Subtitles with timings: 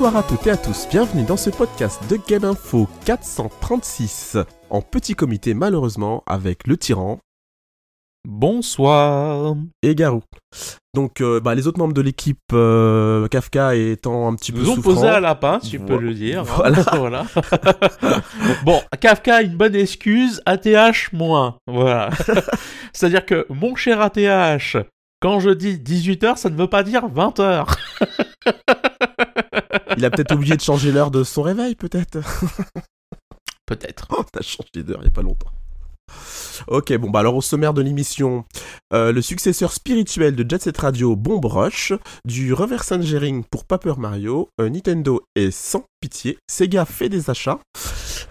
[0.00, 4.36] Bonsoir à toutes et à tous, bienvenue dans ce podcast de Game Info 436,
[4.70, 7.18] en petit comité malheureusement avec le tyran
[8.24, 9.56] Bonsoir.
[9.82, 10.20] et Garou.
[10.94, 14.70] Donc euh, bah, les autres membres de l'équipe euh, Kafka étant un petit peu Nous
[14.70, 16.42] ont posé à lapin, si tu peux le dire.
[16.42, 16.44] hein.
[16.94, 17.26] Voilà.
[17.90, 18.20] Voilà.
[18.64, 21.56] bon, Kafka, une bonne excuse, ATH moins.
[21.66, 22.10] Voilà.
[22.92, 24.76] C'est-à-dire que, mon cher ATH,
[25.20, 27.66] quand je dis 18h, ça ne veut pas dire 20h.
[29.98, 32.18] Il a peut-être oublié de changer l'heure de son réveil peut-être.
[33.66, 34.06] Peut-être.
[34.10, 35.50] Oh, t'as changé d'heure il y a pas longtemps.
[36.68, 38.44] Ok, bon bah alors au sommaire de l'émission,
[38.94, 41.92] euh, le successeur spirituel de Jet Set Radio, Bomb Rush,
[42.24, 47.60] du reverse engineering pour Paper Mario, euh, Nintendo est sans pitié, Sega fait des achats,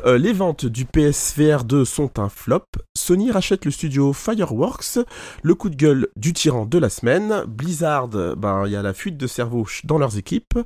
[0.06, 2.66] euh, les ventes du PSVR 2 sont un flop,
[3.08, 5.00] Sony rachète le studio Fireworks,
[5.42, 8.94] le coup de gueule du tyran de la semaine, Blizzard, ben il y a la
[8.94, 10.60] fuite de cerveau dans leurs équipes,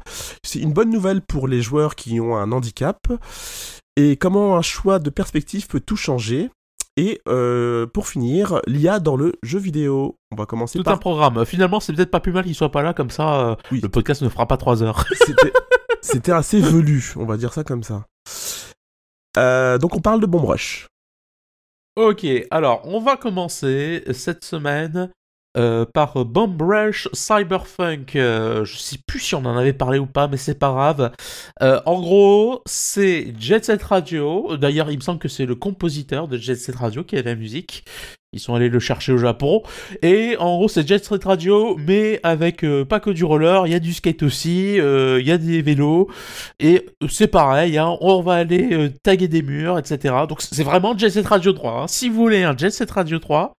[0.44, 2.98] c'est une bonne nouvelle pour les joueurs qui ont un handicap,
[3.96, 6.50] et comment un choix de perspective peut tout changer.
[6.98, 10.18] Et euh, pour finir, l'IA dans le jeu vidéo.
[10.32, 10.96] On va commencer Tout par.
[10.96, 11.46] un programme.
[11.46, 13.80] Finalement, c'est peut-être pas plus mal qu'il soit pas là, comme ça, euh, Oui.
[13.82, 15.06] le podcast ne fera pas 3 heures.
[15.26, 15.54] C'était-
[16.02, 18.04] C'était assez velu, on va dire ça comme ça.
[19.38, 20.88] Euh, donc on parle de Bomb Rush.
[21.98, 25.12] Ok, alors on va commencer cette semaine
[25.58, 28.16] euh, par Bomb Rush Cyberpunk.
[28.16, 31.12] Euh, je sais plus si on en avait parlé ou pas, mais c'est pas grave.
[31.62, 34.56] Euh, en gros, c'est Jet Set Radio.
[34.56, 37.36] D'ailleurs, il me semble que c'est le compositeur de Jet Set Radio qui a la
[37.36, 37.84] musique.
[38.34, 39.62] Ils sont allés le chercher au Japon.
[40.02, 43.72] Et en gros, c'est Jet Set Radio, mais avec euh, pas que du roller, il
[43.74, 46.08] y a du skate aussi, euh, il y a des vélos.
[46.62, 50.16] Et c'est pareil, hein, on va aller euh, taguer des murs, etc.
[50.30, 51.82] Donc c'est vraiment Jet Set Radio 3.
[51.82, 51.88] hein.
[51.88, 53.52] Si vous voulez un Jet Set Radio 3,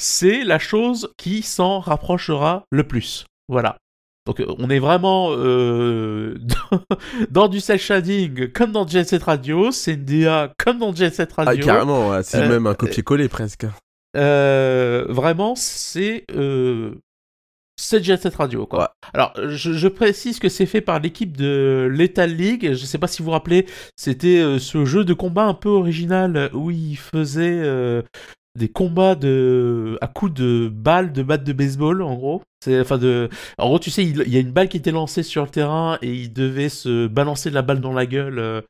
[0.00, 3.26] c'est la chose qui s'en rapprochera le plus.
[3.48, 3.76] Voilà.
[4.24, 6.36] Donc on est vraiment dans,
[7.30, 11.12] dans du cel shading comme dans Jet Set Radio, c'est une DA comme dans Jet
[11.12, 11.66] Set Ah, Radio.
[11.66, 13.66] carrément, ouais, c'est même un copier-coller presque.
[14.16, 16.94] Euh, vraiment, c'est euh,
[17.76, 18.80] c'est Jet Set Radio quoi.
[18.80, 18.86] Ouais.
[19.14, 22.70] Alors, je, je précise que c'est fait par l'équipe de Lethal League.
[22.74, 25.68] Je sais pas si vous vous rappelez, c'était euh, ce jeu de combat un peu
[25.70, 28.02] original où il faisait euh,
[28.58, 32.42] des combats de à coups de balles, de battes de baseball en gros.
[32.62, 34.92] C'est enfin de en gros, tu sais, il, il y a une balle qui était
[34.92, 38.38] lancée sur le terrain et il devait se balancer la balle dans la gueule.
[38.38, 38.60] euh,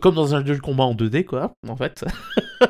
[0.00, 2.04] comme dans un jeu de combat en 2D, quoi, en fait.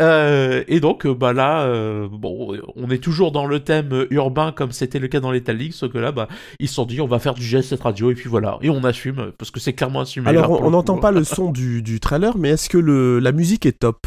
[0.00, 4.52] Euh, et donc, euh, bah là, euh, bon, on est toujours dans le thème urbain
[4.52, 6.28] comme c'était le cas dans l'État League, sauf que là, bah,
[6.60, 8.58] ils se sont dit, on va faire du GS7 radio, et puis voilà.
[8.62, 10.28] Et on assume, parce que c'est clairement assumé.
[10.28, 13.32] Alors là, on n'entend pas le son du, du trailer, mais est-ce que le, la
[13.32, 14.06] musique est top?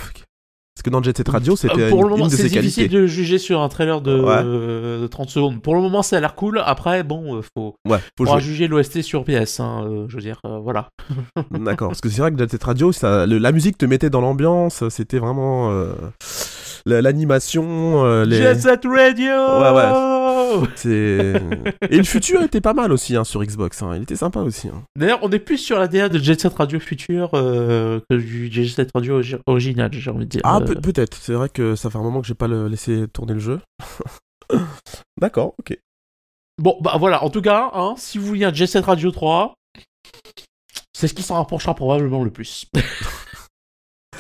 [0.75, 3.07] Parce que dans Jet Set Radio, c'était Euh, pour une, le moment, c'est difficile de
[3.07, 4.41] juger sur un trailer de, Ouais.
[4.43, 5.61] euh, de 30 secondes.
[5.61, 6.61] Pour le moment, ça a l'air cool.
[6.65, 9.61] Après, bon, euh, faut, Ouais, faut faudra juger l'OST sur PS.
[9.61, 10.89] Hein, euh, je veux dire, euh, voilà.
[11.51, 14.09] D'accord, parce que c'est vrai que Jet Set Radio, ça, le- la musique te mettait
[14.09, 15.71] dans l'ambiance, c'était vraiment
[16.85, 18.35] la- l'animation, les.
[18.35, 19.31] Jet Set Radio
[21.89, 24.67] Et le futur était pas mal aussi hein, sur Xbox, hein, il était sympa aussi.
[24.69, 24.83] hein.
[24.95, 28.51] D'ailleurs, on est plus sur la DA de Jet Set Radio futur euh, que du
[28.51, 30.41] Jet Set Radio origi- original, j'ai envie de dire.
[30.43, 32.67] Ah, Euh, peut- peut-être, c'est vrai que ça fait un moment que j'ai pas le-
[32.67, 33.59] laissé tourner le jeu.
[35.19, 35.77] D'accord, ok.
[36.57, 39.53] Bon, bah voilà, en tout cas, hein, si vous voulez un Jet Set Radio 3,
[40.93, 42.65] c'est ce qui s'en rapprochera probablement le plus.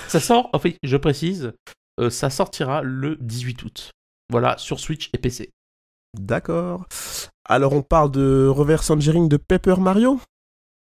[0.07, 1.53] ça sort, enfin, je précise,
[2.01, 3.91] euh, ça sortira le 18 août.
[4.29, 5.51] Voilà, sur Switch et PC.
[6.19, 6.85] D'accord.
[7.47, 10.19] Alors on parle de reverse engineering de Paper Mario?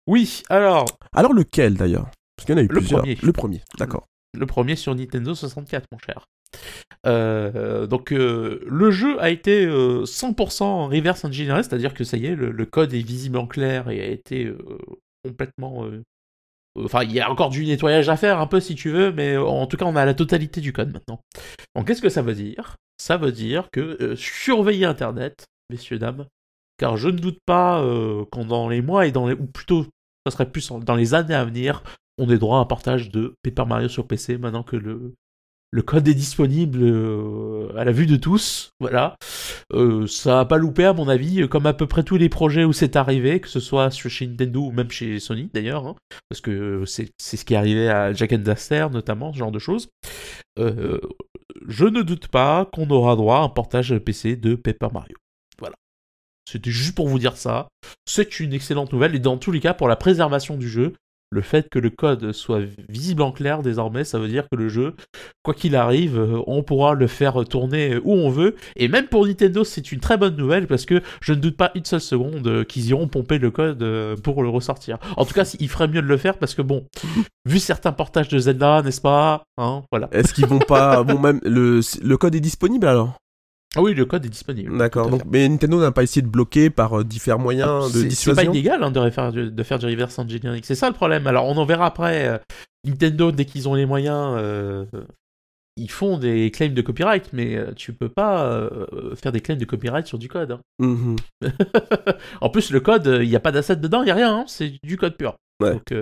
[0.07, 2.11] Oui, alors, Alors lequel d'ailleurs?
[2.37, 3.01] Parce qu'il y en a eu Le plusieurs.
[3.01, 3.19] premier.
[3.23, 4.07] Le premier, d'accord.
[4.37, 6.27] le premier sur Nintendo 64, mon cher.
[7.07, 12.27] Euh, donc euh, le jeu a été euh, 100% reverse engineering, c'est-à-dire que ça y
[12.27, 14.59] est, le, le code est visiblement clair et a été euh,
[15.25, 15.85] complètement...
[16.79, 19.13] euh, Enfin, il y a encore du nettoyage à faire un peu si tu veux,
[19.13, 21.21] mais en tout cas, on a la totalité du code maintenant.
[21.75, 22.77] Donc, qu'est-ce que ça veut dire?
[22.99, 26.27] Ça veut dire que euh, surveillez Internet, messieurs, dames,
[26.77, 29.35] car je ne doute pas euh, qu'en dans les mois et dans les...
[29.35, 29.87] ou plutôt,
[30.27, 31.83] ça serait plus dans les années à venir,
[32.19, 35.15] on ait droit à un partage de Paper Mario sur PC maintenant que le,
[35.73, 38.73] le code est disponible euh, à la vue de tous.
[38.81, 39.17] Voilà.
[39.73, 42.65] Euh, ça a pas loupé, à mon avis, comme à peu près tous les projets
[42.65, 45.97] où c'est arrivé, que ce soit chez Nintendo ou même chez Sony d'ailleurs, hein,
[46.29, 49.59] parce que c'est ce qui est arrivé à Jack and Daxter notamment, ce genre de
[49.59, 49.89] choses.
[50.59, 51.01] Euh,
[51.69, 55.17] je ne doute pas qu'on aura droit à un portage PC de Paper Mario.
[55.59, 55.77] Voilà.
[56.49, 57.69] C'était juste pour vous dire ça.
[58.07, 60.95] C'est une excellente nouvelle et dans tous les cas pour la préservation du jeu,
[61.31, 64.69] le fait que le code soit visible en clair désormais, ça veut dire que le
[64.69, 64.95] jeu,
[65.45, 68.57] quoi qu'il arrive, euh, on pourra le faire tourner où on veut.
[68.77, 71.71] Et même pour Nintendo, c'est une très bonne nouvelle parce que je ne doute pas
[71.75, 74.99] une seule seconde euh, qu'ils iront pomper le code euh, pour le ressortir.
[75.17, 76.87] En tout cas, il ferait mieux de le faire parce que bon,
[77.45, 80.09] vu certains portages de Zelda, n'est-ce pas hein, Voilà.
[80.13, 81.03] Est-ce qu'ils vont pas.
[81.05, 83.17] bon, même le, le code est disponible alors?
[83.77, 84.77] Ah oui, le code est disponible.
[84.77, 85.11] D'accord.
[85.11, 88.35] Donc, mais Nintendo n'a pas essayé de bloquer par euh, différents moyens de dissuasion.
[88.35, 90.61] C'est pas illégal hein, de, faire, de, faire du reverse engineering.
[90.65, 91.27] C'est ça le problème.
[91.29, 92.29] Alors, on en verra après.
[92.29, 92.39] Euh,
[92.85, 94.85] Nintendo, dès qu'ils ont les moyens, euh,
[95.77, 98.69] ils font des claims de copyright, mais tu peux pas
[99.17, 100.53] faire des claims de copyright sur du code.
[100.53, 100.61] Hein.
[100.81, 101.17] Mhm.
[102.41, 104.35] en plus, le code, il n'y a pas d'asset dedans, il n'y a rien.
[104.35, 104.45] Hein.
[104.49, 105.37] c'est du code pur.
[105.61, 105.95] Donc,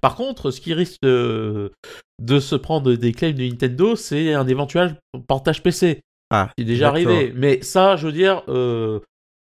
[0.00, 1.70] par contre, ce qui risque de,
[2.18, 4.96] de se prendre des claims de Nintendo, c'est un éventuel
[5.28, 6.00] portage PC.
[6.32, 7.30] Ah, c'est déjà arrivé.
[7.36, 9.00] Mais ça, je veux dire, euh,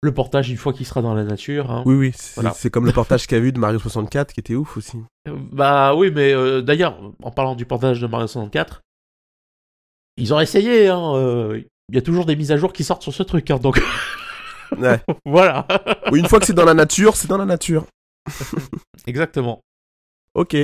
[0.01, 1.71] le portage, une fois qu'il sera dans la nature.
[1.71, 1.83] Hein.
[1.85, 4.97] oui, oui, c'est comme le portage qu'a vu de Mario 64 qui était ouf aussi.
[5.29, 8.81] Euh, bah oui, mais euh, d'ailleurs, en parlant du portage de Mario 64,
[10.17, 10.89] ils ont essayé.
[10.89, 11.53] Hein,
[11.89, 13.49] il y a toujours des mises à jour qui sortent sur ce truc.
[13.49, 13.81] Hein, donc.
[14.77, 14.99] ouais.
[15.25, 15.65] voilà.
[16.11, 17.85] oui, une fois que c'est dans la nature, c'est dans la nature.
[19.07, 19.61] Exactement.
[20.35, 20.57] Ok.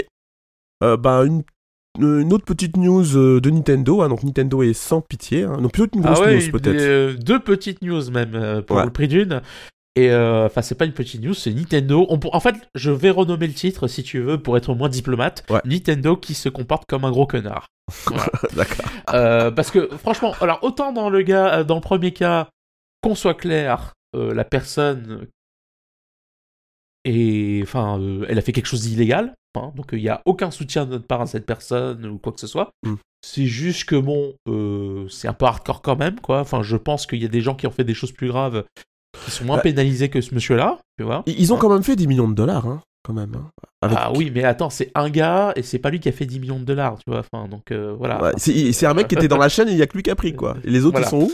[0.82, 1.44] bah, une
[2.00, 4.02] une autre petite news euh, de Nintendo.
[4.02, 5.44] Hein, donc Nintendo est sans pitié.
[5.44, 5.62] Hein.
[5.62, 6.80] Donc plutôt une grosse ah news peut-être.
[6.80, 9.42] Euh, deux petites news même pour le prix d'une.
[9.96, 12.06] Et enfin, c'est pas une petite news, c'est Nintendo.
[12.10, 15.46] On En fait, je vais renommer le titre si tu veux pour être moins diplomate.
[15.66, 17.68] Nintendo qui se comporte comme un gros connard.
[18.56, 18.86] D'accord.
[19.56, 22.48] parce que franchement, alors autant dans le gars, dans le premier cas,
[23.02, 25.28] qu'on soit clair, la personne
[27.06, 29.34] et enfin, elle a fait quelque chose d'illégal.
[29.56, 32.32] Hein, donc il n'y a aucun soutien de notre part à cette personne ou quoi
[32.32, 32.72] que ce soit.
[32.84, 32.96] Mm.
[33.26, 36.40] C'est juste que bon, euh, c'est un peu hardcore quand même, quoi.
[36.40, 38.64] Enfin, je pense qu'il y a des gens qui ont fait des choses plus graves
[39.26, 41.24] qui sont moins bah, pénalisés que ce monsieur-là, tu vois.
[41.26, 41.60] Ils ont hein.
[41.60, 43.36] quand même fait 10 millions de dollars, hein quand même.
[43.82, 46.42] Ah oui, mais attends, c'est un gars et c'est pas lui qui a fait 10
[46.42, 47.20] millions de dollars, tu vois.
[47.20, 48.34] Enfin, donc euh, voilà.
[48.38, 50.12] c'est un mec qui était dans la chaîne et il y a que lui qui
[50.12, 50.58] a pris, quoi.
[50.66, 51.32] Et les autres, ils sont où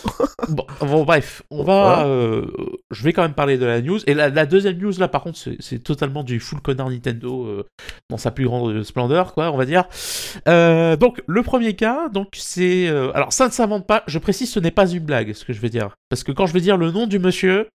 [0.86, 2.06] bon, bref, on va.
[2.06, 2.46] Euh,
[2.92, 4.00] je vais quand même parler de la news.
[4.06, 7.66] Et la, deuxième news, là, par contre, c'est totalement du full connard Nintendo euh,
[8.12, 9.86] dans sa plus grande splendeur, quoi, on va dire.
[10.46, 12.88] donc, le premier cas, donc c'est.
[12.88, 14.04] alors, ça ne s'invente pas.
[14.06, 15.96] Je précise, ce n'est pas une blague, ce que je vais dire.
[16.10, 17.70] Parce que quand je vais dire le nom du monsieur,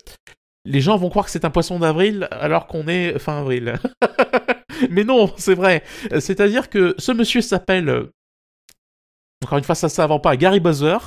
[0.66, 3.76] les gens vont croire que c'est un poisson d'avril alors qu'on est fin avril.
[4.90, 5.84] Mais non, c'est vrai.
[6.20, 8.10] C'est-à-dire que ce monsieur s'appelle.
[9.44, 10.98] Encore une fois, ça ne s'invente pas, Gary Buzzer.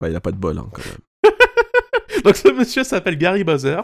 [0.00, 1.32] Bah, il a pas de bol, hein, quand même.
[2.24, 3.82] Donc ce monsieur s'appelle Gary Buzzer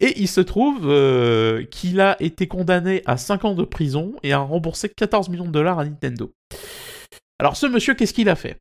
[0.00, 4.32] et il se trouve euh, qu'il a été condamné à 5 ans de prison et
[4.32, 6.32] a remboursé 14 millions de dollars à Nintendo.
[7.38, 8.56] Alors ce monsieur, qu'est-ce qu'il a fait?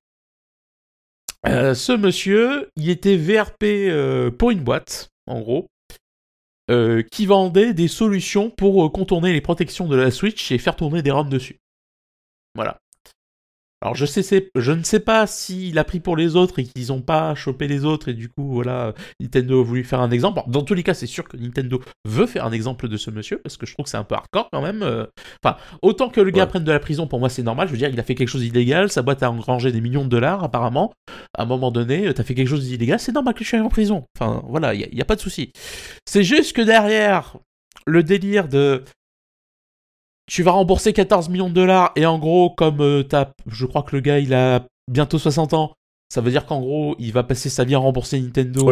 [1.47, 5.67] Euh, Ce monsieur, il était VRP euh, pour une boîte en gros,
[6.71, 10.75] euh, qui vendait des solutions pour euh, contourner les protections de la Switch et faire
[10.75, 11.59] tourner des ROM dessus.
[12.55, 12.79] Voilà.
[13.85, 16.87] Alors je, sais, je ne sais pas s'il a pris pour les autres et qu'ils
[16.87, 20.41] n'ont pas chopé les autres et du coup voilà Nintendo a voulu faire un exemple.
[20.47, 23.37] dans tous les cas c'est sûr que Nintendo veut faire un exemple de ce monsieur
[23.37, 24.81] parce que je trouve que c'est un peu hardcore quand même.
[24.81, 25.05] Euh.
[25.43, 27.67] Enfin autant que le gars prenne de la prison pour moi c'est normal.
[27.67, 30.03] Je veux dire il a fait quelque chose d'illégal, sa boîte a engrangé des millions
[30.03, 30.91] de dollars apparemment.
[31.37, 33.69] À un moment donné t'as fait quelque chose d'illégal, c'est normal que je sois en
[33.69, 34.03] prison.
[34.17, 35.51] Enfin voilà il n'y a, a, pas de souci.
[36.07, 37.37] C'est juste que derrière
[37.85, 38.83] le délire de
[40.27, 43.03] tu vas rembourser 14 millions de dollars et en gros, comme euh,
[43.47, 45.73] je crois que le gars il a bientôt 60 ans,
[46.09, 48.69] ça veut dire qu'en gros, il va passer sa vie à rembourser Nintendo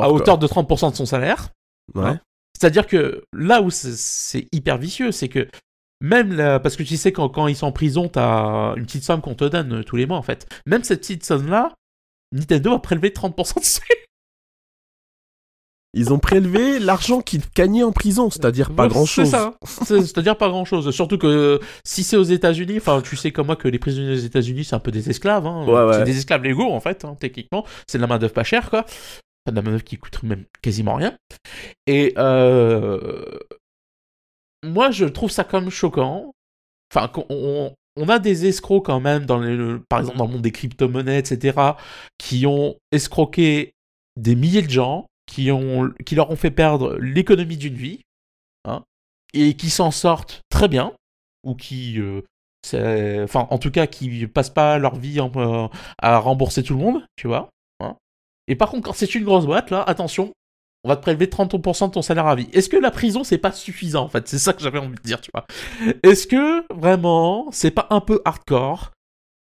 [0.00, 1.50] à hauteur de 30% de son salaire.
[1.94, 2.14] Ouais.
[2.58, 5.48] C'est-à-dire que là où c'est hyper vicieux, c'est que
[6.00, 9.04] même là, parce que tu sais quand, quand ils sont en prison, t'as une petite
[9.04, 10.46] somme qu'on te donne euh, tous les mois en fait.
[10.66, 11.74] Même cette petite somme là,
[12.32, 13.80] Nintendo a prélevé 30% dessus.
[15.96, 19.24] Ils ont prélevé l'argent qu'ils gagnaient en prison, c'est-à-dire pas grand-chose.
[19.24, 20.90] C'est ça, c'est-à-dire pas grand-chose.
[20.90, 24.26] Surtout que si c'est aux États-Unis, enfin, tu sais comme moi que les prisonniers des
[24.26, 25.46] États-Unis, c'est un peu des esclaves.
[25.46, 25.64] Hein.
[25.94, 27.64] C'est des esclaves légaux, en fait, hein, techniquement.
[27.86, 28.80] C'est de la main-d'œuvre pas chère, quoi.
[28.84, 31.16] Enfin, de la main-d'œuvre qui coûte même quasiment rien.
[31.86, 33.24] Et euh...
[34.62, 36.34] moi, je trouve ça comme choquant.
[36.94, 40.42] Enfin, on, on a des escrocs quand même, dans les, par exemple dans le monde
[40.42, 41.58] des crypto-monnaies, etc.,
[42.18, 43.72] qui ont escroqué
[44.16, 48.00] des milliers de gens qui, ont, qui leur ont fait perdre l'économie d'une vie,
[48.64, 48.84] hein,
[49.34, 50.92] et qui s'en sortent très bien,
[51.44, 52.00] ou qui,
[52.74, 55.68] euh, enfin, en tout cas, qui passent pas leur vie euh,
[55.98, 57.50] à rembourser tout le monde, tu vois.
[57.80, 57.96] Hein.
[58.48, 60.32] Et par contre, quand c'est une grosse boîte, là, attention,
[60.84, 62.48] on va te prélever 30% de ton salaire à vie.
[62.52, 64.28] Est-ce que la prison, c'est pas suffisant, en fait?
[64.28, 65.46] C'est ça que j'avais envie de dire, tu vois.
[66.02, 68.92] Est-ce que, vraiment, c'est pas un peu hardcore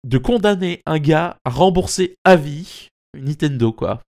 [0.05, 4.01] de condamner un gars à rembourser à vie Nintendo, quoi?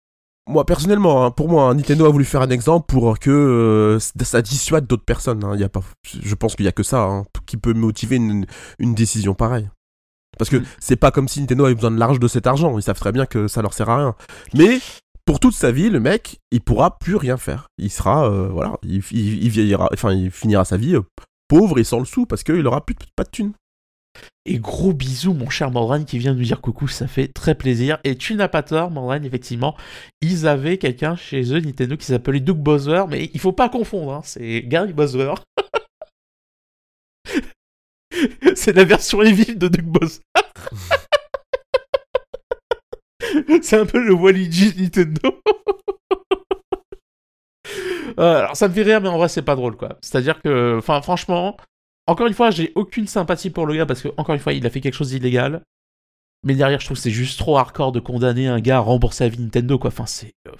[0.49, 3.99] Moi personnellement, hein, pour moi, hein, Nintendo a voulu faire un exemple pour que euh,
[3.99, 5.43] ça dissuade d'autres personnes.
[5.43, 5.55] Hein.
[5.55, 8.45] Y a pas, je pense qu'il y a que ça hein, qui peut motiver une,
[8.79, 9.69] une décision pareille.
[10.37, 10.65] Parce que Mm.
[10.79, 12.77] c'est pas comme si Nintendo avait besoin de l'argent de cet argent.
[12.77, 14.15] Ils savent très bien que ça leur sert à rien.
[14.53, 14.79] Mais
[15.25, 17.67] pour toute sa vie, le mec, il pourra plus rien faire.
[17.77, 21.01] Il sera, euh, voilà, il, il- il vieillira, enfin, il finira sa vie euh,
[21.47, 23.53] pauvre et sans le sou parce qu'il aura plus de, pas de thunes.
[24.45, 27.99] Et gros bisous, mon cher Mordan, qui vient nous dire coucou, ça fait très plaisir.
[28.03, 29.75] Et tu n'as pas tort, Mordan, effectivement,
[30.21, 34.13] ils avaient quelqu'un chez eux, Nintendo, qui s'appelait Doug Bowser, mais il faut pas confondre,
[34.13, 35.33] hein, c'est Gary Bowser.
[38.55, 40.21] c'est la version evil de Doug Bowser.
[43.61, 45.41] c'est un peu le Waluigi de Nintendo.
[48.17, 49.97] Euh, alors ça me fait rire, mais en vrai c'est pas drôle quoi.
[50.01, 51.55] C'est-à-dire que, enfin franchement,
[52.09, 54.65] encore une fois, j'ai aucune sympathie pour le gars parce que encore une fois, il
[54.65, 55.61] a fait quelque chose d'illégal.
[56.43, 59.25] Mais derrière, je trouve que c'est juste trop hardcore de condamner un gars à rembourser
[59.25, 59.89] la vie Nintendo quoi.
[59.89, 60.51] Enfin c'est, euh,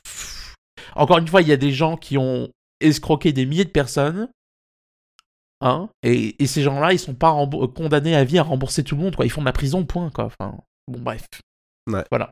[0.96, 2.50] encore une fois, il y a des gens qui ont
[2.82, 4.30] escroqué des milliers de personnes.
[5.62, 7.36] Hein, et, et ces gens-là, ils sont pas
[7.76, 9.26] condamnés à vie à rembourser tout le monde, quoi.
[9.26, 10.26] Ils font de la prison, point, quoi.
[10.26, 11.26] Enfin, bon, bref.
[11.88, 12.04] Ouais.
[12.10, 12.32] Voilà.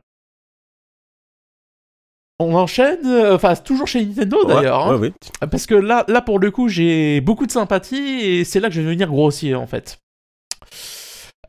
[2.40, 4.86] On enchaîne, euh, enfin, toujours chez Nintendo d'ailleurs.
[4.86, 4.96] hein.
[4.98, 5.12] Ouais,
[5.50, 8.74] Parce que là, là pour le coup, j'ai beaucoup de sympathie et c'est là que
[8.74, 9.98] je vais venir grossier en fait.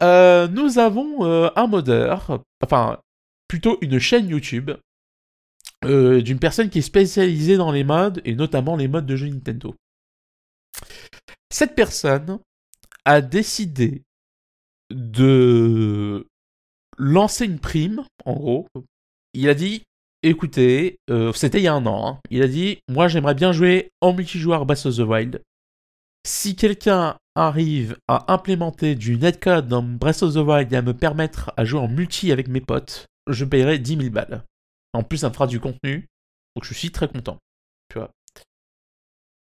[0.01, 2.99] Euh, nous avons euh, un modeur, enfin
[3.47, 4.71] plutôt une chaîne YouTube
[5.83, 9.27] euh, d'une personne qui est spécialisée dans les modes et notamment les modes de jeux
[9.27, 9.75] Nintendo.
[11.51, 12.39] Cette personne
[13.05, 14.03] a décidé
[14.91, 16.25] de
[16.97, 18.67] lancer une prime, en gros.
[19.33, 19.83] Il a dit
[20.23, 22.19] écoutez, euh, c'était il y a un an, hein.
[22.29, 25.41] il a dit, moi j'aimerais bien jouer en multijoueur Breath of the Wild.
[26.25, 30.93] Si quelqu'un arrive à implémenter du netcode dans Breath of the Wild et à me
[30.93, 34.43] permettre à jouer en multi avec mes potes, je paierai 10 000 balles.
[34.93, 36.07] En plus, ça me fera du contenu,
[36.55, 37.37] donc je suis très content.
[37.89, 38.11] Tu vois.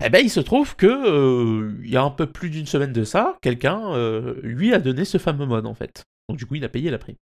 [0.04, 2.92] Eh ben, il se trouve que euh, il y a un peu plus d'une semaine
[2.92, 6.04] de ça, quelqu'un euh, lui a donné ce fameux mode en fait.
[6.28, 7.16] Donc du coup, il a payé la prime.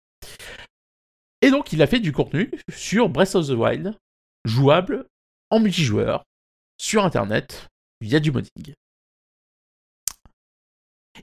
[1.41, 3.97] Et donc, il a fait du contenu sur Breath of the Wild,
[4.45, 5.07] jouable
[5.49, 6.23] en multijoueur,
[6.77, 7.67] sur Internet,
[7.99, 8.73] via du modding.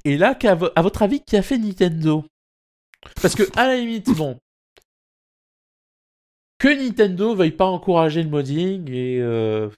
[0.04, 0.36] Et là,
[0.76, 2.24] à votre avis, qui a fait Nintendo?
[3.22, 4.38] Parce que, à la limite, bon.
[6.58, 9.20] Que Nintendo veuille pas encourager le modding et.
[9.20, 9.70] euh,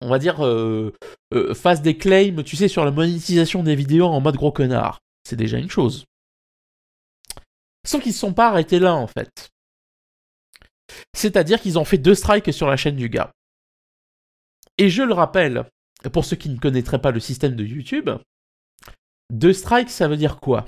[0.00, 0.44] on va dire.
[0.44, 0.92] euh,
[1.32, 5.00] euh, fasse des claims, tu sais, sur la monétisation des vidéos en mode gros connard.
[5.28, 6.04] C'est déjà une chose.
[7.86, 9.50] Sauf qu'ils ne sont pas arrêtés là, en fait.
[11.14, 13.30] C'est-à-dire qu'ils ont fait deux strikes sur la chaîne du gars.
[14.78, 15.64] Et je le rappelle,
[16.12, 18.10] pour ceux qui ne connaîtraient pas le système de YouTube,
[19.30, 20.64] deux strikes, ça veut dire quoi?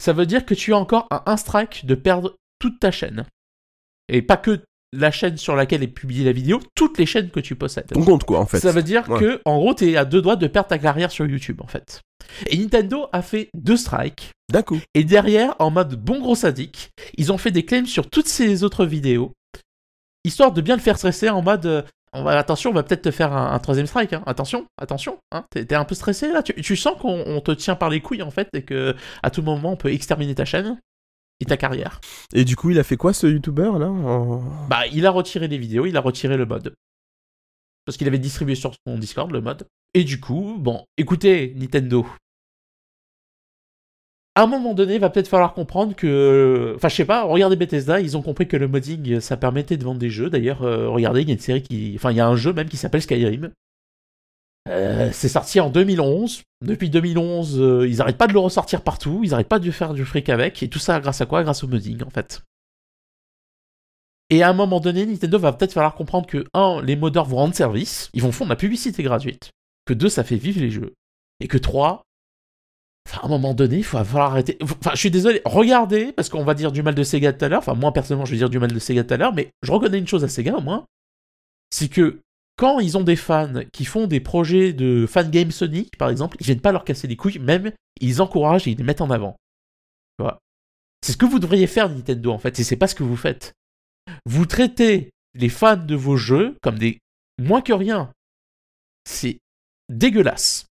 [0.00, 3.24] Ça veut dire que tu as encore à un strike de perdre toute ta chaîne.
[4.08, 7.40] Et pas que la chaîne sur laquelle est publiée la vidéo, toutes les chaînes que
[7.40, 7.92] tu possèdes.
[7.96, 8.60] On compte quoi en fait.
[8.60, 9.18] Ça veut dire Ouais.
[9.20, 12.00] que, en gros, t'es à deux doigts de perdre ta carrière sur YouTube, en fait.
[12.46, 14.30] Et Nintendo a fait deux strikes.
[14.52, 14.78] D'un coup.
[14.94, 18.62] Et derrière, en mode bon gros sadique, ils ont fait des claims sur toutes ces
[18.62, 19.32] autres vidéos,
[20.24, 21.82] histoire de bien le faire stresser en mode euh,
[22.16, 24.12] on va, attention, on va peut-être te faire un, un troisième strike.
[24.12, 24.22] hein.
[24.26, 25.18] Attention, attention.
[25.32, 25.44] Hein.
[25.50, 26.42] T'es, t'es un peu stressé là.
[26.44, 29.30] Tu, tu sens qu'on on te tient par les couilles en fait et que à
[29.30, 30.78] tout moment on peut exterminer ta chaîne
[31.40, 32.00] et ta carrière.
[32.32, 35.48] Et du coup, il a fait quoi ce youtubeur là en- Bah, il a retiré
[35.48, 36.74] les vidéos, il a retiré le mode.
[37.84, 39.66] Parce qu'il avait distribué sur son Discord le mode.
[39.94, 42.06] Et du coup, bon, écoutez, Nintendo.
[44.36, 46.72] À un moment donné, il va peut-être falloir comprendre que.
[46.76, 49.84] Enfin, je sais pas, regardez Bethesda, ils ont compris que le modding, ça permettait de
[49.84, 50.28] vendre des jeux.
[50.28, 51.92] D'ailleurs, euh, regardez, il y a une série qui.
[51.94, 53.52] Enfin, il y a un jeu même qui s'appelle Skyrim.
[54.68, 56.42] Euh, c'est sorti en 2011.
[56.62, 59.94] Depuis 2011, euh, ils arrêtent pas de le ressortir partout, ils arrêtent pas de faire
[59.94, 60.62] du fric avec.
[60.64, 61.44] Et tout ça grâce à quoi?
[61.44, 62.42] Grâce au modding, en fait.
[64.30, 67.36] Et à un moment donné, Nintendo va peut-être falloir comprendre que, un, les modeurs vont
[67.36, 69.52] rendre service, ils vont fondre la publicité gratuite,
[69.84, 70.94] que deux, ça fait vivre les jeux,
[71.40, 72.02] et que trois,
[73.08, 74.56] enfin, à un moment donné, il va falloir arrêter.
[74.62, 77.48] Enfin, je suis désolé, regardez, parce qu'on va dire du mal de Sega tout à
[77.48, 79.50] l'heure, enfin, moi personnellement, je vais dire du mal de Sega tout à l'heure, mais
[79.62, 80.86] je reconnais une chose à Sega au moins,
[81.70, 82.20] c'est que
[82.56, 86.36] quand ils ont des fans qui font des projets de fan game Sonic, par exemple,
[86.40, 89.10] ils viennent pas leur casser les couilles, même ils encouragent et ils les mettent en
[89.10, 89.36] avant.
[90.18, 90.38] Vois.
[91.04, 93.16] C'est ce que vous devriez faire, Nintendo, en fait, et c'est pas ce que vous
[93.16, 93.52] faites
[94.26, 96.98] vous traitez les fans de vos jeux comme des
[97.38, 98.12] moins que rien.
[99.04, 99.38] C'est
[99.88, 100.66] dégueulasse.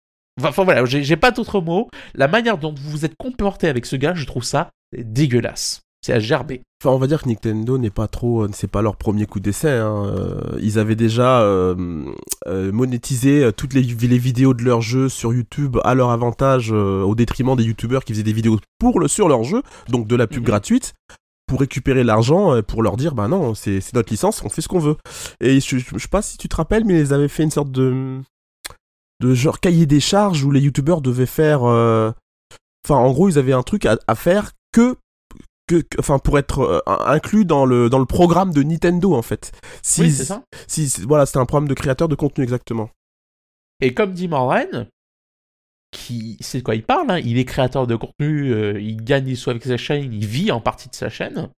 [0.42, 1.88] Enfin voilà, j'ai pas d'autres mots.
[2.14, 5.80] La manière dont vous vous êtes comporté avec ce gars, je trouve ça dégueulasse.
[6.00, 6.60] C'est à gerber.
[6.80, 9.40] Enfin, on va dire que Nintendo n'est pas trop, euh, c'est pas leur premier coup
[9.40, 9.68] d'essai.
[9.70, 10.04] hein.
[10.06, 12.04] Euh, Ils avaient déjà euh,
[12.46, 17.02] euh, monétisé toutes les, les vidéos de leurs jeux sur YouTube à leur avantage, euh,
[17.02, 20.14] au détriment des youtubeurs qui faisaient des vidéos pour le sur leur jeu, donc de
[20.14, 20.46] la pub Mhm.
[20.46, 20.94] gratuite.
[21.48, 24.78] pour récupérer l'argent, pour leur dire bah non, c'est notre licence, on fait ce qu'on
[24.80, 24.96] veut.
[25.40, 27.70] Et je, je, sais pas si tu te rappelles, mais ils avaient fait une sorte
[27.72, 28.20] de
[29.20, 31.64] de genre cahier des charges où les youtubeurs devaient faire.
[31.64, 32.12] euh,
[32.86, 34.96] Enfin, en gros, ils avaient un truc à, à faire que
[35.66, 39.20] que, que- enfin pour être euh, inclus dans le dans le programme de Nintendo en
[39.22, 39.52] fait.
[39.82, 40.42] Si, Oui, c'est ça.
[40.66, 42.88] si voilà, c'était un programme de créateur de contenu exactement.
[43.82, 44.86] Et comme dit Morren,
[45.90, 49.24] qui c'est de quoi il parle, hein, il est créateur de contenu, euh, il gagne
[49.24, 51.50] des sous avec sa chaîne, il vit en partie de sa chaîne,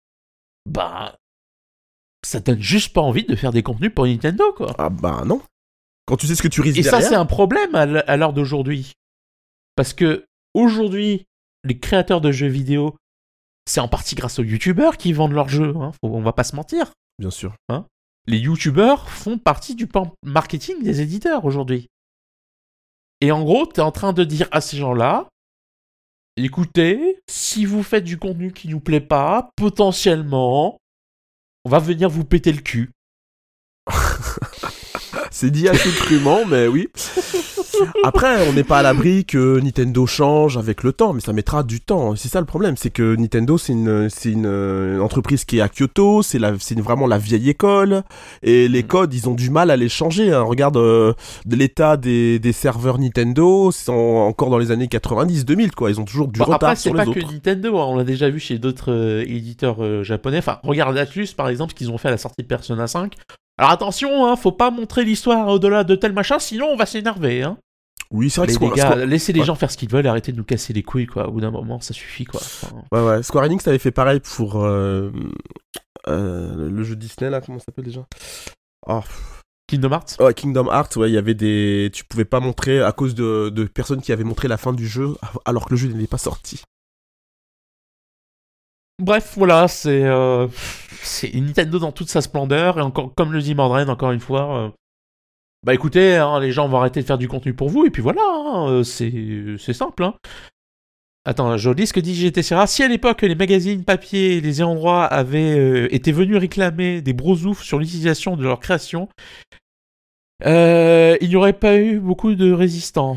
[0.65, 1.17] bah
[2.25, 4.75] ça donne juste pas envie de faire des contenus pour Nintendo quoi.
[4.79, 5.43] Ah bah non.
[6.09, 8.93] Quand tu sais ce que tu risques Et ça c'est un problème à l'heure d'aujourd'hui.
[9.77, 10.25] Parce que
[10.55, 11.27] aujourd'hui,
[11.65, 12.97] les créateurs de jeux vidéo,
[13.67, 16.45] c'est en partie grâce aux youtubeurs qui vendent leurs jeux, hein, faut- on va pas
[16.45, 16.93] se mentir.
[17.19, 17.55] Bien sûr.
[18.27, 19.89] les youtubeurs font partie du
[20.23, 21.89] marketing des éditeurs aujourd'hui.
[23.21, 25.29] Et en gros, tu es en train de dire à ces gens-là,
[26.37, 30.79] écoutez, si vous faites du contenu qui nous plaît pas, potentiellement,
[31.65, 32.91] on va venir vous péter le cul.
[35.31, 36.89] C'est dit assez crûment, mais oui.
[38.03, 41.63] Après, on n'est pas à l'abri que Nintendo change avec le temps, mais ça mettra
[41.63, 42.17] du temps.
[42.17, 45.61] C'est ça le problème, c'est que Nintendo, c'est une, c'est une, euh, entreprise qui est
[45.61, 48.03] à Kyoto, c'est c'est vraiment la vieille école,
[48.43, 48.87] et les Mm.
[48.87, 50.33] codes, ils ont du mal à les changer.
[50.33, 50.43] hein.
[50.43, 51.13] Regarde euh,
[51.49, 55.91] l'état des, des serveurs Nintendo, c'est en- encore dans les années 90-2000, quoi.
[55.91, 57.33] Ils ont toujours du Bon, retard après, c'est sur pas les que autres.
[57.33, 60.39] Nintendo, hein, on l'a déjà vu chez d'autres euh, éditeurs euh, japonais.
[60.39, 63.15] Enfin, regarde Atlus, par exemple, ce qu'ils ont fait à la sortie de Persona 5.
[63.59, 67.43] Alors attention, hein, faut pas montrer l'histoire au-delà de tel machin, sinon on va s'énerver.
[67.43, 67.59] Hein.
[68.11, 69.47] Oui, c'est vrai que les gars, laissez les ouais.
[69.47, 71.29] gens faire ce qu'ils veulent, arrêtez de nous casser les couilles, quoi.
[71.29, 72.41] Au bout d'un moment, ça suffit, quoi.
[72.41, 73.23] Enfin, Ouais, ouais.
[73.23, 75.11] Square Enix avait fait pareil pour euh,
[76.07, 78.07] euh, le jeu Disney, là, comment ça s'appelle déjà?
[78.87, 79.03] Oh,
[79.67, 80.17] Kingdom Hearts?
[80.21, 81.91] Ouais, Kingdom Hearts, ouais, il y avait des.
[81.93, 84.89] Tu pouvais pas montrer à cause de, de personnes qui avaient montré la fin du
[84.89, 86.63] jeu alors que le jeu n'est pas sorti.
[89.01, 90.49] Bref, voilà, c'est euh,
[91.35, 94.59] Nintendo dans toute sa splendeur et encore comme le dit Mordred encore une fois.
[94.59, 94.71] euh,
[95.65, 98.03] bah écoutez, hein, les gens vont arrêter de faire du contenu pour vous et puis
[98.03, 100.05] voilà, hein, euh, c'est simple.
[100.05, 100.15] Hein.
[101.25, 102.67] Attends, je lis ce que dit GTCRA.
[102.67, 107.13] Si à l'époque les magazines papier et les droit avaient euh, été venus réclamer des
[107.13, 109.09] brosoufs sur l'utilisation de leur création,
[110.47, 113.17] euh, il n'y aurait pas eu beaucoup de résistants.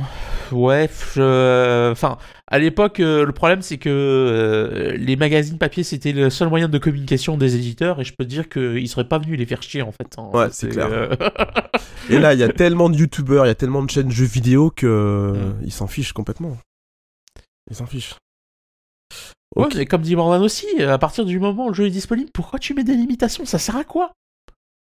[0.51, 6.11] Ouais, je- enfin, à l'époque, euh, le problème c'est que euh, les magazines papier c'était
[6.11, 9.17] le seul moyen de communication des éditeurs et je peux te dire qu'ils seraient pas
[9.19, 10.15] venus les faire chier en fait.
[10.17, 10.29] hein.
[10.33, 10.89] Ouais, c'est clair.
[10.91, 11.15] euh,
[12.09, 14.25] Et là, il y a tellement de youtubeurs, il y a tellement de chaînes jeux
[14.25, 15.61] vidéo que Mm.
[15.65, 16.57] ils s'en fichent complètement.
[17.69, 18.15] Ils s'en fichent.
[19.55, 19.75] Ouais, Ok.
[19.75, 22.57] mais comme dit Mordan aussi, à partir du moment où le jeu est disponible, pourquoi
[22.59, 23.45] tu mets des limitations?
[23.45, 24.11] Ça sert à quoi?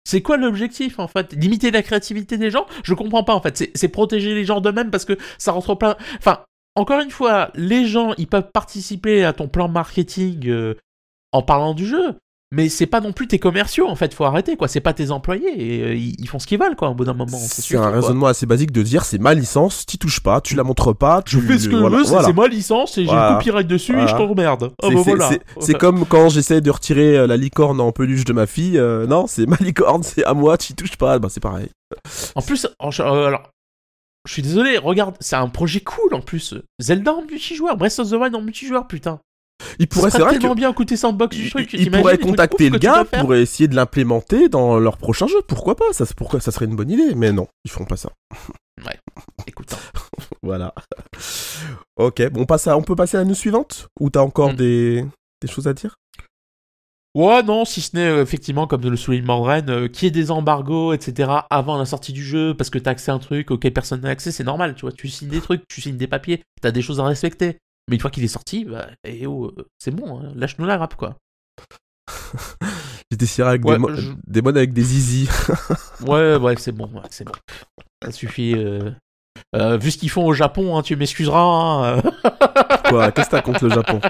[0.07, 1.33] C'est quoi l'objectif en fait?
[1.33, 2.65] Limiter la créativité des gens?
[2.85, 3.57] Je comprends pas en fait.
[3.75, 5.97] C'est- protéger les gens d'eux-mêmes parce que ça rentre plein.
[6.17, 10.75] Enfin, encore une fois, les gens ils peuvent participer à ton plan marketing euh,
[11.33, 12.15] en parlant du jeu.
[12.53, 15.11] Mais c'est pas non plus tes commerciaux en fait, faut arrêter quoi, c'est pas tes
[15.11, 17.37] employés, et, euh, ils font ce qu'ils veulent quoi au bout d'un moment.
[17.37, 17.89] C'est un quoi.
[17.91, 21.21] raisonnement assez basique de dire c'est ma licence, t'y touches pas, tu la montres pas,
[21.21, 22.27] tu Je fais ce que voilà, je veux, c'est voilà.
[22.27, 24.71] c'est ma licence et j'ai le copyright dessus et je t'emmerde.
[24.81, 25.77] Ah C'est- bah voilà.
[25.77, 28.77] comme quand j'essaie de retirer euh, la licorne en peluche de ma fille.
[28.77, 31.19] euh, non, c'est ma licorne, c'est à moi, tu touches pas.
[31.19, 31.67] Bah, c'est pareil.
[32.35, 33.49] En plus, en- euh, alors,
[34.25, 36.53] je suis désolé, regarde, c'est un projet cool en plus.
[36.79, 39.19] Zelda en multijoueur, Breath of the Wild en multijoueur, putain.
[39.79, 41.73] Il pourrait, c'est que tellement bien sandbox du truc.
[41.73, 45.41] ils pourraient contacter le gars pour essayer de l'implémenter dans leur prochain jeu.
[45.47, 47.15] Pourquoi pas ça, pourquoi, ça serait une bonne idée.
[47.15, 48.11] Mais non, ils feront pas ça.
[49.47, 49.99] Écoute, hein.
[50.43, 50.73] Voilà.
[51.97, 53.87] ok, bon, on, passe à- on peut passer à la news suivante?
[53.99, 54.55] Ou t'as encore Mm.
[54.55, 55.05] des,
[55.41, 55.95] des choses à dire?
[57.15, 60.11] Ouais, non, si ce n'est euh, effectivement, comme le souligne Mordren, euh, qu'il y ait
[60.11, 63.49] des embargos, etc., avant la sortie du jeu, parce que t'as accès à un truc
[63.49, 64.91] auquel personne n'a accès, c'est normal, tu vois.
[64.91, 67.57] Tu signes des trucs, tu signes des papiers, t'as des choses à respecter.
[67.89, 70.77] Mais une fois qu'il est sorti, bah, eh oh, euh, c'est bon, hein, lâche-nous la
[70.77, 71.17] rap, quoi.
[73.11, 75.29] J'étais tiré avec Ouais, des, mo- je- des modes avec des easy.
[76.01, 77.31] Ouais, ouais, c'est bon, ouais, c'est bon.
[78.03, 78.53] Ça suffit.
[78.55, 78.91] euh.
[79.55, 81.39] Euh, vu ce qu'ils font au Japon, hein, tu m'excuseras.
[81.41, 82.01] hein, euh.
[82.89, 83.99] Quoi Qu'est-ce que t'as contre le Japon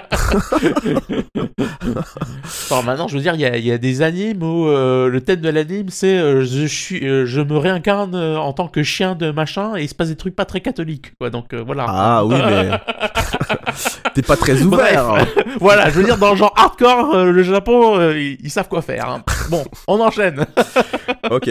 [2.70, 5.08] Enfin, maintenant, je veux dire, il y a, il y a des animes où euh,
[5.08, 9.14] le thème de l'anime, c'est euh, je, suis, je me réincarne en tant que chien
[9.14, 11.12] de machin et il se passe des trucs pas très catholiques.
[11.18, 11.86] Quoi, donc voilà.
[11.88, 12.70] Ah oui, mais.
[14.14, 15.06] T'es pas très ouvert.
[15.08, 15.34] Bref.
[15.60, 19.08] voilà, je veux dire, dans le genre hardcore, le Japon, ils, ils savent quoi faire.
[19.08, 19.22] hein.
[19.50, 20.46] Bon, on enchaîne.
[21.30, 21.50] Ok.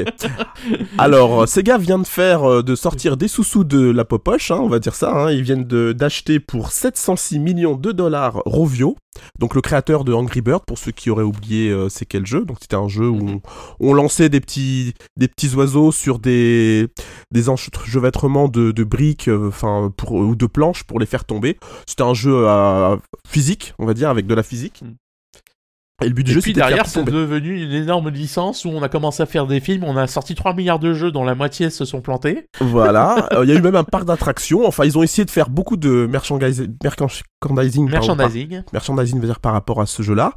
[0.98, 4.60] Alors, euh, Sega vient de faire, euh, de sortir des sous-sous de la popoche, hein,
[4.60, 5.12] on va dire ça.
[5.12, 5.32] hein.
[5.32, 8.96] Ils viennent d'acheter pour 706 millions de dollars Rovio,
[9.40, 12.44] donc le créateur de Angry Bird, pour ceux qui auraient oublié euh, c'est quel jeu.
[12.46, 13.42] Donc c'était un jeu où on,
[13.80, 16.88] on lançait des petits, des petits oiseaux sur des,
[17.32, 21.58] des enchevêtrements de, de briques, enfin ou de planches pour les faire tomber.
[21.86, 22.96] C'était un jeu euh,
[23.28, 24.82] physique, on va dire, avec de la physique.
[26.04, 28.70] Et le but du Et jeu, puis de derrière, c'est devenu une énorme licence où
[28.70, 29.84] on a commencé à faire des films.
[29.84, 32.48] On a sorti 3 milliards de jeux dont la moitié se sont plantés.
[32.62, 33.28] Voilà.
[33.34, 34.66] Euh, Il y a eu même un parc d'attractions.
[34.68, 38.50] Enfin, ils ont essayé de faire beaucoup de merchandising, merchandising, pardon, Merchandising.
[38.64, 40.34] par- merchandising, veut dire par rapport à ce jeu-là.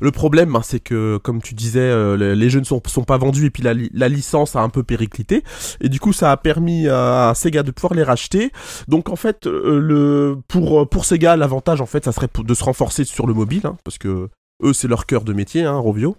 [0.00, 3.04] Le problème, ben, c'est que, comme tu disais, euh, les, les jeux ne sont, sont
[3.04, 5.42] pas vendus et puis la, li- la licence a un peu périclité.
[5.80, 8.50] Et du coup, ça a permis à Sega de pouvoir les racheter.
[8.88, 12.64] Donc, en fait, euh, le, pour, pour Sega, l'avantage, en fait, ça serait de se
[12.64, 14.28] renforcer sur le mobile, hein, parce que
[14.62, 16.16] eux, c'est leur cœur de métier, hein, Rovio.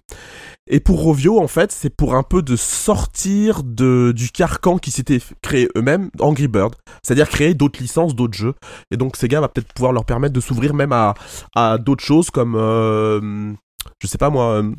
[0.68, 4.90] Et pour Rovio, en fait, c'est pour un peu de sortir de, du carcan qui
[4.90, 6.74] s'était créé eux-mêmes, Angry Bird.
[7.02, 8.54] C'est-à-dire créer d'autres licences, d'autres jeux.
[8.90, 11.14] Et donc Sega va peut-être pouvoir leur permettre de s'ouvrir même à,
[11.54, 13.52] à d'autres choses comme, euh,
[14.00, 14.72] je sais pas moi, euh,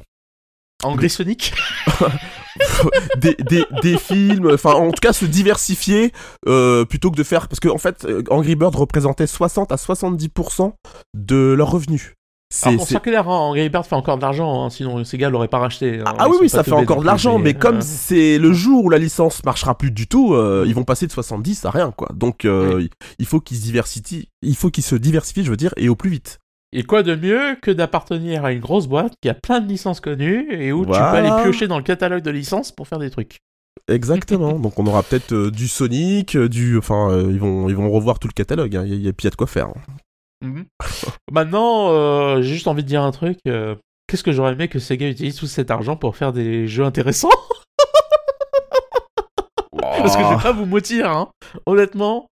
[0.84, 1.54] Angry Sonic.
[3.18, 6.12] des, des, des films, enfin en tout cas se diversifier
[6.48, 7.48] euh, plutôt que de faire...
[7.48, 10.74] Parce que en fait, euh, Angry Bird représentait 60 à 70%
[11.16, 12.14] de leurs revenus.
[12.50, 15.50] C'est- Alors, soit clair, hein, Angry Bird fait encore de l'argent, hein, sinon Sega l'aurait
[15.50, 16.00] pas racheté.
[16.00, 18.54] hein, Ah, ah oui, oui, ça fait encore de l'argent, mais comme euh, c'est le
[18.54, 21.72] jour où la licence marchera plus du tout, euh, ils vont passer de 70 à
[21.72, 22.10] rien, quoi.
[22.14, 22.88] Donc, euh,
[23.20, 25.96] il faut qu'ils se diversifient, il faut qu'ils se diversifient, je veux dire, et au
[25.96, 26.40] plus vite.
[26.72, 30.00] Et quoi de mieux que d'appartenir à une grosse boîte qui a plein de licences
[30.00, 33.10] connues et où tu peux aller piocher dans le catalogue de licences pour faire des
[33.10, 33.38] trucs.
[33.90, 34.54] Exactement.
[34.60, 37.90] Donc, on aura peut-être euh, du Sonic, euh, du, enfin, euh, ils vont, ils vont
[37.90, 38.76] revoir tout le catalogue.
[38.76, 38.84] hein.
[38.86, 39.68] Il y, a- il y y a de quoi faire.
[39.68, 39.74] hein.
[40.44, 40.66] Mhm.
[41.32, 43.40] Maintenant, euh, j'ai juste envie de dire un truc.
[43.48, 43.76] euh,
[44.08, 47.30] Qu'est-ce que j'aurais aimé que Sega utilise tout cet argent pour faire des jeux intéressants?
[49.80, 51.30] Parce que je vais pas vous mentir, hein.
[51.66, 52.28] honnêtement,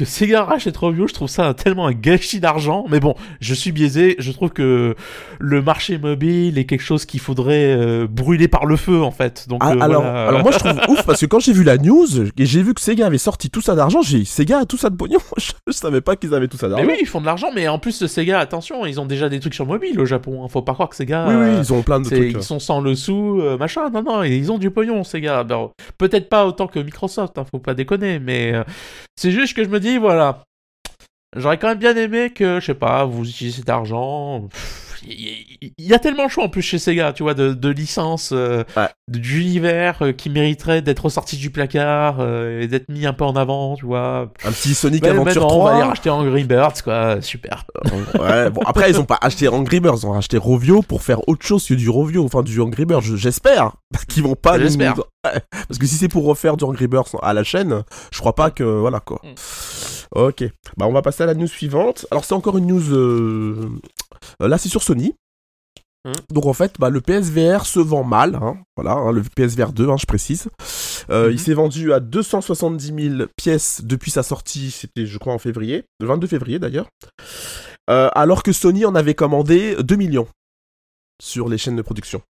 [0.00, 2.86] que Sega rachète Rovio, je trouve ça tellement un gâchis d'argent.
[2.88, 4.94] Mais bon, je suis biaisé, je trouve que
[5.38, 9.46] le marché mobile est quelque chose qu'il faudrait euh, brûler par le feu, en fait.
[9.48, 10.28] Donc, Ah, euh, alors, voilà.
[10.28, 12.06] alors moi je trouve ouf parce que quand j'ai vu la news
[12.38, 14.78] et j'ai vu que Sega avait sorti tout ça d'argent, j'ai dit Sega a tout
[14.78, 15.18] ça de pognon.
[15.36, 16.88] je, je savais pas qu'ils avaient tout ça Mais d'argent.
[16.88, 19.54] oui, ils font de l'argent, mais en plus, Sega, attention, ils ont déjà des trucs
[19.54, 20.42] sur mobile au Japon.
[20.44, 20.48] hein.
[20.48, 21.26] Faut pas croire que Sega.
[21.28, 22.32] oui, oui, ils ont plein de trucs.
[22.36, 23.90] ils sont sans le sou, euh, machin.
[23.90, 25.02] Non, non, ils ont du pognon.
[25.28, 28.54] Alors, Peut-être pas autant que Microsoft, hein, faut pas déconner, mais
[29.16, 30.44] c'est juste que je me dis, voilà.
[31.36, 34.48] J'aurais quand même bien aimé que, je sais pas, vous utilisez cet argent.
[35.06, 38.30] Il y, a tellement de choix en plus chez Sega, tu vois, de, de licences,
[38.32, 38.88] euh, Ouais.
[39.08, 43.34] d'univers euh, qui mériteraient d'être sortis du placard euh, et d'être mis un peu en
[43.36, 44.30] avant, tu vois.
[44.44, 45.72] Un petit Sonic Mais Adventure maintenant, on va 3.
[45.72, 47.64] aller racheter Angry Birds, quoi, super.
[48.18, 51.26] ouais, bon, après, ils ont pas acheté Angry Birds, ils ont acheté Rovio pour faire
[51.28, 53.72] autre chose que du Rovio, enfin du Angry Birds, je- j'espère.
[54.08, 54.98] Qu'ils vont pas nous- J'espère.
[54.98, 57.82] Ouais, Parce que si c'est pour refaire du Angry Birds à la chaîne,
[58.12, 58.62] je crois pas que.
[58.64, 59.20] Voilà quoi.
[59.24, 59.34] Mm.
[60.14, 60.44] Ok.
[60.76, 62.06] Bah, on va passer à la news suivante.
[62.10, 62.92] Alors, c'est encore une news.
[62.92, 63.68] euh,
[64.40, 65.14] Là, c'est sur Sony.
[66.04, 66.12] Mm.
[66.30, 69.90] Donc en fait, bah, le PSVR se vend mal, hein, voilà, hein, le PSVR 2,
[69.90, 70.48] hein, je précise.
[71.10, 71.30] Euh.
[71.30, 75.84] Il s'est vendu à 270 000 pièces depuis sa sortie, c'était je crois en février,
[76.00, 76.88] le 22 février d'ailleurs.
[77.90, 80.28] Euh, alors que Sony en avait commandé 2 millions
[81.20, 82.22] sur les chaînes de production.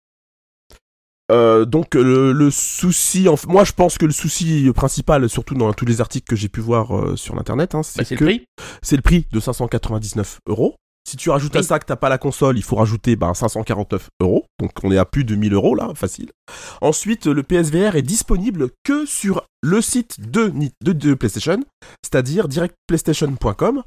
[1.31, 5.73] Euh, donc le, le souci, en moi je pense que le souci principal, surtout dans
[5.75, 8.25] tous les articles que j'ai pu voir euh, sur l'internet, hein, Bah, c'est c'est que
[8.25, 8.45] le prix.
[8.83, 10.75] c'est le prix de 599 euros.
[11.09, 14.09] Si tu rajoutes à ça que t'as pas la console, il faut rajouter ben, 549
[14.21, 14.45] euros.
[14.61, 16.29] Donc on est à plus de 1000 euros là, facile.
[16.83, 21.61] Ensuite, le PSVR est disponible que sur le site de, Ni- de, de PlayStation,
[22.03, 23.83] c'est-à-dire directplaystation.com.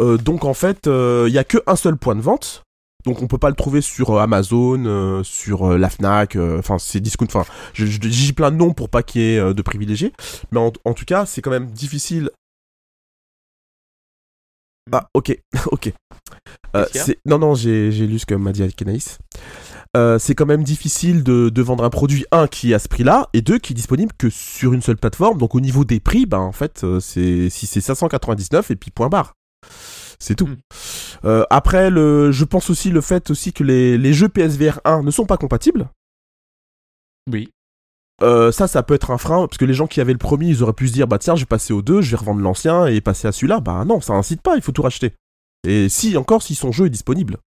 [0.00, 2.62] Euh, donc en fait, euh, il y a que un seul point de vente.
[3.04, 6.58] Donc on peut pas le trouver sur euh, Amazon, euh, sur euh, la Fnac, euh,
[6.58, 9.54] enfin c'est discount, enfin je, je dis plein de noms pour pas qu'il y ait
[9.54, 10.12] de privilégiés,
[10.52, 12.30] mais en, en tout cas c'est quand même difficile.
[14.92, 15.92] Ah ok, ok.
[17.24, 19.18] Non non j'ai j'ai lu ce que m'a dit Kenaïs.
[20.18, 23.28] C'est quand même difficile de, de vendre un produit, un, qui est à ce prix-là,
[23.32, 25.38] et deux, qui est disponible que sur une seule plateforme.
[25.38, 29.08] Donc au niveau des prix, ben en fait, c'est si c'est 599 et puis point
[29.08, 29.34] barre.
[30.20, 30.46] C'est tout.
[30.46, 30.56] Mm.
[31.24, 35.02] Euh, après, le, je pense aussi le fait aussi que les, les jeux PSVR 1
[35.02, 35.88] ne sont pas compatibles.
[37.30, 37.50] Oui.
[38.22, 40.48] Euh, ça, ça peut être un frein, parce que les gens qui avaient le premier,
[40.48, 42.42] ils auraient pu se dire, bah tiens, je vais passer au 2, je vais revendre
[42.42, 43.60] l'ancien et passer à celui-là.
[43.60, 45.14] Bah non, ça incite pas, il faut tout racheter.
[45.66, 47.38] Et si, encore, si son jeu est disponible.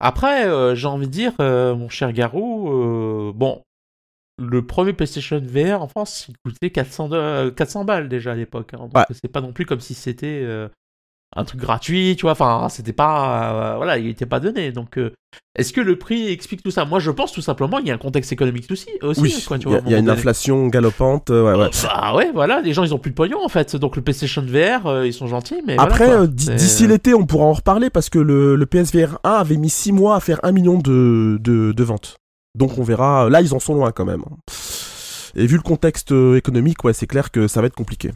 [0.00, 3.62] Après, euh, j'ai envie de dire, euh, mon cher Garou, euh, bon,
[4.40, 8.34] le premier PlayStation VR en France, il coûtait 400, de- euh, 400 balles déjà à
[8.34, 8.70] l'époque.
[8.74, 8.78] hein.
[8.78, 9.04] donc Ouais.
[9.10, 10.68] c'est pas non plus comme si c'était euh,
[11.36, 12.32] un truc gratuit, tu vois.
[12.32, 14.72] Enfin, c'était pas, euh, voilà, il était pas donné.
[14.72, 15.12] Donc, euh,
[15.56, 16.84] est-ce que le prix explique tout ça?
[16.84, 18.88] Moi, je pense tout simplement qu'il y a un contexte économique aussi.
[19.02, 20.18] aussi Oui, quoi, tu il y vois, a, il y une donné.
[20.18, 21.30] inflation galopante.
[21.30, 21.70] ouais, ouais.
[21.84, 23.76] Bah ouais, voilà, les gens ils ont plus de pognon en fait.
[23.76, 27.90] Donc le PlayStation VR, ils sont gentils, mais Après, d'ici l'été, on pourra en reparler
[27.90, 31.38] parce que le, le PSVR 1 avait mis 6 mois à faire 1 million de,
[31.40, 32.16] de, de ventes.
[32.56, 33.28] Donc on verra.
[33.30, 34.24] Là, ils en sont loin quand même.
[35.36, 38.10] Et vu le contexte euh, économique, ouais, c'est clair que ça va être compliqué.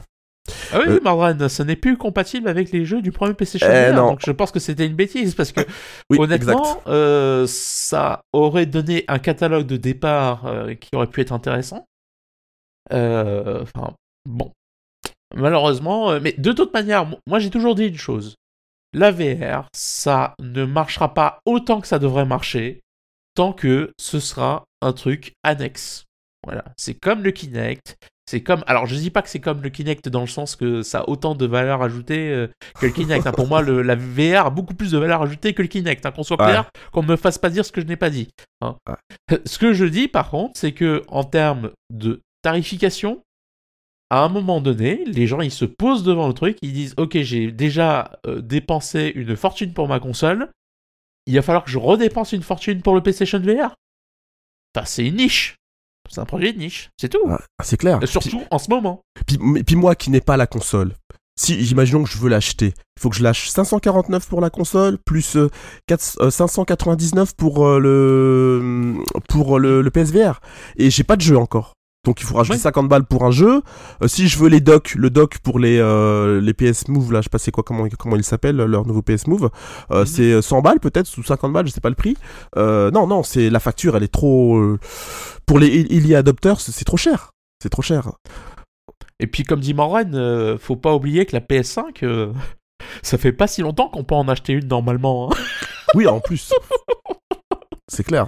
[0.72, 3.92] Ah oui, Euh, Mardran, ça n'est plus compatible avec les jeux du premier PlayStation Eh,
[3.92, 4.10] non.
[4.10, 5.60] donc je pense que c'était une bêtise, parce que
[6.10, 11.32] Oui, honnêtement, euh, ça aurait donné un catalogue de départ euh, qui aurait pu être
[11.32, 11.86] intéressant.
[12.90, 13.94] Enfin,
[14.28, 14.52] bon.
[15.34, 18.36] Malheureusement, mais de toute manière, mo- moi j'ai toujours dit une chose.
[18.92, 22.80] La VR, ça ne marchera pas autant que ça devrait marcher,
[23.34, 26.04] tant que ce sera un truc annexe.
[26.44, 28.62] Voilà, c'est comme le Kinect, c'est comme.
[28.66, 31.08] Alors, je dis pas que c'est comme le Kinect dans le sens que ça a
[31.08, 33.26] autant de valeur ajoutée euh, que le Kinect.
[33.26, 33.32] hein.
[33.32, 36.04] Pour moi, le- la VR a beaucoup plus de valeur ajoutée que le Kinect.
[36.04, 36.10] hein.
[36.12, 36.48] Qu'on soit Ouais.
[36.48, 38.28] clair, qu'on me fasse pas dire ce que je n'ai pas dit.
[38.60, 38.76] hein.
[39.46, 43.22] Ce que je dis, par contre, c'est que en termes de tarification,
[44.10, 47.16] à un moment donné, les gens ils se posent devant le truc, ils disent Ok,
[47.22, 50.50] j'ai déjà euh, dépensé une fortune pour ma console,
[51.26, 53.74] il va falloir que je redépense une fortune pour le PlayStation VR.
[54.76, 55.56] Enfin, c'est une niche.
[56.10, 57.26] C'est un projet de niche, c'est tout.
[57.26, 57.98] Ouais, c'est clair.
[58.02, 59.00] Et surtout en ce moment.
[59.26, 60.92] Puis, puis- moi qui n'ai pas la console,
[61.40, 64.98] si imaginons que je veux l'acheter, il faut que je lâche 549 pour la console
[64.98, 65.48] plus euh,
[65.86, 68.96] 4 euh, 599 pour euh, le
[69.30, 70.40] pour le, le PSVR
[70.76, 71.72] et j'ai pas de jeu encore.
[72.04, 72.62] Donc il faut rajouter Ouais.
[72.62, 73.62] 50 balles pour un jeu.
[74.02, 77.20] Euh, si je veux les docks, le dock pour les euh, les PS Move là,
[77.20, 79.50] je sais pas c'est quoi comment comment ils s'appellent leur nouveau PS Move,
[79.90, 80.06] euh, Mhm.
[80.06, 82.16] c'est 100 balles peut-être ou 50 balles, je sais pas le prix.
[82.56, 84.78] Euh, non non, c'est la facture, elle est trop euh,
[85.46, 87.30] pour les early adopters, c'est c'est trop cher.
[87.62, 88.10] C'est trop cher.
[89.20, 92.32] Et puis, comme dit Morgan, euh, faut pas oublier que la PS5, euh,
[93.02, 95.30] ça fait pas si longtemps qu'on peut en acheter une normalement.
[95.32, 95.36] hein.
[95.94, 96.52] Oui, en plus.
[97.88, 98.26] C'est clair.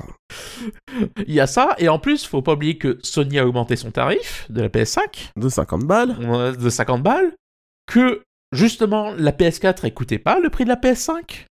[1.27, 3.91] Il y a ça, et en plus, faut pas oublier que Sony a augmenté son
[3.91, 6.17] tarif de la PS5 De 50 balles.
[6.21, 7.35] euh, de 50 balles,
[7.87, 11.47] que justement la PS4 écoutait pas le prix de la PS5.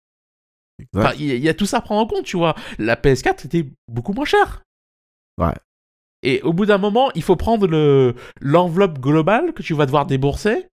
[0.96, 2.56] Enfin, il y, a- il y a tout ça à prendre en compte, tu vois.
[2.78, 4.62] La PS4 était beaucoup moins chère.
[5.38, 5.54] Ouais.
[6.24, 10.06] Et au bout d'un moment, il faut prendre le l'enveloppe globale que tu vas devoir
[10.06, 10.66] débourser.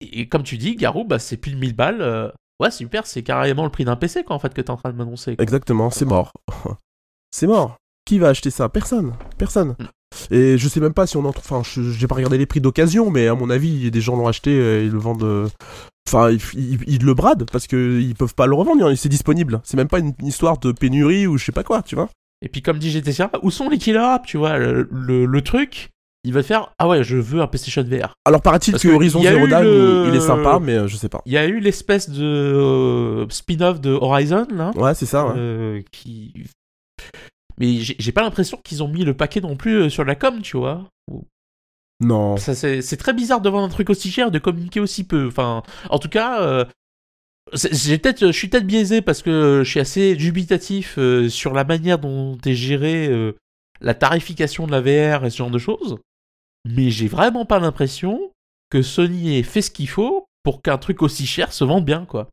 [0.00, 2.02] Et comme tu dis, Garou, bah, c'est plus de 1000 balles.
[2.02, 4.76] euh, Ouais, super, c'est carrément le prix d'un PC, quoi, en fait, que t'es en
[4.76, 5.36] train de m'annoncer.
[5.36, 5.42] quoi.
[5.42, 6.32] Exactement, c'est mort.
[7.30, 7.76] c'est mort.
[8.04, 8.68] Qui va acheter ça?
[8.68, 9.12] Personne.
[9.36, 9.76] Personne.
[9.78, 10.34] Mm.
[10.34, 11.44] Et je sais même pas si on en trouve.
[11.52, 14.26] Enfin, je- j'ai pas regardé les prix d'occasion, mais à mon avis, des gens l'ont
[14.26, 15.22] acheté et ils le vendent.
[15.22, 15.48] euh,
[16.08, 19.60] Enfin, ils, ils- ils le bradent parce qu'ils peuvent pas le revendre, c'est disponible.
[19.62, 22.08] C'est même pas une, une histoire de pénurie ou je sais pas quoi, tu vois.
[22.40, 24.56] Et puis, comme dit GTCA, où sont les killer apps, tu vois?
[24.56, 25.90] Le, le- le truc,
[26.24, 28.14] il va faire Ah ouais, je veux un PlayStation VR.
[28.24, 31.08] Alors, paraît-il que que Horizon Zero Dawn, le- il, est sympa, mais euh, je sais
[31.08, 31.22] pas.
[31.26, 34.72] Il y a eu l'espèce de euh, spin-off de Horizon, là.
[34.76, 35.34] Ouais, c'est ça, ouais.
[35.36, 36.34] euh, qui.
[37.58, 40.42] Mais j'ai pas l'impression qu'ils ont mis le paquet non plus euh, sur la com,
[40.42, 40.84] tu vois.
[42.00, 42.36] Non.
[42.36, 45.26] C'est très bizarre de vendre un truc aussi cher, de communiquer aussi peu.
[45.26, 46.64] Enfin, en tout cas, euh,
[47.52, 51.64] j'ai peut-être, je suis peut-être biaisé parce que je suis assez dubitatif euh, sur la
[51.64, 53.32] manière dont est gérée euh,
[53.80, 55.98] la tarification de la VR et ce genre de choses.
[56.64, 58.32] Mais j'ai vraiment pas l'impression
[58.70, 62.04] que Sony ait fait ce qu'il faut pour qu'un truc aussi cher se vende bien,
[62.04, 62.28] quoi.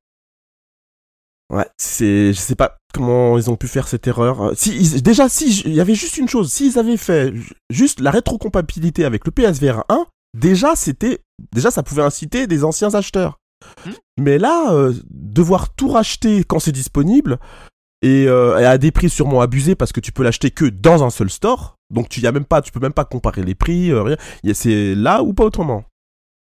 [1.54, 4.42] Ouais, c'est, je sais pas comment ils ont pu faire cette erreur.
[4.42, 7.54] Euh, Si, ils- déjà, si, il y avait juste une chose, s'ils avaient fait ju-
[7.70, 11.20] juste la rétrocompatibilité avec le PSVR 1, déjà, c'était,
[11.54, 13.38] déjà, ça pouvait inciter des anciens acheteurs.
[13.86, 13.92] Hmm.
[14.20, 17.40] Mais là, euh, devoir tout racheter quand c'est disponible
[18.02, 21.04] et, euh, et à des prix sûrement abusés parce que tu peux l'acheter que dans
[21.04, 23.56] un seul store, donc tu y as même pas, tu peux même pas comparer les
[23.56, 24.18] prix, euh, rien.
[24.54, 25.84] C'est là ou pas autrement?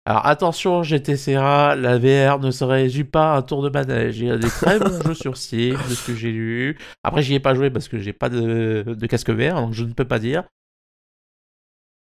[0.05, 4.19] Alors attention, GTCA, la VR ne se résume pas à un tour de manège.
[4.19, 6.77] Il y a des très bons jeux sur Steam, de ce que j'ai lu.
[7.05, 9.85] Après, j'y ai pas joué parce que j'ai pas de, de casque VR, donc je
[9.85, 10.45] ne peux pas dire.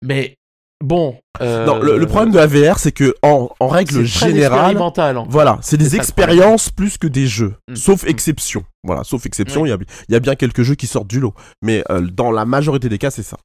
[0.02, 0.36] Mais
[0.82, 1.16] bon.
[1.40, 4.92] euh, Non, le, le problème de la VR, c'est que en, en règle générale, en
[4.92, 5.12] fait.
[5.28, 7.54] Voilà, c'est des expériences plus que des jeux.
[7.68, 7.74] Mm.
[7.76, 8.08] Sauf Mm.
[8.08, 8.64] exception.
[8.84, 9.78] Voilà, sauf exception, il Oui.
[9.78, 11.34] y, a, il y a bien quelques jeux qui sortent du lot.
[11.62, 13.36] Mais euh, dans la majorité des cas, c'est ça.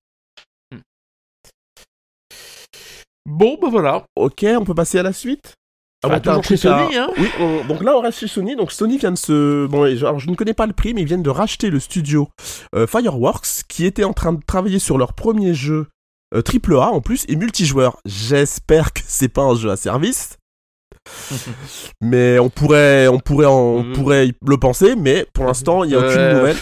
[3.27, 4.03] Bon, bah voilà.
[4.15, 5.55] Ok, on peut passer à la suite?
[6.03, 7.09] Ah bah, toujours chez à- Sony, hein.
[7.17, 8.55] Oui, on- donc là, on reste chez Sony.
[8.55, 9.65] Donc Sony vient de se...
[9.65, 12.27] Bon, alors je ne connais pas le prix, mais ils viennent de racheter le studio
[12.75, 15.87] euh, Fireworks, qui était en train de travailler sur leur premier jeu
[16.33, 17.97] euh, AAA en plus, et multijoueur.
[18.05, 20.37] J'espère que c'est pas un jeu à service.
[22.01, 23.93] mais on pourrait, on pourrait, en- on Mhm.
[23.93, 26.57] pourrait le penser, mais pour l'instant, il n'y a aucune Euh, nouvelle.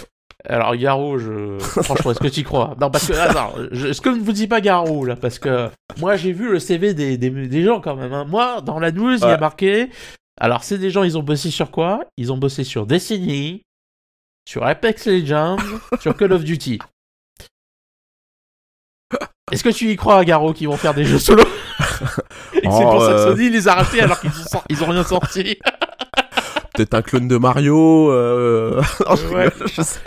[0.45, 1.57] Alors, Garou, je...
[1.83, 2.75] franchement, est-ce que tu y crois?
[2.81, 3.87] Non, parce que, attends, je...
[3.87, 5.15] est-ce que ne vous dis pas Garou, là?
[5.15, 8.11] Parce que moi, j'ai vu le CV des, des, des gens, quand même.
[8.11, 8.25] hein.
[8.25, 9.37] Moi, dans la news, il y a Ouais.
[9.39, 9.89] marqué...
[10.41, 12.01] Alors, c'est des gens, ils ont bossé sur quoi?
[12.17, 13.61] Ils ont bossé sur Destiny,
[14.49, 15.57] sur Apex Legends,
[16.01, 16.79] sur Call of Duty.
[19.51, 21.43] Est-ce que tu y crois, Garou, qu'ils vont faire des jeux solo?
[22.53, 23.31] Et que c'est Oh, pour ça que euh.
[23.35, 25.57] Sony les a rachetés alors qu'ils ont, ils ont rien sorti
[26.75, 28.09] Peut-être un clone de Mario.
[28.11, 28.81] Euh...
[29.07, 29.43] non, je Ouais.
[29.49, 29.99] rigole, je sais.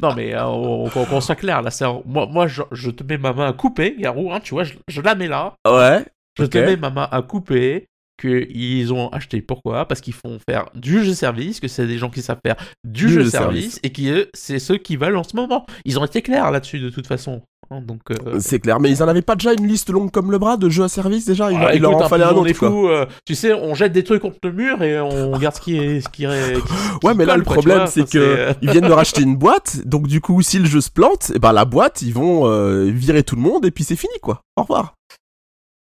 [0.00, 2.90] Non, mais euh, on- qu'on qu'on soit clair, là, c'est un- moi, moi je, je
[2.90, 5.54] te mets ma main coupée, Garou, hein, tu vois, je, je la mets là.
[5.66, 6.04] Ouais.
[6.38, 7.88] Je te mets ma main à couper
[8.20, 9.40] qu'ils ont acheté.
[9.40, 9.86] Pourquoi?
[9.86, 13.06] Parce qu'ils font faire du jeu service, que c'est des gens qui savent faire du,
[13.06, 13.80] Du jeu jeu service, service.
[13.82, 15.64] et qui, eux, c'est ceux qui veulent en ce moment.
[15.84, 17.42] Ils ont été clairs là-dessus, de toute façon.
[17.70, 20.30] Hein, donc, euh, C'est clair, mais ils en avaient pas déjà une liste longue comme
[20.30, 21.52] le bras de jeux à service déjà?
[21.52, 23.92] Il, ah, il leur écoute, en fallait un autre fous, euh, tu sais, on jette
[23.92, 27.06] des trucs contre le mur et on regarde ce qui est, ce qui est- qui-
[27.06, 29.86] Ouais, mais là colle, le problème c'est que euh, ils viennent de racheter une boîte,
[29.86, 32.84] donc du coup si le jeu se plante, et ben la boîte ils vont euh,
[32.90, 34.40] virer tout le monde et puis c'est fini quoi.
[34.56, 34.94] Au revoir.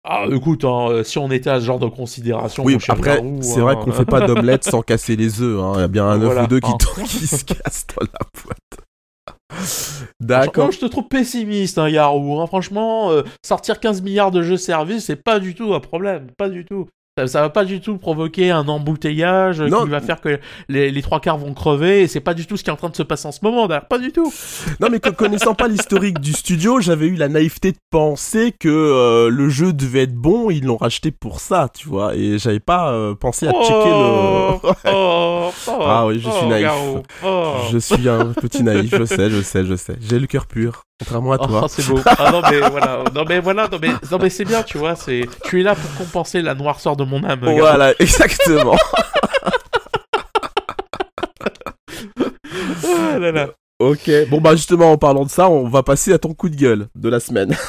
[0.05, 3.59] Ah, écoute, hein, euh, si on était à ce genre de considération, Oui, après c'est
[3.59, 5.61] hein, vrai qu'on fait pas d'omelette sans casser les œufs.
[5.61, 5.73] hein.
[5.75, 6.77] Il y a bien un œuf Voilà, ou deux qui, hein.
[7.05, 8.83] qui se cassent dans la boîte.
[10.19, 10.71] D'accord.
[10.71, 12.47] je te trouve pessimiste, hein, hein.
[12.47, 16.27] Franchement, euh, sortir 15 milliards de jeux service, c'est pas du tout un problème.
[16.37, 16.87] Pas du tout.
[17.15, 19.83] Ça, ça va pas du tout provoquer un embouteillage euh, Non.
[19.83, 22.01] qui va faire que les, les trois quarts vont crever.
[22.01, 23.37] Et c'est pas du tout ce qui est en train de se passer en ce
[23.43, 23.85] moment, d'ailleurs.
[23.87, 24.33] Pas du tout.
[24.79, 28.67] Non mais co- connaissant pas l'historique du studio, j'avais eu la naïveté de penser que
[28.69, 32.59] euh, le jeu devait être bon, ils l'ont racheté pour ça, tu vois, et j'avais
[32.59, 34.69] pas euh, pensé à checker Oh, le.
[34.91, 36.69] oh, oh, Ah oui, je suis oh, naïf.
[37.23, 37.53] Oh.
[37.71, 39.95] Je suis un petit naïf, je sais, je sais, je sais.
[40.01, 41.61] J'ai le cœur pur, contrairement à toi.
[41.63, 41.99] Oh, c'est beau.
[42.05, 44.95] Ah non mais voilà, non mais voilà, non mais, non mais c'est bien, tu vois,
[44.95, 47.39] c'est, tu es là pour compenser la noirceur de mon âme.
[47.41, 48.75] Voilà, exactement.
[52.85, 53.49] Ah là là.
[53.79, 56.55] ok, bon bah justement en parlant de ça, on va passer à ton coup de
[56.55, 57.55] gueule de la semaine.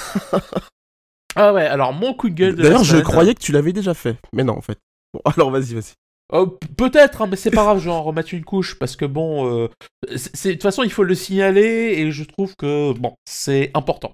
[1.37, 3.51] Ah ouais, alors mon coup de gueule de la D'ailleurs, je semaine- croyais que tu
[3.51, 4.79] l'avais déjà fait, mais non en fait.
[5.13, 5.95] Bon, alors vas-y, vas-y.
[6.33, 9.05] Oh, Peut-être, hein, mais c'est pas grave, je vais en remettre une couche parce que
[9.05, 9.69] bon, euh,
[10.09, 14.13] de toute façon, il faut le signaler et je trouve que bon, c'est important.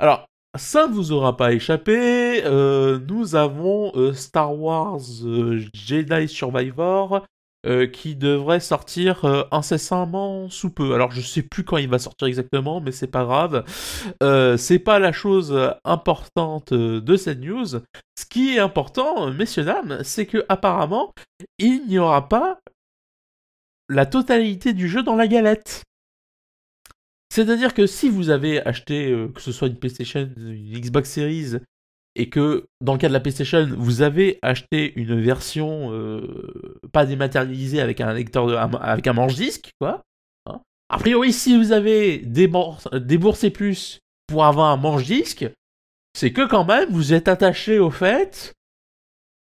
[0.00, 6.28] Alors, ça ne vous aura pas échappé, euh, nous avons euh, Star Wars euh, Jedi
[6.28, 7.26] Survivor
[7.92, 10.94] qui devrait sortir incessamment sous peu.
[10.94, 13.64] Alors, je sais plus quand il va sortir exactement, mais c'est pas grave.
[14.56, 17.66] C'est pas la chose importante de cette news.
[17.66, 21.12] Ce qui est important, messieurs dames, c'est que apparemment
[21.58, 22.60] il n'y aura pas
[23.90, 25.84] la totalité du jeu dans la galette.
[27.38, 31.58] C'est-à-dire que si vous avez acheté, euh, que ce soit une PlayStation, une Xbox Series,
[32.16, 37.06] et que dans le cas de la PlayStation, vous avez acheté une version euh, pas
[37.06, 40.02] dématérialisée avec un lecteur de, avec un manche-disque, quoi.
[40.46, 40.60] hein.
[40.88, 45.48] A priori, si vous avez déboursé plus pour avoir un manche-disque,
[46.14, 48.52] c'est que quand même vous êtes attaché au fait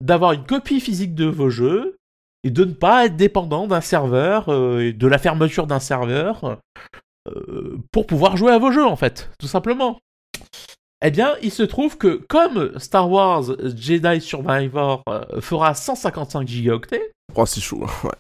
[0.05, 1.97] d'avoir une copie physique de vos jeux
[2.45, 6.59] et de ne pas être dépendant d'un serveur euh, et de la fermeture d'un serveur
[7.27, 9.99] euh, pour pouvoir jouer à vos jeux en fait, tout simplement.
[11.05, 13.45] Eh bien, il se trouve que comme Star Wars
[13.77, 17.87] Jedi Survivor euh, fera 155 gigaoctets, Oh, c'est chaud.
[18.05, 18.11] Ouais.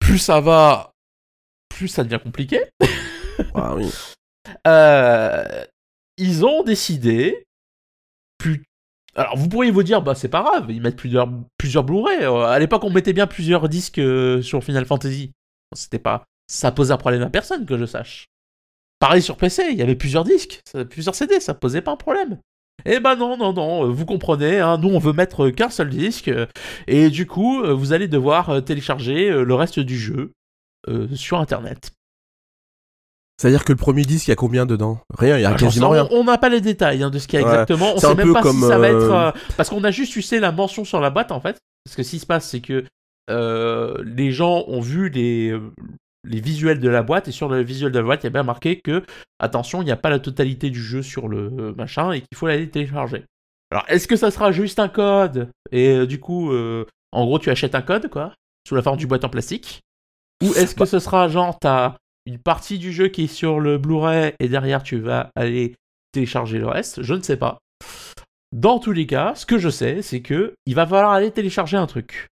[0.00, 0.92] plus ça va,
[1.68, 2.64] plus ça devient compliqué.
[3.54, 3.88] Ah oui.
[4.66, 5.64] Euh,
[6.16, 7.46] ils ont décidé.
[8.36, 8.64] Plus...
[9.14, 12.24] Alors vous pourriez vous dire, bah c'est pas grave, ils mettent plusieurs, plusieurs Blu-ray.
[12.24, 14.02] À l'époque, on mettait bien plusieurs disques
[14.42, 15.30] sur Final Fantasy.
[15.76, 18.26] C'était pas, ça posait un problème à personne que je sache.
[18.98, 22.38] Pareil sur PC, il y avait plusieurs disques, plusieurs CD, ça posait pas un problème.
[22.84, 25.88] Eh ben non, non, non, euh, vous comprenez, hein, nous on veut mettre qu'un seul
[25.90, 26.46] disque, euh,
[26.86, 30.32] et du coup, euh, vous allez devoir télécharger le reste du jeu
[30.88, 31.92] euh, sur Internet.
[33.40, 34.98] C'est-à-dire que le premier disque, il y a combien dedans?
[35.16, 36.08] Rien, il y a Ah, quasiment rien.
[36.10, 37.52] on n'a pas les détails hein, de ce qu'il y a Ouais.
[37.52, 37.92] exactement.
[37.94, 39.12] On sait même pas comme, si ça va être.
[39.12, 41.56] euh, Parce qu'on a juste, tu sais, la mention sur la boîte en fait.
[41.84, 42.84] Parce que ce qui se passe, c'est que
[43.30, 45.56] euh, les gens ont vu les,
[46.24, 48.30] les visuels de la boîte et sur le visuel de la boîte, il y a
[48.30, 49.04] bien marqué que,
[49.38, 52.36] attention, il n'y a pas la totalité du jeu sur le euh, machin et qu'il
[52.36, 53.24] faut aller télécharger.
[53.70, 55.50] Alors, est-ce que ça sera juste un code?
[55.72, 58.34] Et euh, du coup, euh, en gros, tu achètes un code, quoi,
[58.66, 59.80] sous la forme du boîte en plastique?
[60.42, 63.78] Ou est-ce que ce sera genre, t'as une partie du jeu qui est sur le
[63.78, 65.74] Blu-ray et derrière tu vas aller
[66.12, 67.58] télécharger le reste, je ne sais pas.
[68.52, 71.76] Dans tous les cas, ce que je sais, c'est que il va falloir aller télécharger
[71.76, 72.28] un truc.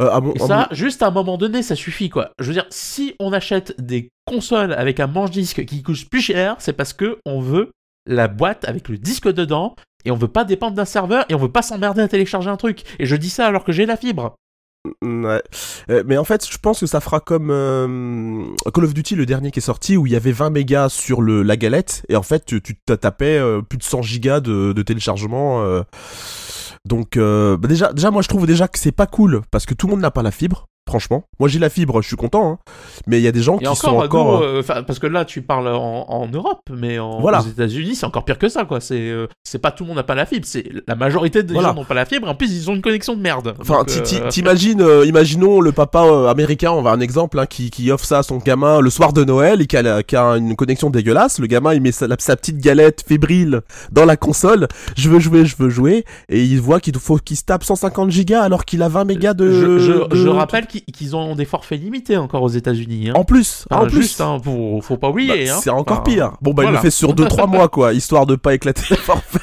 [0.00, 2.30] Euh, à Et à ça, juste à un moment donné, ça suffit quoi.
[2.38, 6.56] Je veux dire, si on achète des consoles avec un manche-disque qui coûte plus cher,
[6.58, 7.70] c'est parce que on veut
[8.06, 11.38] la boîte avec le disque dedans et on veut pas dépendre d'un serveur et on
[11.38, 12.82] veut pas s'emmerder à télécharger un truc.
[12.98, 14.34] Et je dis ça alors que j'ai la fibre.
[15.02, 15.42] mon- Ouais.
[15.88, 18.44] Euh, mais en fait, je pense que ça fera comme euh,
[18.74, 21.22] Call of Duty, le dernier qui est sorti, où il y avait 20 mégas sur
[21.22, 24.82] le, la galette, et en fait, tu, tu euh, plus de 100 gigas de, de
[24.82, 25.64] téléchargement.
[26.86, 29.74] Donc, euh, bah déjà, déjà, moi, je trouve déjà que c'est pas cool, parce que
[29.74, 30.66] tout le monde n'a pas la fibre.
[30.88, 31.24] Franchement.
[31.38, 32.52] Moi j'ai la fibre, je suis content.
[32.52, 32.58] Hein.
[33.06, 34.38] Mais il y a des gens Et qui encore, sont encore.
[34.40, 37.40] nous, euh, euh, 'fin, parce que là, tu parles en, en Europe, mais en, Voilà.
[37.40, 38.80] aux États-Unis, c'est encore pire que ça, quoi.
[38.80, 41.52] C'est euh, c'est pas tout le monde n'a pas la fibre, c'est la majorité des
[41.54, 41.68] Voilà.
[41.70, 42.28] gens n'ont pas la fibre.
[42.28, 43.54] En plus, ils ont une connexion de merde.
[43.60, 47.70] Enfin, euh, t'imagines, euh, imaginons le papa euh, américain, on va un exemple, hein, qui,
[47.70, 50.24] qui offre ça à son gamin le soir de Noël et qui a, qui a
[50.36, 51.38] une connexion dégueulasse.
[51.38, 52.06] Le gamin, il met sa
[52.36, 53.60] petite galette fébrile
[53.92, 54.68] dans la console.
[54.96, 56.04] Je veux jouer, je veux jouer.
[56.28, 59.34] Et il voit qu'il faut qu'il se tape 150 gigas alors qu'il a 20 mégas
[59.34, 59.50] de.
[59.50, 63.10] je, je, de- je rappelle qu'ils ont des forfaits limités encore aux États-Unis.
[63.10, 63.14] Hein.
[63.16, 64.02] En plus, Enfin, en plus.
[64.02, 65.48] juste, hein, faut, faut pas Bah, oublier.
[65.48, 65.58] hein.
[65.62, 66.32] c'est encore Enfin, pire.
[66.42, 69.42] Bon, bah, il le fait sur 2-3 mois, quoi, histoire de pas éclater les forfaits.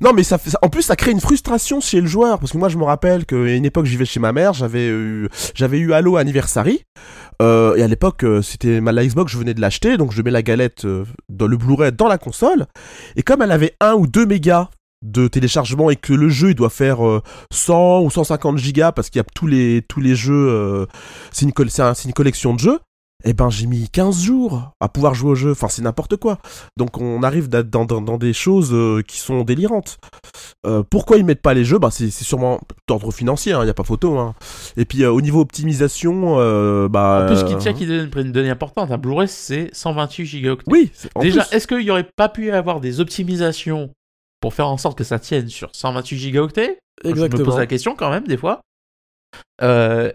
[0.00, 2.38] non, mais ça fait, ça- en plus, ça crée une frustration chez le joueur.
[2.38, 4.86] Parce que moi, je me rappelle qu'à une époque, j'y vais chez ma mère, j'avais
[4.88, 6.82] eu, j'avais eu Halo Anniversary.
[7.42, 10.20] Euh, et à l'époque, euh, c'était ma la Xbox, je venais de l'acheter, donc je
[10.22, 12.66] mets la galette euh, dans le Blu-ray dans la console.
[13.16, 14.68] Et comme elle avait 1 ou 2 mégas
[15.02, 17.22] de téléchargement et que le jeu il doit faire euh,
[17.52, 20.86] 100 ou 150 gigas parce qu'il y a tous les tous les jeux euh,
[21.32, 22.78] c'est une, un- collection de jeux.
[23.22, 25.50] Eh ben j'ai mis 15 jours à pouvoir jouer au jeu.
[25.52, 26.38] Enfin c'est n'importe quoi.
[26.78, 29.98] Donc on arrive da- dans, dans, dans des choses euh, qui sont délirantes.
[30.66, 31.78] Euh, pourquoi ils mettent pas les jeux?
[31.78, 34.34] Bah c'est sûrement d'ordre financier il n'y a pas photo hein.
[34.78, 38.10] et puis euh, au niveau optimisation euh, bah En plus, qui euh, tient qui donne
[38.16, 40.70] une donnée importante, un Blu-ray c'est 128 gigaoctets.
[40.70, 40.90] oui
[41.20, 43.90] Déjà, est-ce qu'il y aurait pas pu y avoir des optimisations
[44.40, 47.66] pour faire en sorte que ça tienne sur 128 gigaoctets Je me exactement pose la
[47.66, 48.60] question quand même des fois.
[49.62, 50.12] Euh,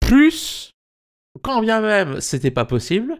[0.00, 0.70] plus,
[1.42, 3.18] quand bien même c'était pas possible,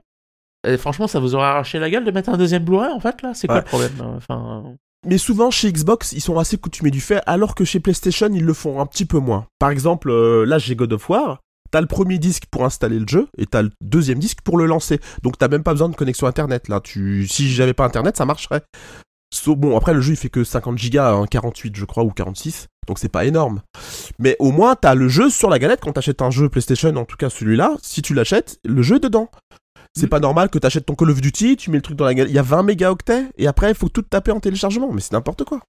[0.66, 3.22] euh, franchement, ça vous aurait arraché la gueule de mettre un deuxième Blu-ray en fait
[3.22, 3.32] là?
[3.34, 3.62] C'est quoi Ouais.
[3.62, 4.74] le problème Enfin,
[5.06, 8.44] Mais souvent chez Xbox, ils sont assez coutumés du fait, alors que chez PlayStation, ils
[8.44, 9.46] le font un petit peu moins.
[9.58, 13.06] Par exemple, euh, là j'ai God of War, t'as le premier disque pour installer le
[13.06, 15.00] jeu, et t'as le deuxième disque pour le lancer.
[15.22, 16.68] Donc t'as même pas besoin de connexion internet.
[16.68, 18.62] Là, tu, si j'avais pas internet, ça marcherait.
[19.34, 22.10] So- bon, après le jeu il fait que 50 gigas, hein, 48 je crois, ou
[22.10, 23.60] 46, donc c'est pas énorme.
[24.18, 27.04] Mais au moins t'as le jeu sur la galette quand t'achètes un jeu PlayStation, en
[27.04, 29.30] tout cas celui-là, si tu l'achètes, le jeu est dedans.
[29.96, 30.10] C'est Mm.
[30.10, 32.30] pas normal que t'achètes ton Call of Duty, tu mets le truc dans la galette,
[32.32, 35.12] il y a 20 mégaoctets, et après il faut tout taper en téléchargement, mais c'est
[35.12, 35.60] n'importe quoi.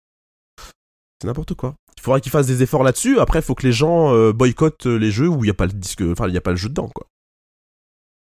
[1.22, 1.76] C'est n'importe quoi.
[1.98, 4.86] Il faudra qu'ils fassent des efforts là-dessus, après il faut que les gens euh, boycottent
[4.86, 6.56] les jeux où il y a pas le disque, enfin il y a pas le
[6.58, 7.08] jeu dedans quoi.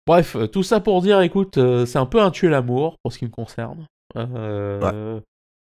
[0.07, 3.13] bref, euh, tout ça pour dire, écoute, euh, c'est un peu un tuer l'amour pour
[3.13, 3.85] ce qui me concerne.
[4.17, 5.19] Euh,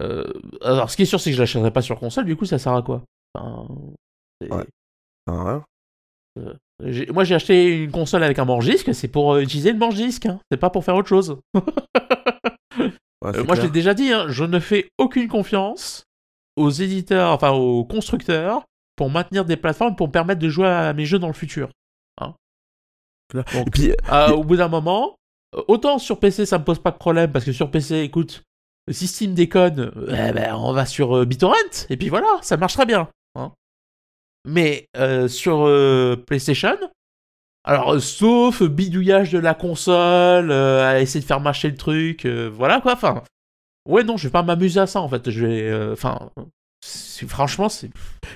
[0.01, 0.23] euh,
[0.61, 2.25] alors, ce qui est sûr, c'est que je l'achèterai pas sur console.
[2.25, 3.03] Du coup, ça sert à quoi?
[3.35, 3.67] Enfin,
[4.41, 4.65] c'est- Ouais.
[5.27, 5.63] Enfin.
[6.83, 10.25] J'ai- Moi, j'ai acheté une console avec un manche-disque, c'est pour euh, utiliser le manche-disque,
[10.25, 10.39] hein.
[10.51, 11.37] c'est pas pour faire autre chose.
[11.55, 11.61] Ouais,
[13.37, 16.03] Euh, moi, je l'ai déjà dit, hein, je ne fais aucune confiance
[16.57, 18.63] aux éditeurs, enfin aux constructeurs,
[18.97, 21.69] pour maintenir des plateformes pour me permettre de jouer à mes jeux dans le futur.
[22.19, 22.33] Hein.
[23.33, 25.13] Donc, puis, euh, au bout d'un moment, euh,
[25.67, 28.43] autant sur PC, ça me pose pas de problème, parce que sur PC, écoute,
[28.91, 32.57] si Steam déconne, euh, eh ben, on va sur euh, BitTorrent, et puis voilà, ça
[32.57, 33.07] marche très bien.
[33.35, 33.51] hein.
[34.45, 36.77] Mais euh, sur euh, PlayStation,
[37.65, 42.25] alors, euh, sauf bidouillage de la console, euh, à essayer de faire marcher le truc,
[42.25, 43.23] euh, voilà quoi, enfin.
[43.87, 45.29] Ouais, non, je vais pas m'amuser à ça en fait.
[45.29, 46.29] Je euh, Enfin.
[47.27, 47.89] Franchement, c'est.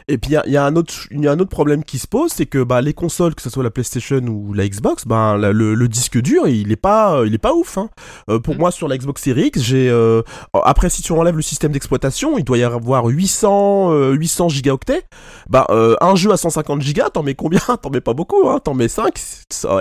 [0.08, 1.98] Et puis il y a, y un autre, il y a un autre problème qui
[2.00, 5.06] se pose, c'est que bah, les consoles, que ce soit la PlayStation ou la Xbox,
[5.06, 7.78] bah, la- le, le disque dur, il est pas, il est pas ouf.
[7.78, 7.90] hein.
[8.30, 8.60] Euh, pour Mm.
[8.60, 10.22] moi, sur la Xbox Series X, j'ai euh,
[10.64, 15.04] après si tu enlèves le système d'exploitation, il doit y avoir 800, euh, 800 gigaoctets.
[15.50, 15.66] Bah,
[16.02, 17.60] un jeu à 150 gigas, t'en mets combien?
[17.82, 18.60] T'en mets pas beaucoup, hein.
[18.64, 19.20] T'en mets 5,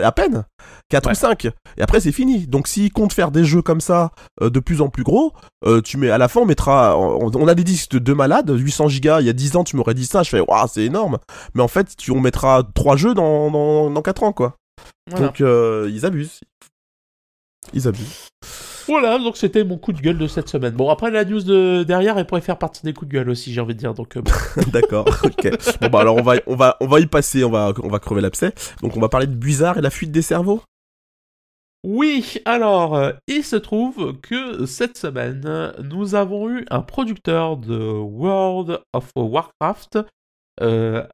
[0.02, 0.44] à peine.
[0.88, 1.12] 4 Ouais.
[1.12, 1.46] ou 5.
[1.46, 2.46] Et après, c'est fini.
[2.46, 5.32] Donc, s'ils comptent faire des jeux comme ça, de plus en plus gros,
[5.84, 8.88] tu mets, à la fin, on mettra, on, on a des disques de malades, 800
[8.96, 11.18] gigas, il y a 10 ans, tu m'aurais dit ça, je fais, waouh, c'est énorme.
[11.54, 14.56] Mais en fait, tu, on mettra 3 jeux dans, dans, dans 4 ans, quoi.
[15.10, 15.26] Voilà.
[15.26, 16.40] Donc, euh, ils abusent.
[17.72, 18.28] Ils abusent.
[18.88, 20.74] Voilà, donc c'était mon coup de gueule de cette semaine.
[20.74, 23.52] Bon, après la news de derrière, elle pourrait faire partie des coups de gueule aussi,
[23.52, 23.94] j'ai envie de dire.
[23.94, 24.32] Donc, euh, bon.
[24.72, 25.50] D'accord, ok.
[25.80, 27.98] Bon, bah, alors, on va, on va, on va y passer, on va, on va
[27.98, 28.52] crever l'abcès.
[28.82, 30.62] Donc, on va parler de Buizard et la fuite des cerveaux.
[31.88, 37.76] Oui, alors, euh, il se trouve que cette semaine, nous avons eu un producteur de
[37.78, 40.00] World of Warcraft,
[40.62, 41.06] euh,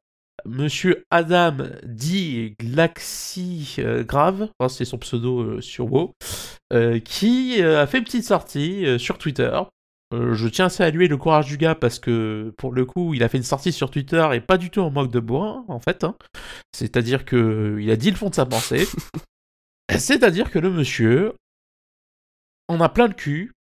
[0.45, 2.55] Monsieur Adam D.
[2.59, 6.13] Glaxy euh, Grave, enfin, c'est son pseudo euh, sur WoW,
[7.05, 9.55] qui a fait une petite sortie sur Twitter.
[10.11, 13.29] Je tiens à saluer le courage du gars parce que pour le coup, il a
[13.29, 16.03] fait une sortie sur Twitter et pas du tout en moque de bois en fait.
[16.03, 16.15] hein.
[16.71, 18.87] C'est-à-dire que il a dit le fond de sa pensée.
[19.89, 21.33] C'est-à-dire que le monsieur
[22.67, 23.51] en a plein le cul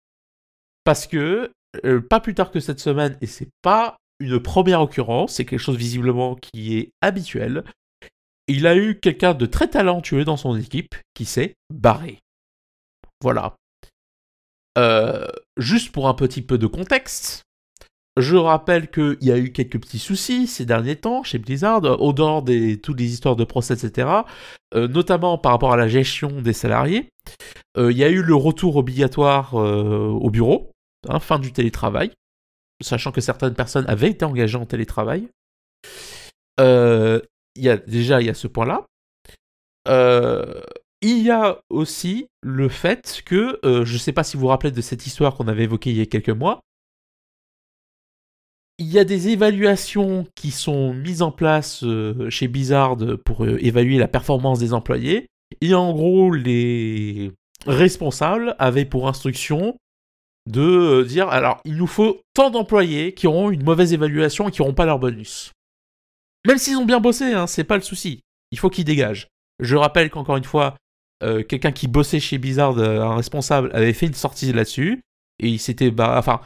[0.85, 1.53] parce que
[1.85, 5.59] euh, pas plus tard que cette semaine et c'est pas une première occurrence, c'est quelque
[5.59, 7.65] chose visiblement qui est habituel.
[8.47, 12.19] Il a eu quelqu'un de très talentueux dans son équipe qui s'est barré.
[13.21, 13.57] Voilà.
[14.79, 17.43] Euh, juste pour un petit peu de contexte,
[18.19, 22.13] Je rappelle qu'il y a eu quelques petits soucis ces derniers temps chez Blizzard, au
[22.13, 24.09] dehors des toutes les histoires de procès, etc.
[24.75, 27.09] euh, notamment par rapport à la gestion des salariés.
[27.79, 30.73] Euh, Il y a eu le retour obligatoire euh, au bureau,
[31.09, 32.13] hein, fin du télétravail,
[32.83, 35.29] sachant que certaines personnes avaient été engagées en télétravail.
[36.61, 37.21] Euh,
[37.57, 38.85] il déjà, il y a ce point-là.
[39.89, 40.61] Euh,
[41.01, 44.49] il y a aussi le fait que, euh, je ne sais pas si vous vous
[44.49, 46.61] rappelez de cette histoire qu'on avait évoquée il y a quelques mois,
[48.79, 53.59] il y a des évaluations qui sont mises en place euh, chez Blizzard pour euh,
[53.65, 55.29] évaluer la performance des employés.
[55.61, 57.33] Et en gros, les
[57.67, 59.77] responsables avaient pour instruction
[60.51, 64.51] de euh, dire alors, il nous faut tant d'employés qui auront une mauvaise évaluation et
[64.51, 65.53] qui n'auront pas leur bonus.
[66.47, 68.21] Même s'ils ont bien bossé, hein, c'est pas le souci.
[68.51, 69.29] Il faut qu'ils dégagent.
[69.61, 70.77] Je rappelle qu'encore une fois,
[71.21, 75.03] quelqu'un qui bossait chez Blizzard, un responsable, avait fait une sortie là-dessus.
[75.39, 75.93] Et il s'était.
[75.97, 76.41] Enfin.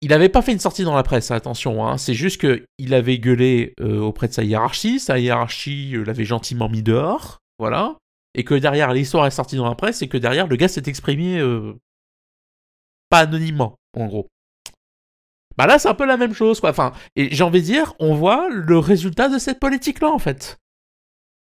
[0.00, 1.84] Il n'avait pas fait une sortie dans la presse, attention.
[1.86, 1.98] Hein.
[1.98, 5.00] C'est juste qu'il avait gueulé euh, auprès de sa hiérarchie.
[5.00, 7.38] Sa hiérarchie euh, l'avait gentiment mis dehors.
[7.58, 7.96] Voilà.
[8.34, 10.00] Et que derrière, l'histoire est sortie dans la presse.
[10.02, 11.38] Et que derrière, le gars s'est exprimé.
[11.38, 11.74] euh,
[13.10, 14.28] pas anonymement, en gros.
[15.56, 16.70] Bah là, c'est un peu la même chose, quoi.
[16.70, 20.58] Enfin, et j'ai envie de dire, on voit le résultat de cette politique-là, en fait.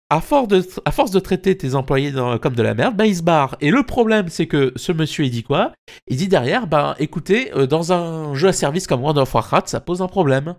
[0.09, 3.57] À force de, traiter tes employés comme de la merde, ils se barrent.
[3.61, 5.73] Et le problème, c'est que ce monsieur, il dit quoi?
[6.07, 9.69] Il dit derrière, bah écoutez, euh, dans un jeu à service comme World of Warcraft,
[9.69, 10.55] ça pose un problème.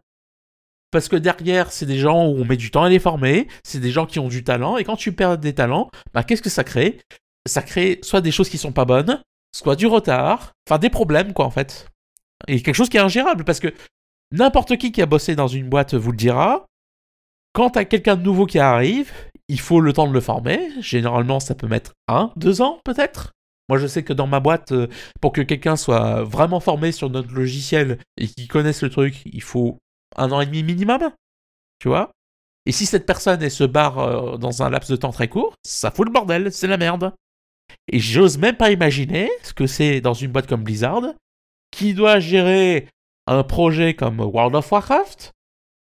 [0.91, 3.79] Parce que derrière, c'est des gens où on met du temps à les former, c'est
[3.79, 6.49] des gens qui ont du talent, et quand tu perds des talents, bah qu'est-ce que
[6.49, 6.99] ça crée?
[7.45, 9.21] Ça crée soit des choses qui sont pas bonnes,
[9.55, 11.87] soit du retard, enfin des problèmes, quoi, en fait.
[12.47, 13.73] Et quelque chose qui est ingérable, parce que
[14.31, 16.65] n'importe qui qui a bossé dans une boîte vous le dira.
[17.53, 19.11] Quand t'as quelqu'un de nouveau qui arrive,
[19.47, 20.69] il faut le temps de le former.
[20.79, 23.31] Généralement, ça peut mettre un, deux ans peut-être.
[23.69, 24.87] Moi, je sais que dans ma boîte, euh,
[25.19, 29.41] pour que quelqu'un soit vraiment formé sur notre logiciel et qu'il connaisse le truc, il
[29.41, 29.77] faut
[30.15, 31.11] un an et demi minimum.
[31.79, 32.11] Tu vois
[32.65, 35.91] Et si cette personne se barre euh, dans un laps de temps très court, ça
[35.91, 37.13] fout le bordel, c'est la merde.
[37.91, 41.13] Et j'ose même pas imaginer ce que c'est dans une boîte comme Blizzard,
[41.71, 42.87] qui doit gérer
[43.27, 45.33] un projet comme World of Warcraft,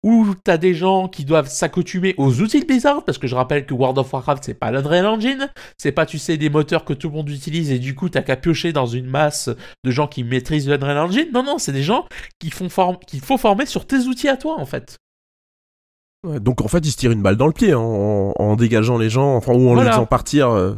[0.03, 3.67] où t'as des gens qui doivent s'accoutumer aux outils de Blizzard, parce que je rappelle
[3.67, 6.95] que World of Warcraft c'est pas l'Unreal Engine, c'est pas tu sais des moteurs que
[6.95, 9.51] tout le monde utilise et du coup t'as qu'à piocher dans une masse
[9.85, 11.29] de gens qui maîtrisent l'Unreal Engine.
[11.35, 12.07] Non non, c'est des gens
[12.39, 14.97] qui font form- qu'il faut former sur tes outils à toi en fait.
[16.27, 18.57] Ouais, donc en fait, il se tire une balle dans le pied hein, en, en
[18.57, 19.85] dégageant les gens, enfin, ou en Voilà.
[19.91, 20.51] les faisant partir.
[20.51, 20.75] euh.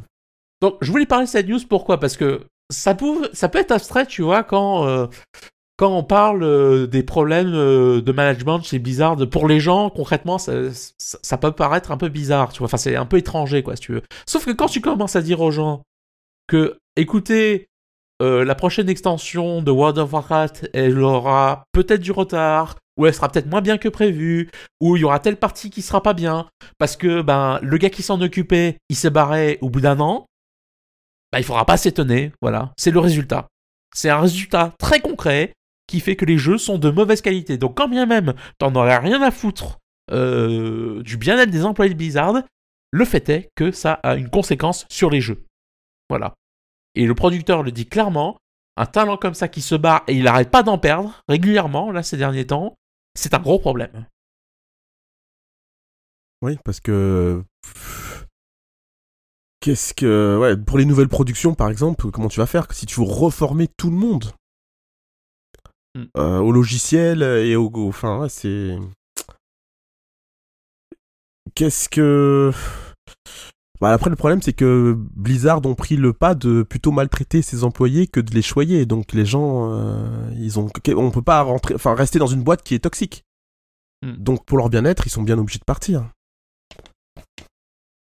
[0.61, 1.99] Donc, je voulais parler de cette news, pourquoi?
[1.99, 5.09] Parce que ça peut, ça peut être abstrait, tu vois, quand, euh,
[5.83, 9.17] quand on parle euh, des problèmes euh, de management chez Blizzard.
[9.29, 12.67] Pour les gens, concrètement, ça, peut paraître un peu bizarre, tu vois.
[12.67, 14.03] Enfin, c'est un peu étranger, quoi, si tu veux.
[14.25, 15.83] Sauf que quand tu commences à dire aux gens
[16.47, 17.67] que, écoutez,
[18.23, 23.15] euh, la prochaine extension de World of Warcraft, elle aura peut-être du retard, ou elle
[23.15, 26.15] sera peut-être moins bien que prévu, ou il y aura telle partie qui sera pas
[26.15, 26.47] bien,
[26.79, 30.27] parce que ben le gars qui s'en occupait, il s'est barré au bout d'un an,
[31.33, 33.49] bah, il faudra pas s'étonner, voilà, c'est le résultat.
[33.93, 35.53] C'est un résultat très concret
[35.87, 37.59] qui fait que les jeux sont de mauvaise qualité.
[37.59, 39.79] Donc quand bien même t'en aurais rien à foutre
[40.11, 42.43] euh, du bien-être des employés de Blizzard,
[42.91, 45.45] le fait est que ça a une conséquence sur les jeux.
[46.09, 46.35] Voilà.
[46.95, 48.39] Et le producteur le dit clairement,
[48.77, 52.03] un talent comme ça qui se barre et il n'arrête pas d'en perdre régulièrement, là,
[52.03, 52.77] ces derniers temps,
[53.15, 54.07] c'est un gros problème.
[56.43, 57.45] Oui, parce que.
[59.61, 60.39] Qu'est-ce que.
[60.41, 63.69] Ouais, pour les nouvelles productions, par exemple, comment tu vas faire si tu veux reformer
[63.77, 64.33] tout le monde?
[65.95, 66.05] Mm.
[66.17, 67.71] Euh, au logiciel et au.
[67.73, 68.77] au- Enfin, ouais, c'est.
[71.55, 72.51] Qu'est-ce que.
[73.81, 77.65] Bah, après, le problème, c'est que Blizzard ont pris le pas de plutôt maltraiter ses
[77.65, 78.87] employés que de les choyer.
[78.87, 80.69] Donc, les gens, euh, ils ont.
[80.97, 83.25] On peut pas rentrer, enfin, rester dans une boîte qui est toxique.
[84.03, 84.13] Mm.
[84.13, 86.09] Donc, pour leur bien-être, ils sont bien obligés de partir.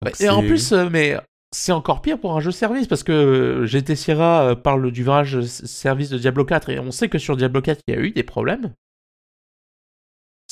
[0.03, 1.17] Bah, Donc, et en plus, euh, mais
[1.57, 5.03] c'est encore pire pour un jeu service parce que euh, GT Sierra euh, parle du
[5.03, 8.01] virage service de Diablo 4 et on sait que sur Diablo 4 il y a
[8.01, 8.73] eu des problèmes.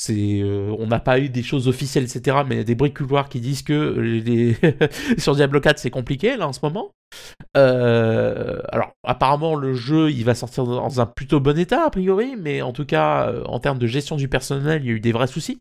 [0.09, 2.37] Euh, on n'a pas eu des choses officielles, etc.
[2.45, 4.21] Mais il y a des bruits de couloir qui disent que
[5.17, 6.91] sur Diablo 4 c'est compliqué là en ce moment.
[7.53, 12.63] Alors apparemment le jeu il va sortir dans un plutôt bon état a priori, mais
[12.63, 15.27] en tout cas en termes de gestion du personnel il y a eu des vrais
[15.27, 15.59] soucis.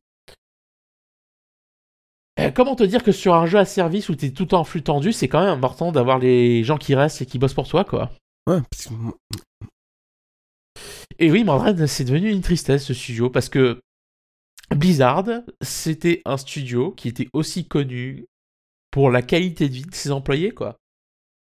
[2.41, 4.83] Euh, comment te dire que sur un jeu à service où t'es tout en flux
[4.83, 7.85] tendu, c'est quand même important d'avoir les gens qui restent et qui bossent pour toi,
[7.85, 8.11] quoi.
[8.49, 8.95] Ouais, parce que
[11.19, 13.81] Et oui, Mordred, c'est devenu une tristesse ce studio parce que
[14.75, 15.27] Blizzard,
[15.61, 18.27] c'était un studio qui était aussi connu
[18.91, 20.77] pour la qualité de vie de ses employés, quoi.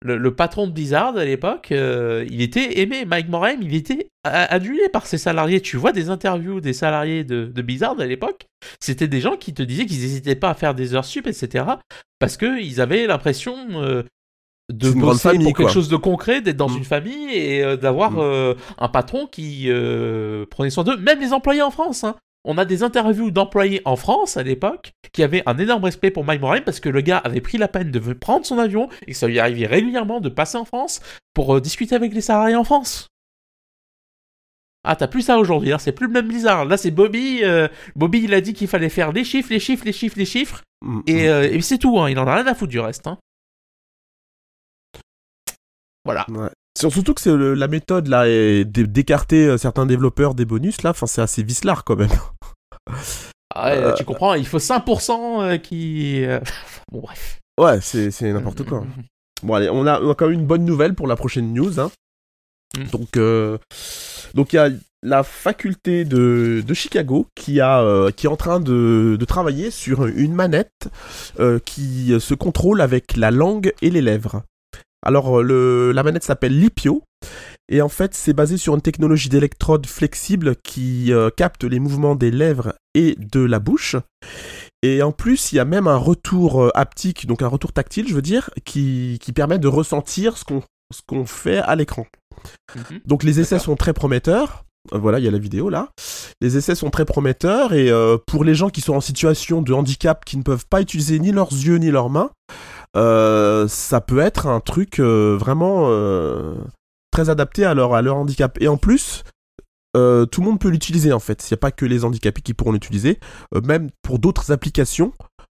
[0.02, 3.04] Le, patron de Blizzard à l'époque, euh, il était aimé.
[3.04, 5.60] Mike Morhaime, il était adulé par ses salariés.
[5.60, 8.46] Tu vois des interviews des salariés de, de Blizzard à l'époque,
[8.80, 11.64] c'était des gens qui te disaient qu'ils n'hésitaient pas à faire des heures sup, etc.
[12.18, 14.02] Parce qu'ils avaient l'impression euh,
[14.72, 16.78] de bosser pour quelque chose de concret, d'être dans mm.
[16.78, 18.54] une famille et euh, d'avoir mm.
[18.78, 19.68] un patron qui
[20.50, 20.96] prenait soin d'eux.
[20.96, 22.04] Même les employés en France.
[22.04, 26.10] Hein on a des interviews d'employés en France à l'époque qui avaient un énorme respect
[26.10, 28.88] pour Mike Morhaime parce que le gars avait pris la peine de prendre son avion
[29.06, 31.00] et ça lui arrivait régulièrement de passer en France
[31.34, 33.08] pour euh, discuter avec les salariés en France.
[34.82, 36.64] Ah, t'as plus ça aujourd'hui, hein, c'est plus le même bizarre.
[36.64, 37.40] Là, c'est Bobby.
[37.42, 40.24] Euh, Bobby, il a dit qu'il fallait faire les chiffres, les chiffres, les chiffres, les
[40.24, 40.62] chiffres.
[40.82, 41.28] Mm, et, mm.
[41.28, 43.06] Euh, et c'est tout, hein, il en a rien à foutre du reste.
[43.06, 43.18] Hein.
[46.06, 46.24] Voilà.
[46.88, 48.24] Surtout que c'est la méthode là
[48.64, 52.10] d'écarter euh, certains développeurs des bonus là, enfin c'est assez vicelard quand même.
[53.54, 56.24] Ah ouais, tu comprends, il faut 5% euh, qui.
[56.24, 56.40] Euh,
[56.92, 57.40] bon bref.
[57.58, 58.84] Ouais, c'est n'importe quoi.
[59.42, 61.80] Bon allez, on a, quand même une bonne nouvelle pour la prochaine news.
[61.80, 61.90] Hein.
[62.76, 62.84] Mm.
[62.90, 63.18] Donc
[64.34, 64.70] donc il y a
[65.02, 70.06] la faculté de, de Chicago qui a qui est en train de, de travailler sur
[70.06, 70.88] une manette
[71.64, 74.42] qui se contrôle avec la langue et les lèvres.
[75.02, 77.02] Alors, euh, le, la manette s'appelle Lipio.
[77.68, 82.16] Et en fait, c'est basé sur une technologie d'électrode flexible qui euh, capte les mouvements
[82.16, 83.96] des lèvres et de la bouche.
[84.82, 88.08] Et en plus, il y a même un retour euh, haptique, donc un retour tactile,
[88.08, 92.04] je veux dire, qui, qui permet de ressentir ce qu'on ce qu'on fait à l'écran.
[92.74, 93.00] Mhm.
[93.06, 94.64] Donc les essais sont très prometteurs.
[94.90, 95.90] Voilà, il y a la vidéo là.
[96.40, 97.92] Les essais sont très prometteurs et
[98.26, 101.30] pour les gens qui sont en situation de handicap, qui ne peuvent pas utiliser ni
[101.30, 102.30] leurs yeux ni leurs mains,
[102.96, 106.56] euh, ça peut être un truc euh, vraiment euh,
[107.10, 108.60] très adapté à leur, à leur handicap.
[108.60, 109.22] Et en plus,
[109.94, 110.00] tout
[110.40, 111.48] le monde peut l'utiliser en fait.
[111.48, 113.18] Il n'y a pas que les handicapés qui pourront l'utiliser.
[113.64, 115.12] même pour d'autres applications,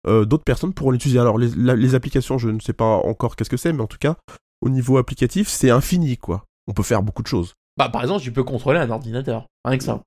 [0.07, 1.21] d'autres personnes pourront l'utiliser.
[1.21, 3.99] Alors les, les, applications, je ne sais pas encore qu'est-ce que c'est, mais en tout
[3.99, 4.17] cas,
[4.61, 6.45] au niveau applicatif, c'est infini quoi.
[6.67, 7.55] On peut faire beaucoup de choses.
[7.77, 10.03] Bah par exemple, tu peux contrôler un ordinateur, rien que ça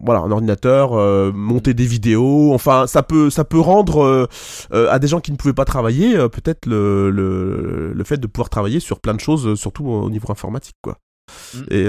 [0.00, 4.26] voilà, un ordinateur, euh, monter des vidéos, enfin ça peut ça peut rendre euh,
[4.72, 8.48] euh, à des gens qui ne pouvaient pas travailler peut-être le, le, fait de pouvoir
[8.48, 10.98] travailler sur plein de choses, surtout au niveau informatique quoi.
[11.54, 11.62] Mm.
[11.70, 11.86] Et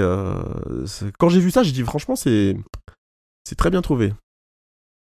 [1.18, 2.56] quand j'ai vu ça, j'ai dit franchement c'est
[3.48, 4.12] c'est très bien trouvé.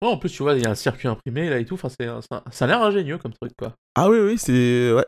[0.02, 1.88] Ouais, en plus tu vois il y a un circuit imprimé là et tout, enfin
[1.88, 2.08] c'est
[2.50, 3.72] ça a l'air ingénieux comme truc quoi.
[3.94, 5.06] Ah oui oui c'est ouais.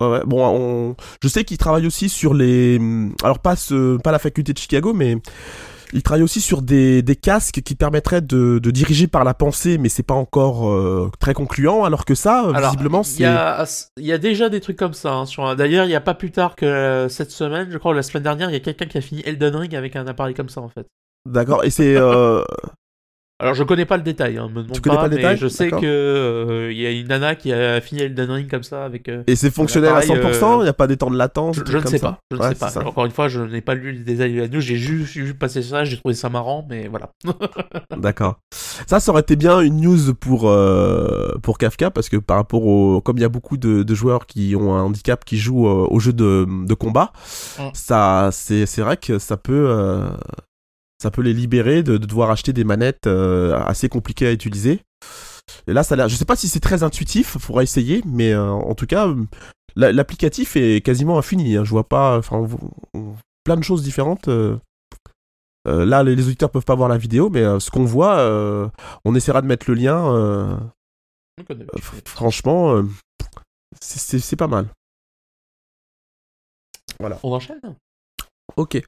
[0.00, 0.96] Ouais, Bon, on...
[1.22, 2.80] je sais qu'ils travaillent aussi sur les.
[3.22, 3.96] Alors, pas, ce...
[3.98, 5.18] pas la faculté de Chicago, mais
[5.94, 10.02] il travaille aussi sur des, casques qui permettraient de, diriger par la pensée, mais c'est
[10.02, 13.22] pas encore euh, très concluant, alors que ça, visiblement, c'est...
[13.96, 15.12] Il y a déjà des trucs comme ça.
[15.12, 17.94] Hein, D'ailleurs, il n'y a pas plus tard que euh, cette semaine, je crois, ou
[17.94, 20.34] la semaine dernière, il y a quelqu'un qui a fini Elden Ring avec un appareil
[20.34, 20.86] comme ça, en fait.
[21.26, 21.96] D'accord, et c'est...
[21.96, 22.42] Euh,
[23.40, 25.68] Alors je connais pas le détail, hein, me demande pas, pas le détail je sais
[25.68, 29.08] que euh, il y a une nana qui a fini Elden Ring comme ça avec.
[29.08, 31.56] Euh, et c'est fonctionnel à 100%, il n'y a pas des temps de latence.
[31.56, 32.72] Je, ne sais pas, je ne sais pas.
[32.86, 35.34] Encore une fois, je n'ai pas lu les détails de la news, j'ai juste vu
[35.34, 37.10] passer ça, j'ai trouvé ça marrant, mais voilà.
[37.96, 38.38] D'accord.
[38.86, 42.64] Ça, ça aurait été bien une news pour euh, pour Kafka parce que par rapport
[42.64, 45.66] au, comme il y a beaucoup de, de, joueurs qui ont un handicap qui jouent
[45.66, 47.12] au jeu de, de combat,
[47.58, 47.62] mm.
[47.72, 50.06] ça c'est c'est vrai que ça peut
[51.04, 54.80] ça peut les libérer de, devoir acheter des manettes euh, assez compliquées à utiliser.
[55.66, 56.08] Et là, ça a.
[56.08, 59.06] Je sais pas si c'est très intuitif, faudra essayer, mais euh, en tout cas,
[59.76, 61.56] l'applicatif est quasiment infini.
[61.56, 61.64] Hein.
[61.64, 62.16] Je vois pas.
[62.16, 62.48] Enfin,
[63.44, 64.28] plein de choses différentes.
[64.28, 64.56] Euh,
[65.66, 68.24] là, les, auditeurs peuvent pas voir la vidéo, mais ce qu'on voit,
[69.04, 70.72] on essaiera de mettre le lien.
[72.06, 72.82] franchement,
[73.78, 74.68] c'est pas mal.
[76.98, 77.18] Voilà.
[77.22, 77.60] On enchaîne?
[78.56, 78.80] Ok.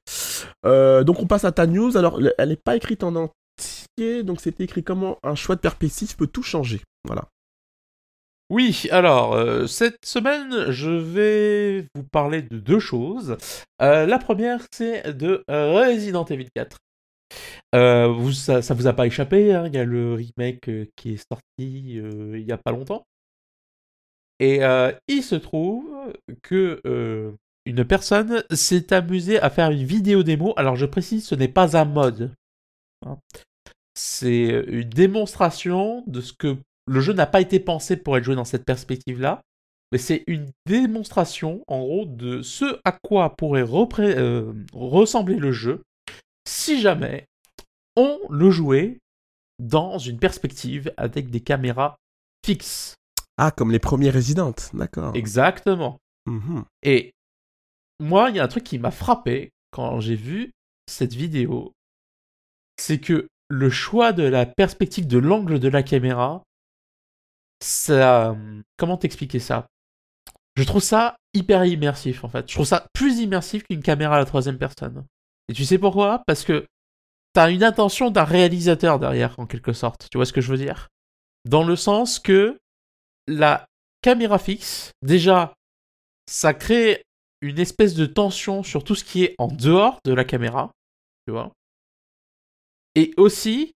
[0.64, 1.96] Euh, donc on passe à ta news.
[1.96, 6.16] Alors elle n'est pas écrite en entier, donc c'était écrit comment un choix de perspective
[6.16, 6.80] peut tout changer.
[7.04, 7.24] Voilà.
[8.48, 13.36] Oui, alors euh, cette semaine je vais vous parler de deux choses.
[13.82, 16.78] Euh, la première c'est de Resident Evil 4.
[17.72, 21.26] vous, ça, ça, vous a pas échappé, hein, il y a le remake qui est
[21.32, 23.04] sorti il y a pas longtemps.
[24.38, 24.60] Et
[25.08, 25.88] il se trouve
[26.42, 26.80] que
[27.66, 30.54] une personne s'est amusée à faire une vidéo démo.
[30.56, 32.32] Alors je précise, ce n'est pas un mode.
[33.04, 33.18] Hein.
[33.94, 36.56] C'est une démonstration de ce que
[36.86, 39.42] le jeu n'a pas été pensé pour être joué dans cette perspective-là.
[39.92, 45.82] Mais c'est une démonstration, en gros, de ce à quoi pourrait euh, ressembler le jeu
[46.46, 47.26] si jamais
[47.96, 48.98] on le jouait
[49.58, 51.96] dans une perspective avec des caméras
[52.44, 52.94] fixes.
[53.38, 55.14] Ah, comme les premiers Resident, d'accord.
[55.14, 55.98] Exactement.
[56.26, 56.64] Mhm.
[56.82, 57.12] Et
[58.00, 60.52] moi, il y a un truc qui m'a frappé quand j'ai vu
[60.86, 61.72] cette vidéo.
[62.78, 66.42] C'est que le choix de la perspective de l'angle de la caméra,
[67.62, 68.36] ça.
[68.76, 69.66] Comment t'expliquer ça?
[70.56, 72.48] Je trouve ça hyper immersif en fait.
[72.48, 75.04] Je trouve ça plus immersif qu'une caméra à la troisième personne.
[75.48, 76.22] Et tu sais pourquoi?
[76.26, 76.66] Parce que
[77.32, 80.08] t'as une intention d'un réalisateur derrière, en quelque sorte.
[80.10, 80.88] Tu vois ce que je veux dire?
[81.44, 82.58] Dans le sens que
[83.28, 83.66] la
[84.02, 85.54] caméra fixe, déjà,
[86.28, 87.04] ça crée
[87.40, 90.72] une espèce de tension sur tout ce qui est en dehors de la caméra,
[91.26, 91.52] tu vois.
[92.94, 93.74] Et aussi,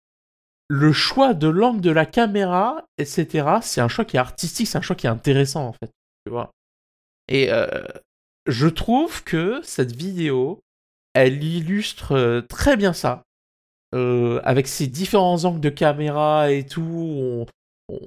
[0.68, 4.78] le choix de l'angle de la caméra, etc., c'est un choix qui est artistique, c'est
[4.78, 5.92] un choix qui est intéressant, en fait,
[6.26, 6.52] tu vois.
[7.28, 7.84] Et euh,
[8.46, 10.60] je trouve que cette vidéo,
[11.14, 13.24] elle illustre euh, très bien ça.
[13.96, 17.46] Euh, avec ses différents angles de caméra et tout,
[17.90, 18.00] on,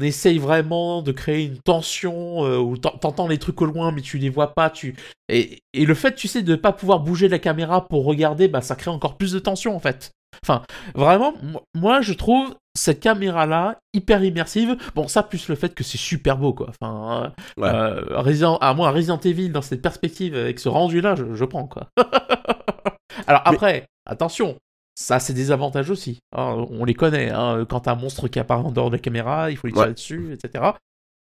[0.00, 4.30] essaye vraiment de créer une tension où t'entends les trucs au loin mais tu les
[4.30, 4.70] vois pas.
[4.70, 4.94] Tu...
[5.28, 8.60] Et, et le fait, tu sais, de pas pouvoir bouger la caméra pour regarder, bah,
[8.60, 10.12] ça crée encore plus de tension en fait.
[10.44, 10.62] Enfin,
[10.94, 11.34] vraiment,
[11.74, 14.76] moi je trouve cette caméra-là hyper immersive.
[14.94, 16.70] Bon, ça plus le fait que c'est super beau, quoi.
[16.70, 21.66] Enfin, euh, Resident, à moi, Resident Evil dans cette perspective avec ce rendu-là, je, prends,
[21.66, 21.88] quoi.
[23.26, 24.56] Alors après, attention,
[25.00, 26.20] ça c'est des avantages aussi.
[26.36, 27.30] Hein, on les connaît.
[27.30, 29.72] Hein, quand t'as un monstre qui apparaît en dehors de la caméra, il faut les
[29.72, 30.72] tirer dessus, etc.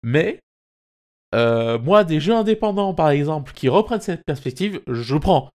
[0.03, 0.41] Mais
[1.33, 5.49] euh, moi, des jeux indépendants, par exemple, qui reprennent cette perspective, je prends.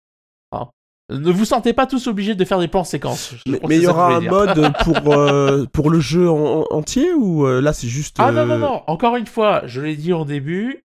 [0.52, 0.68] Hein.
[1.10, 3.34] Ne vous sentez pas tous obligés de faire des plans séquences.
[3.46, 7.72] Mais il y aura un mode pour, euh, pour le jeu entier ou euh, là
[7.72, 8.16] c'est juste.
[8.20, 8.82] Ah non, non, non.
[8.86, 10.84] Encore une fois, je l'ai dit au début,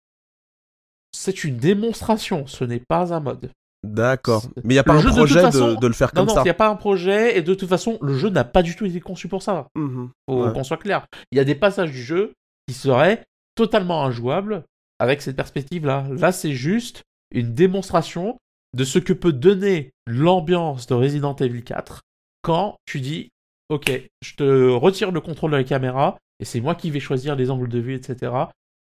[1.12, 3.52] c'est une démonstration, ce n'est pas un mode.
[3.86, 4.44] D'accord.
[4.64, 6.36] Mais il n'y a pas un projet de, le faire comme ça.
[6.36, 8.62] Non, il n'y a pas un projet et de toute façon, le jeu n'a pas
[8.62, 9.68] du tout été conçu pour ça.
[9.76, 11.06] Mmh Faut qu'on soit clair.
[11.32, 12.34] Il y a des passages du jeu
[12.68, 13.24] qui seraient
[13.56, 14.64] totalement injouables
[15.00, 16.06] avec cette perspective-là.
[16.10, 18.38] Là, c'est juste une démonstration
[18.76, 22.02] de ce que peut donner l'ambiance de Resident Evil 4
[22.42, 23.30] quand tu dis
[23.70, 27.36] ok, je te retire le contrôle de la caméra et c'est moi qui vais choisir
[27.36, 28.32] les angles de vue, etc.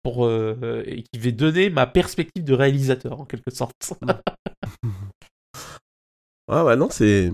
[0.05, 3.95] Pour, euh, et qui vais donner ma perspective de réalisateur en quelque sorte.
[6.47, 7.31] ah ouais, non, c'est.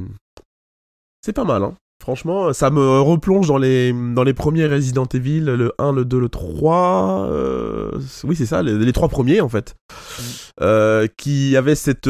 [1.22, 1.76] C'est pas mal, hein.
[2.02, 6.18] Franchement, ça me replonge dans les, dans les premiers Resident Evil, le 1, le 2,
[6.18, 7.28] le 3.
[7.30, 9.76] Euh, oui, c'est ça, les, trois premiers en fait.
[9.90, 10.24] Mm.
[10.62, 12.10] Euh, qui avaient cette,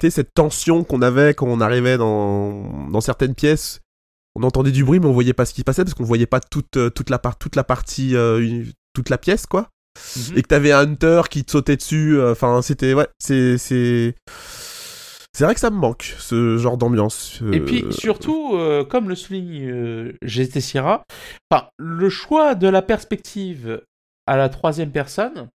[0.00, 3.80] cette tension qu'on avait quand on arrivait dans, dans certaines pièces.
[4.36, 6.24] On entendait du bruit, mais on voyait pas ce qui se passait parce qu'on voyait
[6.24, 8.14] pas toute, toute, la, toute la partie,
[8.94, 9.68] toute la pièce, quoi.
[9.98, 10.38] Mm-hmm.
[10.38, 12.20] Et que t'avais un Hunter qui te sautait dessus.
[12.22, 12.94] Enfin, c'était.
[12.94, 13.58] Ouais, c'est.
[15.34, 17.40] C'est vrai que ça me manque, ce genre d'ambiance.
[17.52, 21.04] Et puis euh, surtout, euh, comme le souligne euh, GT Sierra,
[21.78, 23.82] le choix de la perspective
[24.26, 25.48] à la troisième personne,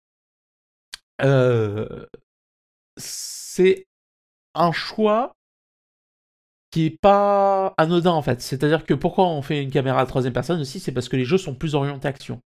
[2.97, 3.87] c'est
[4.55, 5.33] un choix
[6.71, 8.41] qui est pas anodin en fait.
[8.43, 11.17] C'est-à-dire que pourquoi on fait une caméra à la troisième personne aussi, c'est parce que
[11.17, 12.41] les jeux sont plus orientés action.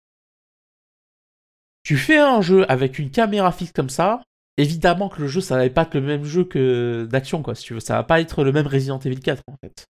[1.82, 4.22] Tu fais un jeu avec une caméra fixe comme ça,
[4.58, 7.64] évidemment que le jeu, ça va pas être le même jeu que d'action, quoi, si
[7.64, 7.80] tu veux.
[7.80, 9.86] Ça va pas être le même Resident Evil 4, en fait.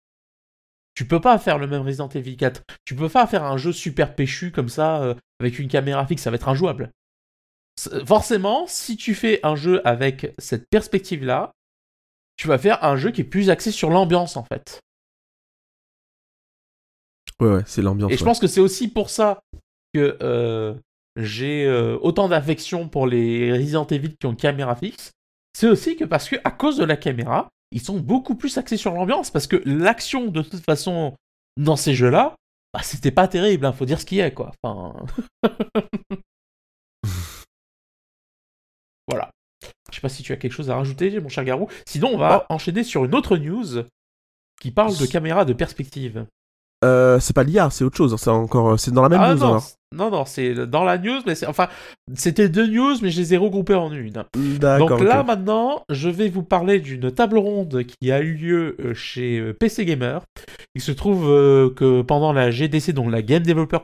[0.95, 2.63] Tu peux pas faire le même Resident Evil 4.
[2.85, 6.23] Tu peux pas faire un jeu super péchu comme ça, euh, avec une caméra fixe,
[6.23, 6.91] ça va être injouable.
[8.05, 11.51] Forcément, si tu fais un jeu avec cette perspective-là,
[12.37, 14.79] tu vas faire un jeu qui est plus axé sur l'ambiance, en fait.
[17.39, 18.11] Ouais, ouais, c'est l'ambiance.
[18.11, 19.41] Et je pense que c'est aussi pour ça
[19.93, 20.75] que euh,
[21.15, 25.11] j'ai euh, autant d'affection pour les Resident Evil qui ont une caméra fixe,
[25.53, 28.77] c'est aussi que parce que à cause de la caméra, ils sont beaucoup plus axés
[28.77, 31.15] sur l'ambiance parce que l'action de toute façon
[31.57, 32.35] dans ces jeux-là,
[32.73, 34.51] bah, c'était pas terrible, hein, faut dire ce qu'il y a quoi.
[34.63, 35.05] Enfin...
[39.07, 39.29] voilà.
[39.89, 41.67] Je sais pas si tu as quelque chose à rajouter, mon cher Garou.
[41.85, 43.83] Sinon, on va enchaîner sur une autre news
[44.59, 46.25] qui parle de caméra de perspective.
[46.83, 48.15] Euh, c'est pas l'IA, c'est autre chose.
[48.19, 49.59] C'est encore, c'est dans la même ah, news.
[49.93, 51.67] Non, non, c'est dans la news, mais enfin,
[52.15, 54.23] c'était deux news, mais je les ai regroupées en une.
[54.33, 58.93] Donc là, maintenant, je vais vous parler d'une table ronde qui a eu lieu euh,
[58.95, 60.23] chez euh, PC Gamer.
[60.73, 63.79] Il se trouve euh, que pendant la GDC, donc la Game Developer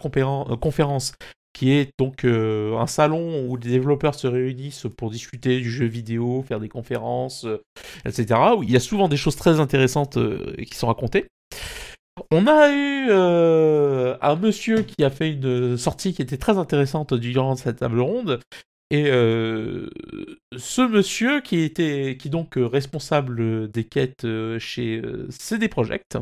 [0.59, 1.13] Conference,
[1.53, 6.43] qui est donc un salon où des développeurs se réunissent pour discuter du jeu vidéo,
[6.47, 7.45] faire des conférences,
[8.05, 8.39] etc.
[8.57, 10.17] Où il y a souvent des choses très intéressantes
[10.57, 11.27] qui sont racontées.
[12.31, 17.13] On a eu euh, un monsieur qui a fait une sortie qui était très intéressante
[17.13, 18.39] durant cette table ronde.
[18.91, 19.87] Et euh,
[20.57, 26.17] ce monsieur qui était qui donc responsable des quêtes euh, chez CD Projekt,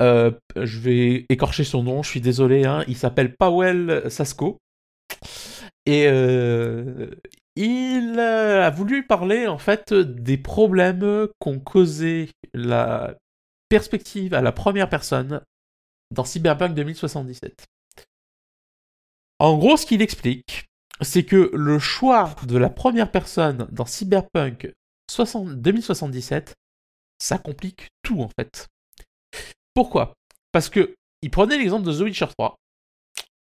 [0.00, 4.58] je vais écorcher son nom, je suis désolé, hein, il s'appelle Powell Sasko.
[5.86, 6.06] Et
[7.54, 13.14] il a voulu parler en fait des problèmes qu'ont causé la
[13.72, 15.40] perspective à la première personne
[16.10, 17.64] dans Cyberpunk 2077.
[19.38, 20.66] En gros, ce qu'il explique,
[21.00, 24.74] c'est que le choix de la première personne dans Cyberpunk
[25.08, 26.54] 2077,
[27.18, 28.68] ça complique tout en fait.
[29.72, 30.12] Pourquoi?
[30.52, 32.54] Parce que il prenait l'exemple de The Witcher 3.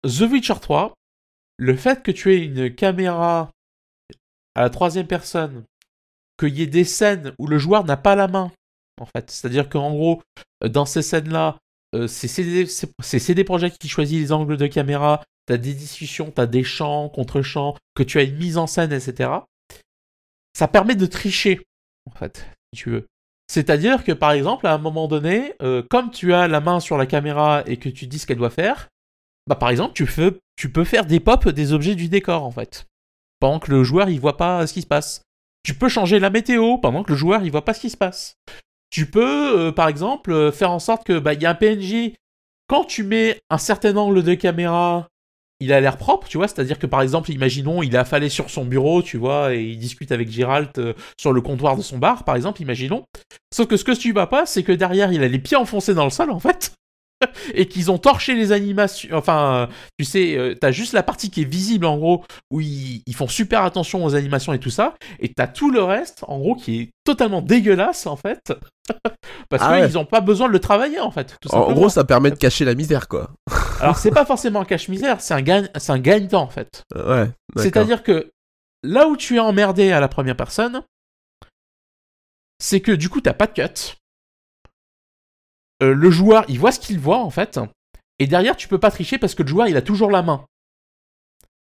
[0.04, 0.94] The Witcher 3,
[1.58, 3.50] le fait que tu aies une caméra
[4.54, 5.66] à la troisième personne,
[6.38, 8.52] qu'il y ait des scènes où le joueur n'a pas la main,
[9.02, 9.30] en fait.
[9.32, 10.22] C'est-à-dire qu'en gros,
[10.64, 11.58] dans ces scènes-là,
[11.94, 16.64] euh, c'est CD Projekt qui choisit les angles de caméra, t'as des discussions, t'as des
[16.64, 19.30] chants, contre-chants, que tu as une mise en scène, etc.
[20.58, 21.62] Ça permet de tricher,
[22.06, 23.08] en fait, si tu veux.
[23.52, 26.98] C'est-à-dire que par exemple, à un moment donné, euh, comme tu as la main sur
[26.98, 28.88] la caméra et que tu dis ce qu'elle doit faire,
[29.48, 30.08] bah par exemple, tu,
[30.56, 32.86] tu peux faire des pop des objets du décor en fait.
[33.42, 35.24] Pendant que le joueur il voit pas ce qui se passe.
[35.64, 37.98] Tu peux changer la météo pendant que le joueur il voit pas ce qui se
[37.98, 38.36] passe.
[38.92, 42.14] Tu peux, euh, par exemple, euh, faire en sorte que bah, y a un PNJ.
[42.68, 45.08] Quand tu mets un certain angle de caméra
[45.62, 48.50] il a l'air propre, tu vois, c'est-à-dire que par exemple, imaginons, il est affalé sur
[48.50, 52.00] son bureau, tu vois, et il discute avec Gérald euh, sur le comptoir de son
[52.00, 53.04] bar, par exemple, imaginons.
[53.54, 55.94] Sauf que ce que tu vois pas, c'est que derrière, il a les pieds enfoncés
[55.94, 56.74] dans le sol, en fait,
[57.54, 59.16] et qu'ils ont torché les animations.
[59.16, 63.04] Enfin, tu sais, euh, t'as juste la partie qui est visible, en gros, où ils,
[63.14, 66.56] font super attention aux animations et tout ça, et t'as tout le reste, en gros,
[66.56, 68.54] qui est totalement dégueulasse, en fait.
[69.50, 71.38] Parce ah qu'ils n'ont pas besoin de le travailler, en fait.
[71.52, 73.32] en gros, ça permet de cacher la misère, quoi.
[73.80, 76.84] Alors, c'est pas forcément un cache-misère, c'est un gain, c'est un gagne-temps, en fait.
[76.96, 77.30] Ouais.
[77.58, 78.32] C'est-à-dire que
[78.84, 80.84] là où tu es emmerdé à la première personne,
[82.60, 83.96] c'est que du coup, t'as pas de cut.
[85.82, 87.60] Euh, le joueur, il voit ce qu'il voit, en fait.
[88.20, 90.46] Et derrière, tu peux pas tricher parce que le joueur, il a toujours la main.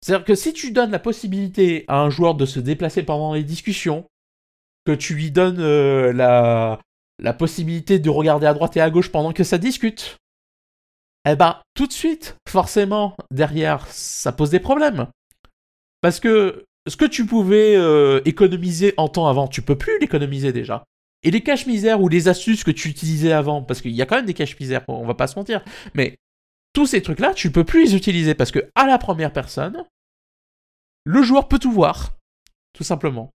[0.01, 3.43] C'est-à-dire que si tu donnes la possibilité à un joueur de se déplacer pendant les
[3.43, 4.07] discussions,
[4.85, 9.33] que tu lui donnes euh, la, possibilité de regarder à droite et à gauche pendant
[9.33, 10.17] que ça discute,
[11.29, 15.09] eh ben, tout de suite, forcément, derrière, ça pose des problèmes.
[16.01, 20.53] Parce que ce que tu pouvais euh, économiser en temps avant, tu peux plus l'économiser
[20.53, 20.85] déjà.
[21.23, 24.17] Et les caches-misères ou les astuces que tu utilisais avant, parce qu'il y a quand
[24.17, 25.65] même des caches-misères, on va pas se mentir,
[25.95, 26.17] mais
[26.73, 29.85] tous ces trucs-là, tu peux plus les utiliser parce que à la première personne,
[31.05, 32.17] le joueur peut tout voir,
[32.75, 33.31] tout simplement.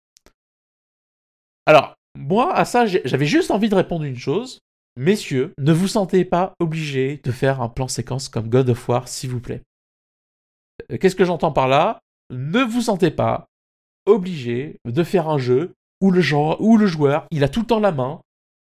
[1.67, 4.59] Alors, moi, à ça, j'avais juste envie de répondre une chose.
[4.97, 9.09] Messieurs, ne vous sentez pas obligés de faire un plan séquence comme God of War,
[9.09, 9.63] s'il vous plaît.
[10.91, 12.01] Euh, qu'est-ce que j'entends par là?
[12.31, 13.47] Ne vous sentez pas
[14.07, 18.21] obligés de faire un jeu où le, joueur, il a tout le temps la main,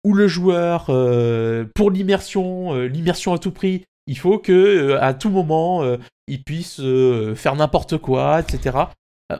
[0.03, 5.13] où le joueur, euh, pour l'immersion, euh, l'immersion à tout prix, il faut que à
[5.13, 5.83] tout moment,
[6.27, 6.81] il puisse
[7.35, 8.75] faire n'importe quoi, etc.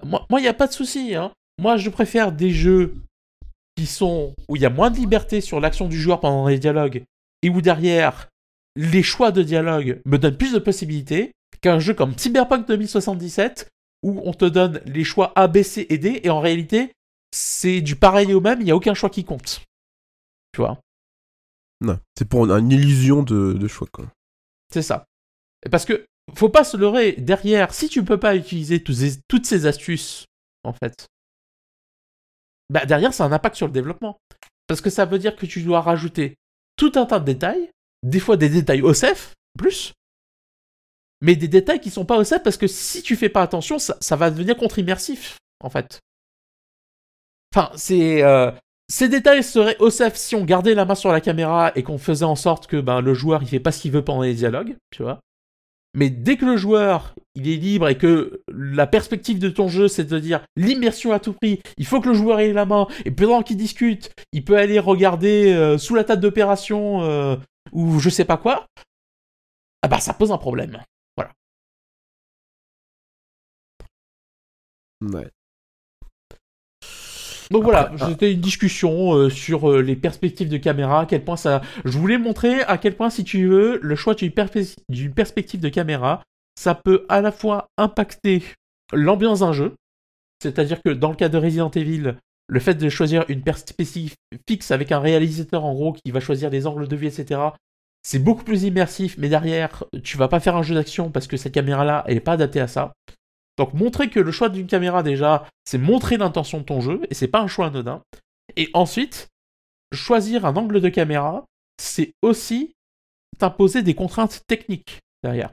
[0.04, 1.16] moi, il n'y a pas de souci.
[1.16, 1.32] Hein.
[1.60, 2.94] Moi, je préfère des jeux
[3.86, 7.04] sont où il y a moins de liberté sur l'action du joueur pendant les dialogues
[7.42, 8.30] et où derrière
[8.76, 11.32] les choix de dialogue me donnent plus de possibilités
[11.62, 13.70] qu'un jeu comme Cyberpunk 2077
[14.04, 16.94] où on te donne les choix A, B, C et D et en réalité
[17.32, 19.62] c'est du pareil au même, il n'y a aucun choix qui compte.
[20.54, 20.80] Tu vois?
[21.82, 24.12] Non, c'est pour une illusion de, choix quoi.
[24.74, 25.06] C'est ça.
[25.72, 26.06] Parce que
[26.36, 30.26] faut pas se leurrer, derrière, si tu peux pas utiliser toutes ces astuces,
[30.64, 31.08] en fait,
[32.70, 34.20] bah derrière, ça a un impact sur le développement.
[34.68, 36.36] Parce que ça veut dire que tu dois rajouter
[36.76, 37.72] tout un tas de détails,
[38.04, 39.94] des fois des détails OSEF, plus,
[41.22, 44.16] mais des détails qui sont pas OSEF parce que si tu fais pas attention, ça,
[44.16, 46.00] va devenir contre-immersif, en fait.
[47.54, 47.72] Enfin.
[47.92, 48.52] Euh,
[48.92, 52.26] ces détails seraient OSEF si on gardait la main sur la caméra et qu'on faisait
[52.26, 54.76] en sorte que ben, le joueur il fait pas ce qu'il veut pendant les dialogues,
[54.90, 55.20] tu vois.
[55.94, 59.88] Mais dès que le joueur il est libre et que la perspective de ton jeu
[59.88, 62.88] c'est de dire l'immersion à tout prix, il faut que le joueur ait la main
[63.06, 67.36] et pendant qu'il discute, il peut aller regarder euh, sous la table d'opération euh,
[67.72, 68.66] ou je sais pas quoi,
[69.84, 70.82] ah bah ça pose un problème.
[71.16, 71.32] Voilà.
[75.02, 75.30] Ouais.
[77.52, 78.10] Donc voilà, ah.
[78.10, 81.62] c'était une discussion euh, sur euh, les perspectives de caméra, à quel point ça...
[81.84, 86.24] Je voulais montrer à quel point, si tu veux, le choix d'une, perspective de caméra,
[86.56, 88.44] ça peut à la fois impacter
[88.94, 89.74] l'ambiance d'un jeu,
[90.44, 92.16] c'est-à-dire que dans le cas de Resident Evil,
[92.48, 94.14] le fait de choisir une perspective
[94.48, 97.42] fixe avec un réalisateur en gros qui va choisir des angles de vue, etc.,
[98.02, 101.36] c'est beaucoup plus immersif, mais derrière, tu vas pas faire un jeu d'action parce que
[101.36, 102.94] cette caméra-là, elle est pas adaptée à ça.
[103.60, 107.14] Donc montrer que le choix d'une caméra déjà, c'est montrer l'intention de ton jeu, et
[107.14, 108.02] c'est pas un choix anodin.
[108.56, 109.28] Et ensuite,
[109.94, 111.44] choisir un angle de caméra,
[111.78, 112.72] c'est aussi
[113.38, 115.52] t'imposer des contraintes techniques derrière.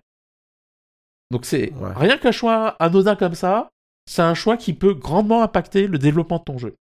[1.33, 3.71] Donc c'est rien qu'un choix anodin comme ça,
[4.09, 6.77] c'est un choix qui peut grandement impacter le développement de ton jeu.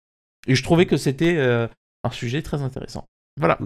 [0.49, 1.69] Et je trouvais que c'était euh,
[2.03, 3.07] un sujet très intéressant.
[3.39, 3.61] Voilà.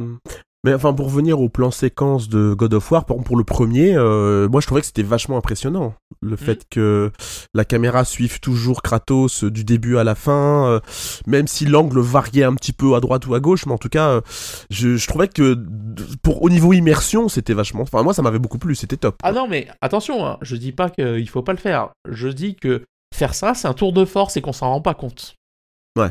[0.67, 3.95] Mais enfin, pour revenir au plan séquence de God of War, exemple, pour le premier,
[3.95, 5.95] euh, moi je trouvais que c'était vachement impressionnant.
[6.21, 6.37] Le Mm.
[6.37, 7.13] fait que
[7.55, 10.81] la caméra suive toujours Kratos euh, du début à la fin, euh,
[11.29, 13.89] même si l'angle variait un petit peu à droite ou à gauche, mais en tout
[13.89, 14.21] cas, euh,
[14.69, 15.57] je, je trouvais que
[16.25, 17.83] pour au niveau immersion, c'était vachement.
[17.83, 19.15] Enfin, moi ça m'avait beaucoup plu, c'était top.
[19.23, 21.91] Ah non, mais attention, hein, je dis pas qu'il faut pas le faire.
[22.11, 22.83] Je dis que
[23.15, 25.37] faire ça, c'est un tour de force et qu'on s'en rend pas compte.
[25.97, 26.11] Ouais.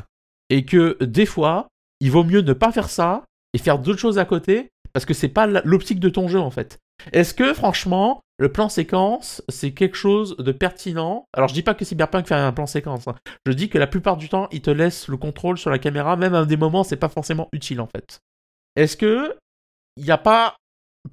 [0.50, 1.68] Et que des fois,
[2.00, 3.24] il vaut mieux ne pas faire ça
[3.56, 6.52] et faire d'autres choses à côté parce que c'est pas l'optique de ton jeu en
[6.52, 6.78] fait.
[7.14, 11.26] Est-ce que franchement, le plan séquence, c'est quelque chose de pertinent?
[11.34, 13.08] Alors je dis pas que Cyberpunk fait un plan séquence.
[13.08, 13.16] hein.
[13.46, 16.18] Je dis que la plupart du temps, il te laisse le contrôle sur la caméra,
[16.18, 18.20] même à des moments, c'est pas forcément utile en fait.
[18.76, 19.38] Est-ce que
[19.96, 20.58] il n'y a pas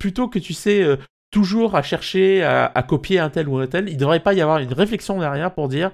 [0.00, 0.96] plutôt que tu sais euh,
[1.30, 4.40] toujours à chercher à, à copier un tel ou un tel, il devrait pas y
[4.40, 5.92] avoir une réflexion derrière pour dire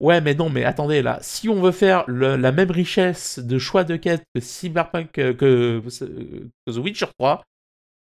[0.00, 3.84] ouais mais non mais attendez là, si on veut faire la même richesse de choix
[3.84, 7.42] de quête que Cyberpunk euh, que, que The Witcher 3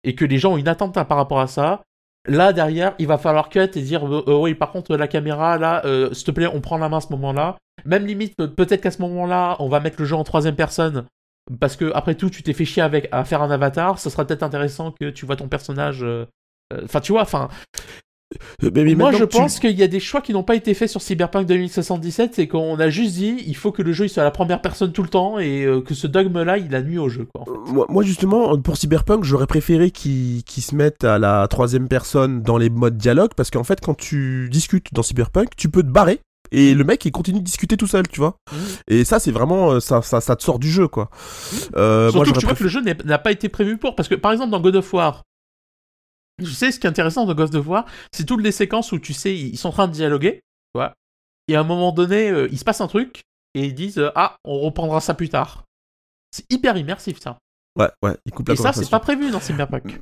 [0.03, 1.83] et que les gens ont une attente hein, par rapport à ça,
[2.27, 5.57] là derrière il va falloir cut et dire euh, euh, oui par contre la caméra
[5.57, 7.57] là euh, s'il te plaît on prend la main à ce moment-là.
[7.85, 11.05] Même limite pe- peut-être qu'à ce moment-là on va mettre le jeu en troisième personne
[11.59, 14.25] parce que après tout tu t'es fait chier avec à faire un avatar, ce sera
[14.25, 16.25] peut-être intéressant que tu vois ton personnage euh,
[16.73, 18.06] euh, Enfin, tu vois, enfin, Euh,
[18.61, 20.73] mais- mais moi je tu- pense qu'il y a des choix qui n'ont pas été
[20.73, 24.09] faits sur Cyberpunk 2077, c'est qu'on a juste dit il faut que le jeu il
[24.09, 26.81] soit à la première personne tout le temps et euh, que ce dogme-là il a
[26.81, 27.27] nuit au jeu.
[27.33, 27.51] Quoi, en fait.
[27.51, 32.41] Euh, Moi, moi, justement, pour Cyberpunk, j'aurais préféré qu'ils se mettent à la troisième personne
[32.41, 35.89] dans les modes dialogue, parce qu'en fait, quand tu discutes dans Cyberpunk, tu peux te
[35.89, 36.19] barrer.
[36.53, 38.37] Et le mec, il continue de discuter tout seul, tu vois.
[38.53, 38.57] Mhm.
[38.87, 41.09] Et ça, c'est vraiment, euh, ça, ça, ça te sort du jeu, quoi.
[41.75, 43.95] Euh, Surtout moi, que tu vois que le jeu n'a pas été prévu pour.
[43.95, 45.23] Parce que par exemple dans God of War,
[46.39, 48.99] je sais ce qui est intéressant dans God of War, c'est toutes les séquences où
[48.99, 50.41] tu sais ils sont en train de dialoguer, tu
[50.75, 50.93] vois,
[51.47, 53.23] et à un moment donné euh, il se passe un truc
[53.55, 55.63] et ils disent euh, ah on reprendra ça plus tard.
[56.31, 57.37] C'est hyper immersif ça.
[57.79, 59.99] Ouais, ouais, il coupe la Et ça c'est pas prévu dans Cyberpunk.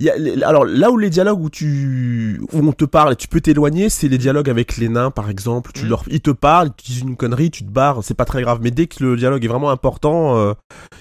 [0.00, 3.12] Il y a les- alors là où les dialogues où tu où on te parle
[3.12, 5.70] et tu peux t'éloigner, c'est les dialogues avec les nains par exemple.
[5.72, 5.88] Tu Mhm.
[5.90, 8.42] leur ils te parlent, ils te disent une connerie, tu te barres, c'est pas très
[8.42, 8.58] grave.
[8.62, 10.54] Mais dès que le dialogue est vraiment important, euh,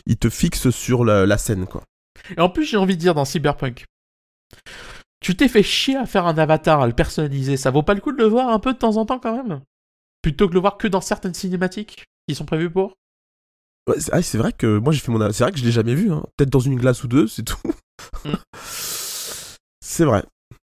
[0.05, 1.81] ils te fixent sur la, la scène quoi.
[2.37, 3.85] Et en plus, j'ai envie de dire dans Cyberpunk,
[5.21, 7.57] tu t'es fait chier à faire un avatar, à le personnaliser.
[7.57, 9.35] Ça vaut pas le coup de le voir un peu de temps en temps quand
[9.35, 9.61] même?
[10.21, 12.93] Plutôt que de le voir que dans certaines cinématiques qui sont prévues pour?
[13.87, 15.71] Ouais, c'est ah, c'est vrai que moi j'ai fait mon c'est vrai que je l'ai
[15.71, 16.23] jamais vu hein.
[16.37, 17.57] Peut-être dans une glace ou deux, c'est tout.
[18.25, 18.33] Mm.
[19.81, 20.23] c'est vrai.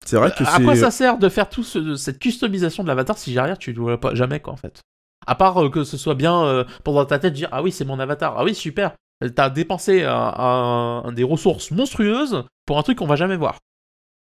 [0.07, 3.19] C'est vrai que À quoi ça sert de faire tout ce- cette customisation de l'avatar
[3.19, 4.81] si derrière tu le vois pas jamais quoi en fait?
[5.27, 7.85] À part euh, que ce soit bien euh, pendant ta tête dire ah oui c'est
[7.85, 8.93] mon avatar, ah oui super,
[9.37, 13.59] t'as dépensé un- un- un des ressources monstrueuses pour un truc qu'on va jamais voir.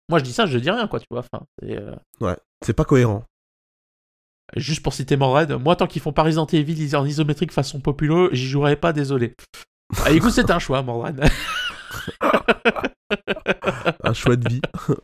[0.09, 1.21] Moi je dis ça, je dis rien quoi tu vois.
[1.21, 1.97] Enfin, euh,
[2.65, 3.25] c'est pas cohérent.
[4.55, 8.29] Juste pour citer Morred, moi tant qu'ils font pas Resident Evil en isométrique façon populo,
[8.33, 9.35] j'y jouerai pas, désolé.
[10.05, 11.25] Ah, écoute, c'est un choix, Morred.
[14.03, 14.61] Un choix de vie.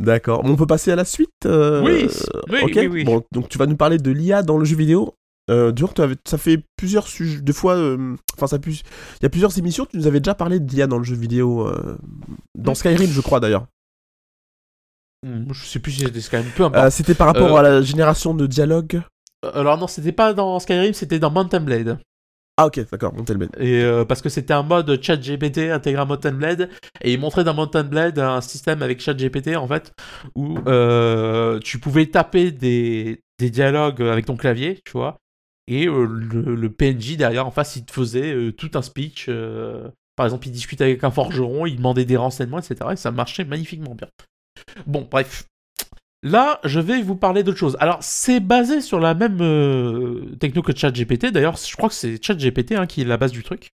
[0.00, 0.42] D'accord.
[0.44, 1.30] On peut passer à la suite.
[1.46, 2.08] euh, Oui,
[2.50, 2.70] oui, ok.
[2.74, 3.04] oui, oui.
[3.04, 5.14] Bon, donc tu vas nous parler de l'IA dans le jeu vidéo.
[5.50, 5.72] Euh,
[6.26, 8.74] ça fait plusieurs sujets, deux fois, euh, enfin ça il
[9.22, 11.66] y a plusieurs émissions, tu nous avais déjà parlé de l'IA dans le jeu vidéo,
[11.66, 11.96] euh,
[12.54, 12.74] dans.
[12.74, 13.66] Skyrim je crois d'ailleurs.
[15.26, 16.84] Hmm, je sais plus si c'était Skyrim, peu importe.
[16.84, 19.00] Euh, C'était par rapport à la génération de dialogue.
[19.54, 21.98] Alors non, c'était pas dans Skyrim, c'était dans Mountain Blade.
[22.60, 23.50] Ah ok, d'accord, Mountain Blade.
[23.58, 26.68] Et euh, parce que c'était un mode ChatGPT intégré à Mountain Blade,
[27.02, 29.92] et il montrait dans Mountain Blade un système avec ChatGPT en fait,
[30.34, 35.18] où euh, tu pouvais taper des, des dialogues avec ton clavier, tu vois,
[35.68, 39.26] et euh, le, PNJ derrière en face il te faisait euh, tout un speech.
[39.28, 42.76] euh, par exemple, il discutait avec un forgeron, il demandait des renseignements, etc.
[42.92, 44.08] Et ça marchait magnifiquement bien.
[44.86, 45.44] Bon, bref.
[46.24, 47.76] Là, je vais vous parler d'autre chose.
[47.78, 49.38] Alors, c'est basé sur la même
[50.40, 51.26] techno que ChatGPT.
[51.26, 53.68] D'ailleurs, je crois que c'est ChatGPT hein, qui est la base du truc.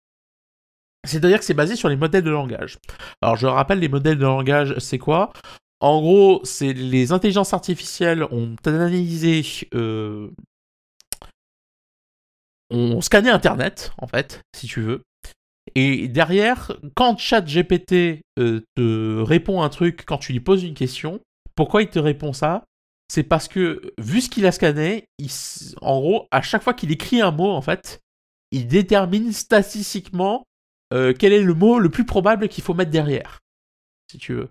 [1.07, 2.79] C'est-à-dire que c'est basé sur les modèles de langage.
[3.21, 5.33] Alors, je rappelle, les modèles de langage, c'est quoi?
[5.79, 9.45] En gros, c'est les intelligences artificielles ont analysé,
[12.73, 15.03] ont scanné Internet, en fait, si tu veux.
[15.75, 21.21] Et derrière, quand ChatGPT euh, te répond un truc, quand tu lui poses une question,
[21.55, 22.65] pourquoi il te répond ça?
[23.09, 25.05] C'est parce que, vu ce qu'il a scanné,
[25.81, 28.01] en gros, à chaque fois qu'il écrit un mot, en fait,
[28.51, 30.45] il détermine statistiquement
[30.93, 33.41] euh, quel est le mot le plus probable qu'il faut mettre derrière,
[34.11, 34.49] si tu veux.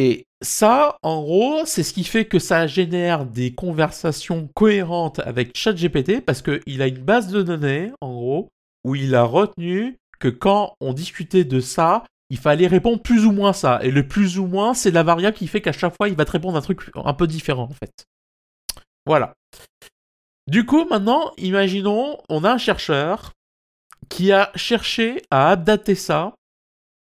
[0.00, 5.58] Et ça, en gros, c'est ce qui fait que ça génère des conversations cohérentes avec
[5.58, 8.48] ChatGPT, parce qu'il a une base de données, en gros,
[8.84, 13.32] où il a retenu que quand on discutait de ça, il fallait répondre plus ou
[13.32, 13.80] moins ça.
[13.82, 16.24] Et le plus ou moins, c'est la variable qui fait qu'à chaque fois, il va
[16.24, 18.06] te répondre un truc un peu différent, en fait.
[19.04, 19.34] Voilà.
[20.46, 23.32] Du coup, maintenant, imaginons, on a un chercheur
[24.08, 26.36] qui a cherché à adapter ça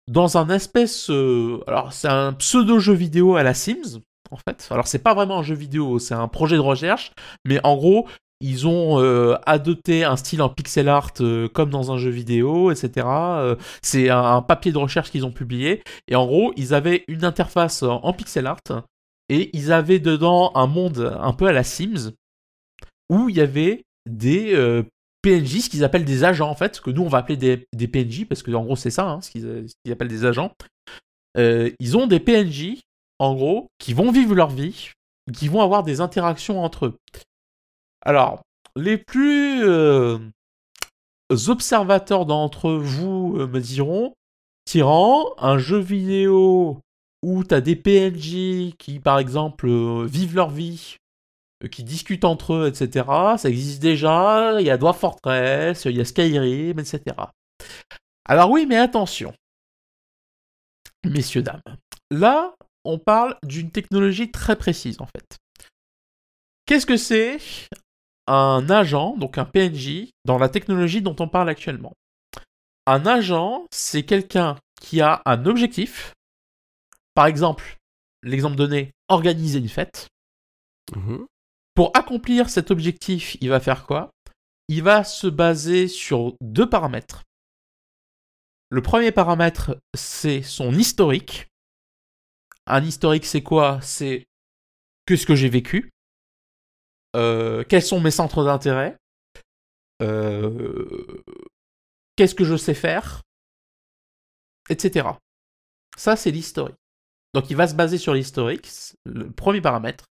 [0.08, 1.10] dans un espèce.
[1.10, 4.02] euh, alors, c'est un pseudo-jeu vidéo à la Sims,
[4.32, 4.68] en fait.
[4.72, 7.12] Alors, c'est pas vraiment un jeu vidéo, c'est un projet de recherche,
[7.46, 8.08] mais en gros,
[8.42, 12.70] ils ont euh, adopté un style en pixel art euh, comme dans un jeu vidéo,
[12.70, 13.08] etc.
[13.82, 15.82] C'est un, un papier de recherche qu'ils ont publié.
[16.08, 18.60] Et en gros, ils avaient une interface en, pixel art
[19.30, 22.12] et ils avaient dedans un monde un peu à la Sims
[23.10, 24.54] où il y avait des
[25.26, 27.88] PNJ, ce qu'ils appellent des agents en fait, que nous on va appeler des, des
[27.88, 30.52] PNJ parce que en gros c'est ça, hein, ce qu'ils appellent des agents.
[31.38, 32.82] Euh, ils ont des PNJ
[33.18, 34.92] en gros qui vont vivre leur vie,
[35.34, 36.98] qui vont avoir des interactions entre eux.
[38.02, 38.44] Alors,
[38.76, 40.20] les plus euh,
[41.48, 44.14] observateurs d'entre vous euh, me diront
[44.66, 46.80] Tyran, un jeu vidéo
[47.24, 49.68] où t'as des PNJ qui, par exemple,
[50.06, 50.98] vivent leur vie,
[51.72, 53.06] qui discutent entre eux, etc.
[53.38, 57.16] Ça existe déjà, il y a Dwarf Fortress, il y a Skyrim, etc.
[58.26, 59.34] Alors oui, mais attention,
[61.06, 61.62] messieurs, dames.
[62.12, 65.38] Là, on parle d'une technologie très précise, en fait.
[66.66, 67.40] Qu'est-ce que c'est
[68.28, 71.94] un agent, donc un PNJ, dans la technologie dont on parle actuellement?
[72.88, 76.14] Un agent, c'est quelqu'un qui a un objectif.
[77.14, 77.78] Par exemple,
[78.24, 80.08] l'exemple donné, organiser une fête.
[80.96, 81.26] Mhm.
[81.76, 84.10] Pour accomplir cet objectif, il va faire quoi?
[84.68, 87.24] Il va se baser sur deux paramètres.
[88.70, 91.48] Le premier paramètre, c'est son historique.
[92.66, 93.80] Un historique, c'est quoi?
[93.82, 94.26] C'est
[95.06, 95.92] qu'est-ce que j'ai vécu
[97.16, 98.98] Euh, Quels sont mes centres d'intérêt?
[100.02, 101.24] Euh,
[102.16, 103.22] Qu'est-ce que je sais faire?
[104.70, 105.08] Etc.
[105.98, 106.76] Ça, c'est l'historique.
[107.34, 108.68] Donc, il va se baser sur l'historique,
[109.06, 110.06] le premier paramètre.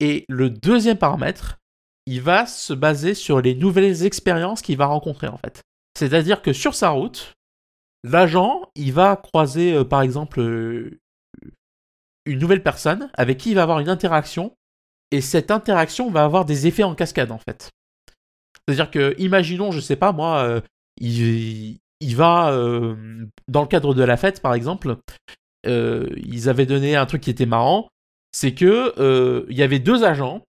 [0.00, 1.58] Et le deuxième paramètre,
[2.06, 5.62] il va se baser sur les nouvelles expériences qu'il va rencontrer en fait.
[5.98, 7.34] C'est-à-dire que sur sa route,
[8.02, 11.00] l'agent, il va croiser euh, par exemple euh,
[12.26, 14.54] une nouvelle personne avec qui il va avoir une interaction
[15.10, 17.70] et cette interaction va avoir des effets en cascade en fait.
[18.66, 20.60] C'est-à-dire que, imaginons, je sais pas moi, euh,
[20.98, 21.78] il,
[22.16, 22.50] va
[23.48, 24.96] dans le cadre de la fête par exemple,
[25.66, 27.88] ils avaient donné un truc qui était marrant,
[28.34, 30.44] c'est que euh, il y avait deux agents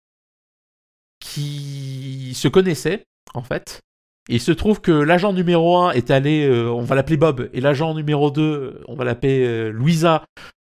[1.21, 3.05] qui se connaissaient
[3.35, 3.83] en fait.
[4.31, 7.61] Il se trouve que l'agent numéro 1 est allé, euh, on va l'appeler Bob, et
[7.61, 10.25] l'agent numéro 2, on va l'appeler euh, Louisa,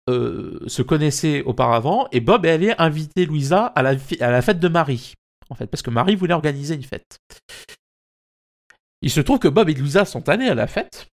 [0.08, 3.98] se connaissaient auparavant, et Bob est allé inviter Louisa à la,
[4.42, 5.16] fête de Marie,
[5.50, 7.18] en fait, parce que Marie voulait organiser une fête.
[9.02, 11.08] Il se trouve que Bob et Louisa sont allés à la fête,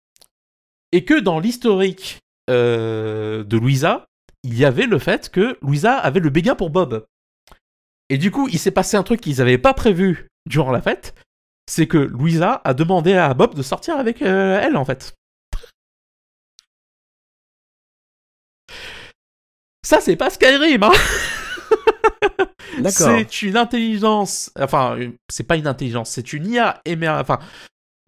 [0.90, 4.05] et que dans l'historique de Louisa,
[4.43, 7.07] il y avait le fait que Louisa avait le béguin pour Bob.
[8.09, 11.14] Et du coup, il s'est passé un truc qu'ils n'avaient pas prévu durant la fête,
[11.68, 15.14] c'est que Louisa a demandé à Bob de sortir avec euh, elle, en fait.
[19.84, 20.93] Ça, c'est pas Skyrim, hein
[22.78, 22.93] D'accord.
[23.18, 26.80] C'est une intelligence, enfin, c'est pas une intelligence, c'est une IA.
[26.86, 27.38] Enfin,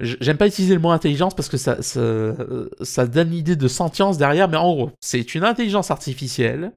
[0.01, 2.34] j'aime pas utiliser le mot intelligence parce que ça, ça,
[2.82, 6.72] ça donne l'idée de sentience derrière, mais en gros, c'est une intelligence artificielle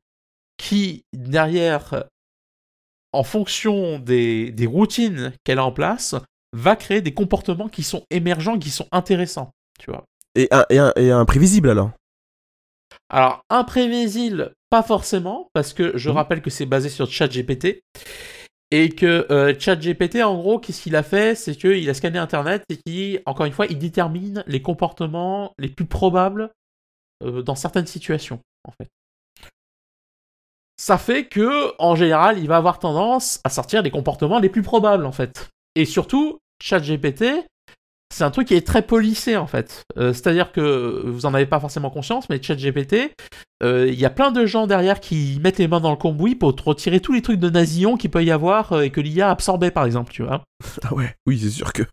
[0.57, 2.05] qui, derrière,
[3.13, 6.15] en fonction des, des routines qu'elle a en place,
[6.53, 10.05] va créer des comportements qui sont émergents, qui sont intéressants, tu vois.
[10.35, 11.91] Et, et, et imprévisible alors?
[13.09, 16.15] Alors, imprévisible, pas forcément, parce que je Mhm.
[16.15, 17.81] rappelle que c'est basé sur ChatGPT.
[18.71, 21.35] Et que euh, ChatGPT, en gros, qu'est-ce qu'il a fait?
[21.35, 25.69] C'est qu'il a scanné Internet et qui, encore une fois, il détermine les comportements les
[25.69, 26.51] plus probables
[27.23, 28.89] euh, dans certaines situations, en fait.
[30.75, 34.61] Ça fait que, en général, il va avoir tendance à sortir les comportements les plus
[34.63, 35.49] probables, en fait.
[35.75, 37.45] Et surtout, ChatGPT,
[38.13, 39.83] c'est un truc qui est très policé en fait.
[39.97, 43.13] Euh, C'est-à-dire que vous en avez pas forcément conscience, mais ChatGPT,
[43.63, 46.35] euh, il y a plein de gens derrière qui mettent les mains dans le cambouis
[46.35, 49.01] pour te retirer tous les trucs de nasillon qu'il peut y avoir euh, et que
[49.01, 50.43] l'IA absorbait par exemple, tu vois.
[50.83, 51.83] Ah ouais, oui, c'est sûr que.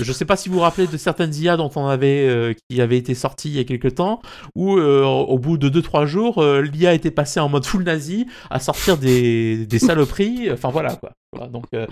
[0.00, 2.80] Je sais pas si vous vous rappelez de certaines IA dont on avait euh, qui
[2.80, 4.22] avaient été sorties il y a quelques temps,
[4.54, 8.26] où euh, au bout de 2-3 jours, euh, l'IA était passée en mode full nazi
[8.50, 10.50] à sortir des, des saloperies.
[10.50, 11.12] Enfin voilà quoi.
[11.34, 11.86] Voilà, donc euh,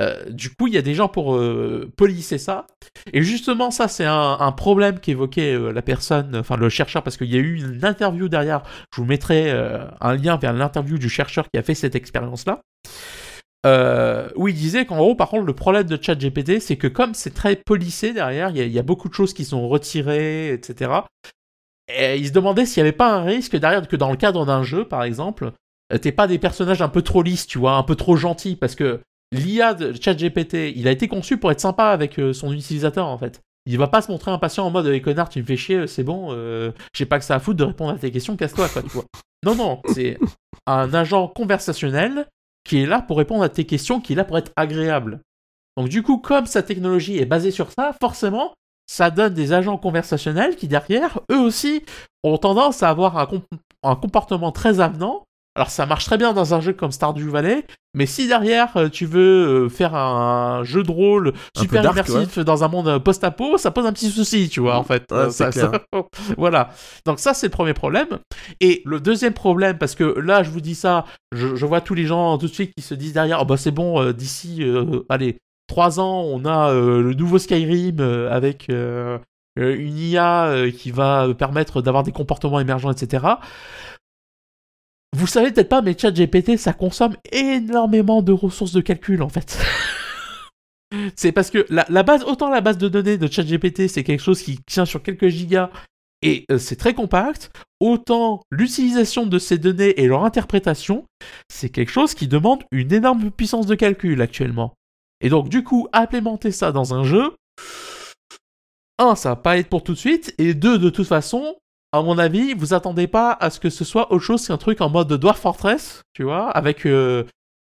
[0.00, 2.66] euh, du coup, il y a des gens pour euh, polisser ça.
[3.12, 7.16] Et justement, ça c'est un, un problème qu'évoquait euh, la personne, enfin le chercheur, parce
[7.16, 8.62] qu'il y a eu une interview derrière.
[8.94, 12.60] Je vous mettrai euh, un lien vers l'interview du chercheur qui a fait cette expérience-là.
[13.66, 17.14] Euh, où il disait qu'en gros, par contre, le problème de ChatGPT, c'est que comme
[17.14, 20.90] c'est très policé derrière, il y, y a beaucoup de choses qui sont retirées, etc.
[21.88, 24.44] Et il se demandait s'il n'y avait pas un risque derrière que dans le cadre
[24.44, 25.52] d'un jeu, par exemple,
[25.92, 28.56] euh, t'es pas des personnages un peu trop lisses, tu vois, un peu trop gentils,
[28.56, 29.00] parce que
[29.32, 33.40] l'IA de ChatGPT, il a été conçu pour être sympa avec son utilisateur, en fait.
[33.66, 36.02] Il va pas se montrer impatient en mode hey, connard, tu me fais chier, c'est
[36.02, 38.82] bon, euh, j'ai pas que ça à foutre de répondre à tes questions, casse-toi, quoi,
[38.82, 39.04] tu vois.
[39.44, 40.18] Non, non, c'est
[40.66, 42.26] un agent conversationnel
[42.64, 45.20] qui est là pour répondre à tes questions, qui est là pour être agréable.
[45.76, 48.54] Donc, du coup, comme sa technologie est basée sur ça, forcément,
[48.86, 51.84] ça donne des agents conversationnels qui, derrière, eux aussi,
[52.22, 53.18] ont tendance à avoir
[53.82, 55.24] un comportement très avenant
[55.56, 57.64] alors ça marche très bien dans un jeu comme Stardew Valley,
[57.94, 62.64] mais si derrière euh, tu veux euh, faire un jeu de rôle super immersif dans
[62.64, 65.04] un monde post-apo, ça pose un petit souci, tu vois, en fait.
[66.36, 66.70] voilà.
[67.06, 68.18] Donc ça c'est le premier problème.
[68.60, 72.04] Et le deuxième problème, parce que là je vous dis ça, je, vois tous les
[72.04, 74.64] gens tout de suite qui se disent derrière, oh bah c'est bon, euh, d'ici,
[75.08, 82.02] allez, trois ans, on a le nouveau Skyrim avec une IA qui va permettre d'avoir
[82.02, 83.24] des comportements émergents, etc.
[85.14, 89.62] Vous savez peut-être pas, mais ChatGPT, ça consomme énormément de ressources de calcul en fait.
[91.16, 94.42] c'est parce que la, base, autant la base de données de ChatGPT, c'est quelque chose
[94.42, 95.70] qui tient sur quelques gigas
[96.22, 101.06] et euh, c'est très compact, autant l'utilisation de ces données et leur interprétation,
[101.48, 104.74] c'est quelque chose qui demande une énorme puissance de calcul actuellement.
[105.20, 107.36] Et donc du coup, implémenter ça dans un jeu,
[108.98, 111.54] un, ça va pas être pour tout de suite, et deux, de toute façon,
[111.94, 114.80] à mon avis, vous attendez pas à ce que ce soit autre chose qu'un truc
[114.80, 117.22] en mode Dwarf Fortress, tu vois, avec euh,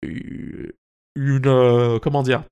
[0.04, 2.44] une euh, comment dire,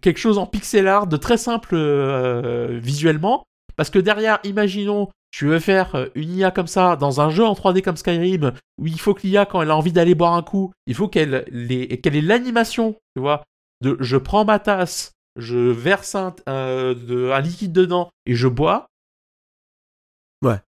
[0.00, 3.42] quelque chose en pixel art de très simple euh, visuellement,
[3.74, 7.54] parce que derrière, imaginons, tu veux faire une IA comme ça dans un jeu en
[7.54, 10.42] 3D comme Skyrim, où il faut que l'IA quand elle a envie d'aller boire un
[10.44, 13.42] coup, il faut qu'elle ait l'animation, tu vois,
[13.80, 18.86] de je prends ma tasse, je verse un liquide dedans et je bois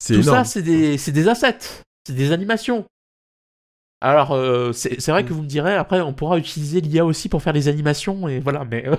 [0.06, 2.86] Tout ça, c'est des, des assets, c'est des animations.
[4.00, 7.42] Alors, euh, c'est vrai que vous me direz, après, on pourra utiliser l'IA aussi pour
[7.42, 8.88] faire les animations, et voilà, mais...
[8.88, 8.96] Euh,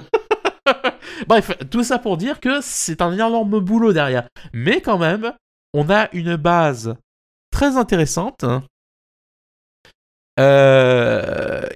[1.27, 4.27] bref, tout ça pour dire que c'est un énorme boulot derrière.
[4.53, 5.33] Mais quand même,
[5.73, 6.95] on a une base
[7.51, 8.45] très intéressante,
[10.39, 11.67] euh,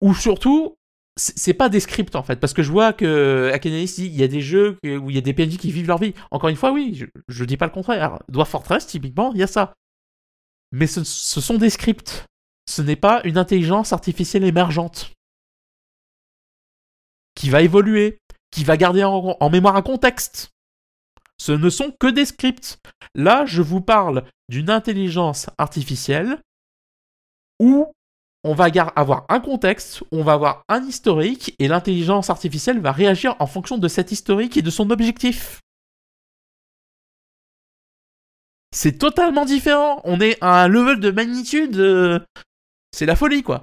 [0.00, 0.76] où surtout,
[1.16, 4.24] c'est pas des scripts en fait, parce que je vois que Akenalis dit il y
[4.24, 6.14] a des jeux où il y a des PNJ qui vivent leur vie.
[6.30, 8.18] Encore une fois, oui, je, je dis pas le contraire.
[8.28, 9.74] Dwarf Fortress, typiquement, il y a ça.
[10.72, 12.26] Mais ce, sont des scripts.
[12.68, 15.12] Ce n'est pas une intelligence artificielle émergente
[17.36, 18.18] qui va évoluer,
[18.50, 20.50] qui va garder en, en mémoire un contexte.
[21.38, 22.78] Ce ne sont que des scripts.
[23.14, 26.40] Là, je vous parle d'une intelligence artificielle
[27.60, 27.92] où
[28.44, 33.34] on va avoir un contexte, on va avoir un historique, et l'intelligence artificielle va réagir
[33.38, 35.60] en fonction de cet historique et de son objectif.
[38.74, 40.00] C'est totalement différent.
[40.04, 41.76] On est à un level de magnitude.
[41.76, 42.18] Euh,
[42.92, 43.62] c'est la folie, quoi.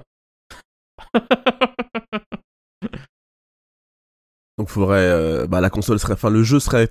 [4.58, 6.90] Donc faudrait, euh, bah, la console serait, enfin le jeu serait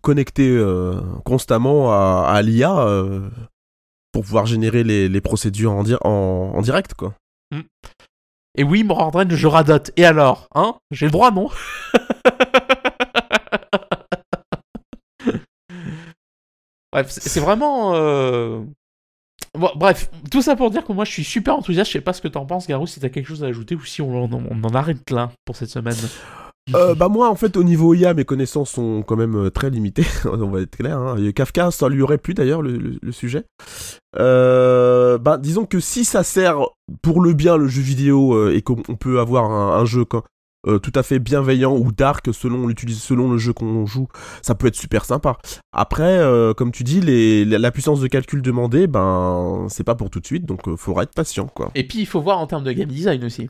[0.00, 2.86] connecté euh, constamment à, l'IA
[4.12, 7.14] pour pouvoir générer les, procédures en, en, direct, quoi.
[7.50, 7.60] Mm.
[8.58, 9.90] Et oui, Morandren, je radote.
[9.96, 11.50] Et alors Hein J'ai le droit, non?
[16.92, 17.94] Bref, c'est vraiment.
[17.94, 18.62] Euh,
[19.54, 21.90] bref, tout ça pour dire que moi je suis super enthousiaste.
[21.90, 23.84] Je sais pas ce que t'en penses, Garou, si t'as quelque chose à ajouter ou
[23.84, 25.96] si on, on en arrête là pour cette semaine.
[26.74, 29.70] Euh, bah moi en fait au niveau IA mes connaissances sont quand même euh, très
[29.70, 30.06] limitées.
[30.24, 31.16] On va être clair hein.
[31.32, 33.44] Kafka ça lui aurait plu d'ailleurs le, sujet.
[34.18, 36.58] Euh, bah disons que si ça sert
[37.02, 41.20] pour le bien le jeu vidéo et qu'on peut avoir un, jeu tout à fait
[41.20, 44.08] bienveillant ou dark selon selon le jeu qu'on joue
[44.42, 45.38] ça peut être super sympa.
[45.72, 46.20] Après
[46.56, 47.00] comme tu dis
[47.46, 51.14] la puissance de calcul demandée ben c'est pas pour tout de suite donc faudra être
[51.14, 51.70] patient quoi.
[51.76, 53.46] Et puis il faut voir en termes de game design aussi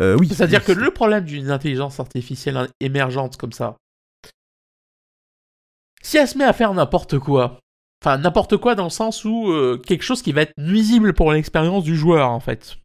[0.00, 0.28] euh, oui.
[0.28, 3.76] C'est-à-dire que le problème d'une intelligence artificielle émergente comme ça,
[6.02, 7.58] si elle se met à faire n'importe quoi,
[8.02, 11.32] enfin n'importe quoi dans le sens où euh, quelque chose qui va être nuisible pour
[11.32, 12.76] l'expérience du joueur en fait.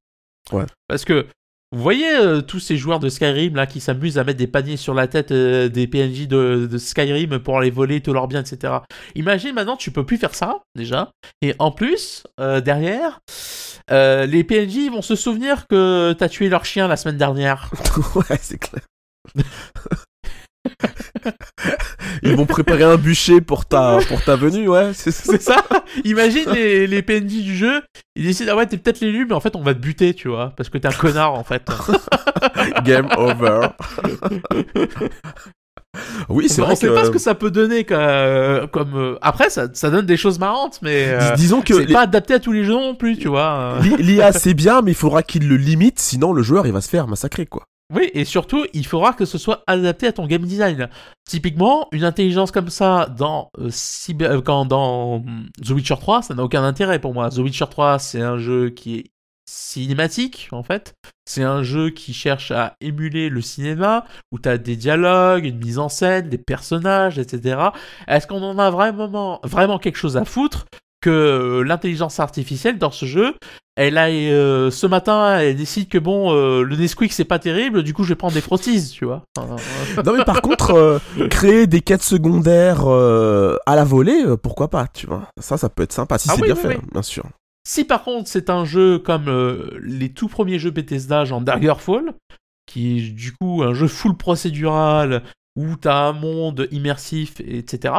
[0.51, 0.65] Ouais.
[0.87, 1.27] Parce que
[1.75, 4.77] vous voyez euh, tous ces joueurs de Skyrim là qui s'amusent à mettre des paniers
[4.77, 8.75] sur la tête euh, des PNJ de, Skyrim pour aller voler tous leurs biens, etc.
[9.15, 11.11] Imagine maintenant tu peux plus faire ça déjà.
[11.41, 13.19] Et en plus, euh, derrière,
[13.89, 17.69] les PNJ vont se souvenir que t'as tué leur chien la semaine dernière.
[18.15, 18.83] ouais, c'est clair.
[22.23, 24.91] Ils vont préparer un bûcher pour ta, pour ta venue, ouais.
[24.93, 25.63] C'est ça.
[26.03, 27.81] Imagine les, les PNJ du jeu,
[28.15, 30.29] ils décident, ah ouais, t'es peut-être l'élu, mais en fait, on va te buter, tu
[30.29, 31.67] vois, parce que t'es un connard, en fait.
[32.83, 33.67] Game over.
[36.29, 38.95] Oui, c'est vrai on sait pas ce que ça peut donner comme.
[38.95, 41.07] Euh, après, ça, ça, donne des choses marrantes, mais.
[41.07, 41.73] Euh, disons que.
[41.73, 43.77] C'est pas adapté à tous les jeux non plus, tu vois.
[43.99, 46.89] L'IA, c'est bien, mais il faudra qu'il le limite, sinon le joueur, il va se
[46.89, 47.63] faire massacrer, quoi.
[47.93, 50.89] Oui, et surtout, il faudra que ce soit adapté à ton game design.
[51.29, 53.69] Typiquement, une intelligence comme ça dans, euh,
[54.21, 57.29] euh, hum, The Witcher 3, ça n'a aucun intérêt pour moi.
[57.29, 59.11] The Witcher 3, c'est un jeu qui est
[59.47, 60.95] cinématique, en fait.
[61.25, 65.59] C'est un jeu qui cherche à émuler le cinéma, où tu as des dialogues, une
[65.59, 67.69] mise en scène, des personnages, etc.
[68.07, 70.65] Est-ce qu'on en a vraiment, vraiment quelque chose à foutre?
[71.05, 73.35] Que euh, l'intelligence artificielle dans ce jeu,
[73.75, 77.83] elle a euh, ce matin, elle décide que bon, euh, le Nesquik c'est pas terrible,
[77.83, 79.23] du coup je vais prendre des frottises, tu vois.
[79.37, 85.05] Non mais par contre, euh, créer des quêtes secondaires à la volée, pourquoi pas, tu
[85.07, 85.27] vois.
[85.39, 86.75] Ça, ça peut être sympa, si Ah c'est oui, bien oui, fait, oui.
[86.77, 87.25] hein, bien sûr.
[87.67, 89.29] Si par contre c'est un jeu comme
[89.81, 92.13] les tout premiers jeux Bethesda, genre Daggerfall,
[92.65, 95.23] qui est du coup un jeu full procédural,
[95.55, 97.93] où t'as un monde immersif, etc.,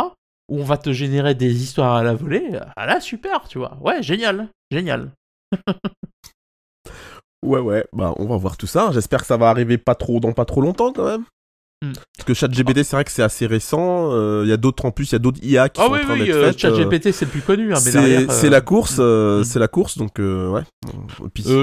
[0.48, 3.77] où on va te générer des histoires à la volée, ah là super, tu vois.
[3.81, 5.10] Ouais, génial, génial.
[7.44, 8.90] Ouais, ouais, bah on va voir tout ça.
[8.93, 11.24] J'espère que ça va arriver pas trop dans pas trop longtemps quand même.
[11.85, 11.93] Hmm.
[12.16, 14.10] Parce que ChatGPT, c'est vrai que c'est assez récent.
[14.10, 15.93] euh, Il y a d'autres en plus, il y a d'autres IA qui Ah sont
[15.93, 16.64] oui, en train oui, d'être euh, faites.
[16.64, 17.94] euh, ChatGPT c'est le plus connu, hein, c'est
[18.47, 19.44] euh, la course, euh, hmm.
[19.44, 20.62] c'est la course, donc ouais.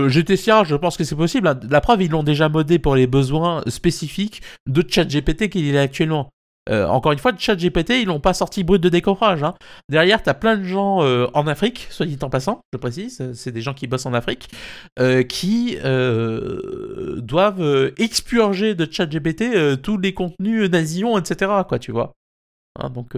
[0.10, 1.47] GTCR, je pense que c'est possible.
[1.47, 1.60] hein.
[1.69, 6.30] La preuve, ils l'ont déjà modé pour les besoins spécifiques de ChatGPT qu'il est actuellement.
[6.69, 9.44] Euh, encore une fois, ChatGPT, ils l'ont pas sorti brut de décoffrage.
[9.44, 9.53] Hein.
[9.90, 13.34] Derrière, t'as plein de gens euh, en Afrique, soit dit en passant, je précise, euh,
[13.34, 14.49] c'est des gens qui bossent en Afrique,
[15.27, 15.77] qui
[17.18, 21.52] doivent expurger de ChatGPT tous les contenus nasillons, etc.
[21.68, 22.14] Quoi, tu vois.
[22.80, 23.18] Hein, donc,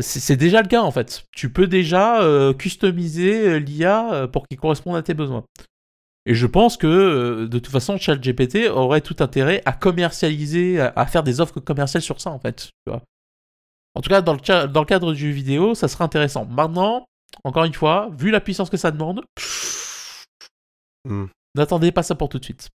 [0.00, 1.24] c'est déjà le cas en fait.
[1.32, 2.20] Tu peux déjà
[2.58, 5.44] customiser l'IA pour qu'il corresponde à tes besoins.
[6.26, 10.92] Et je pense que euh, de toute façon, ChatGPT aurait tout intérêt à commercialiser, à,
[10.96, 12.66] à faire des offres commerciales sur ça en fait.
[12.86, 13.02] tu vois.
[13.94, 16.44] En tout cas, dans le, ca- dans le cadre du jeu vidéo, ça serait intéressant.
[16.46, 17.06] Maintenant,
[17.44, 19.22] encore une fois, vu la puissance que ça demande,
[21.08, 21.26] Hmm.
[21.54, 22.68] n'attendez pas ça pour tout de suite.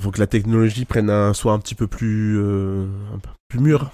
[0.00, 3.60] faut que la technologie prenne un, soit un petit peu plus, euh, un peu plus
[3.60, 3.90] mûre.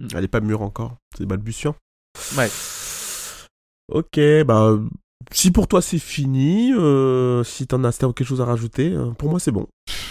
[0.00, 0.08] Mm.
[0.14, 1.74] Elle est pas mûre encore, c'est balbutiant.
[2.36, 2.48] Ouais.
[3.88, 4.78] Ok, bah
[5.32, 9.10] si pour toi c'est fini, euh, si t'en as si quelque chose à rajouter, euh,
[9.10, 9.66] pour moi c'est bon.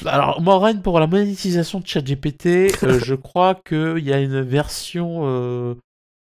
[0.06, 5.76] Alors, Morane, pour la monétisation de ChatGPT, euh, je crois qu'il y a une version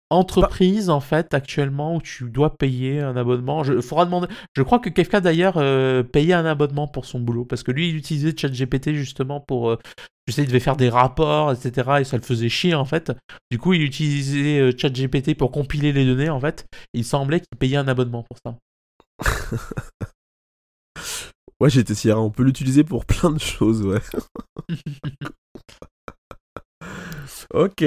[0.09, 3.63] entreprise, en fait, actuellement, où tu dois payer un abonnement.
[3.63, 4.27] Je, faudra demander...
[4.55, 5.55] je crois que Kefka, d'ailleurs,
[6.11, 9.77] payait un abonnement pour son boulot, parce que lui, il utilisait ChatGPT justement pour...
[10.27, 13.11] je sais, il devait faire des rapports, etc., et ça le faisait chier, en fait.
[13.51, 16.65] Du coup, il utilisait ChatGPT pour compiler les données, en fait.
[16.93, 18.55] Il semblait qu'il payait un abonnement pour ça.
[21.59, 23.99] Ouais, j'étais Sierra, on peut l'utiliser pour plein de choses, ouais.
[27.53, 27.83] ok.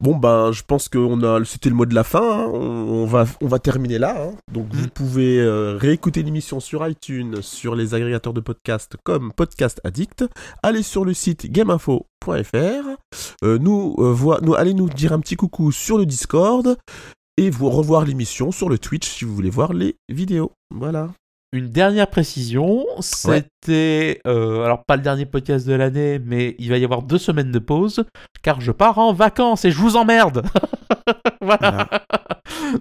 [0.00, 2.20] Bon ben, je pense que on a, c'était le mot de la fin.
[2.22, 2.46] hein.
[2.52, 4.14] On, on va, on va terminer là.
[4.28, 4.32] hein.
[4.52, 4.90] Donc vous Mm.
[4.90, 10.24] pouvez euh, réécouter l'émission sur iTunes, sur les agrégateurs de podcasts comme Podcast Addict.
[10.62, 12.04] Allez sur le site gameinfo.fr.
[13.42, 16.76] Euh, nous, euh, nous, allez nous dire un petit coucou sur le Discord
[17.38, 20.50] et vous revoir l'émission sur le Twitch si vous voulez voir les vidéos.
[20.74, 21.10] Voilà.
[21.52, 26.78] Une dernière précision, c'était euh, alors pas le dernier podcast de l'année, mais il va
[26.78, 28.04] y avoir deux semaines de pause
[28.42, 30.44] car je pars en vacances et je vous emmerde.
[31.40, 31.88] voilà.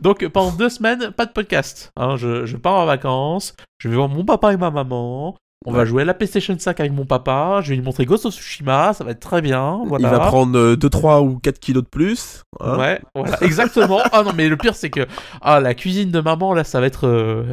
[0.01, 1.91] Donc pendant deux semaines, pas de podcast.
[1.95, 2.17] hein.
[2.17, 5.37] je, je pars en vacances, je vais voir mon papa et ma maman.
[5.65, 7.59] On va jouer à la PlayStation 5 avec mon papa.
[7.61, 9.81] Je vais lui montrer Ghost of Tsushima, ça va être très bien.
[9.85, 10.07] Voilà.
[10.07, 12.43] Il va prendre 2, 3 ou 4 kilos de plus.
[12.61, 12.77] hein.
[12.77, 13.99] Ouais, voilà, exactement.
[14.13, 15.05] ah non, mais le pire, c'est que
[15.41, 17.43] ah, la cuisine de maman, là, ça va être euh,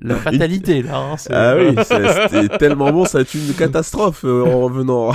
[0.00, 0.96] la fatalité, là.
[0.96, 5.12] hein, Ah oui, c'est- c'était tellement bon, ça va être une catastrophe euh, en revenant.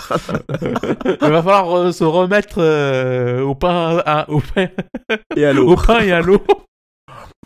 [1.03, 4.67] Il va falloir euh, se remettre euh, au pain, à- au pain,
[5.35, 5.75] Et à au l'eau.
[5.75, 6.41] pain et à l'eau.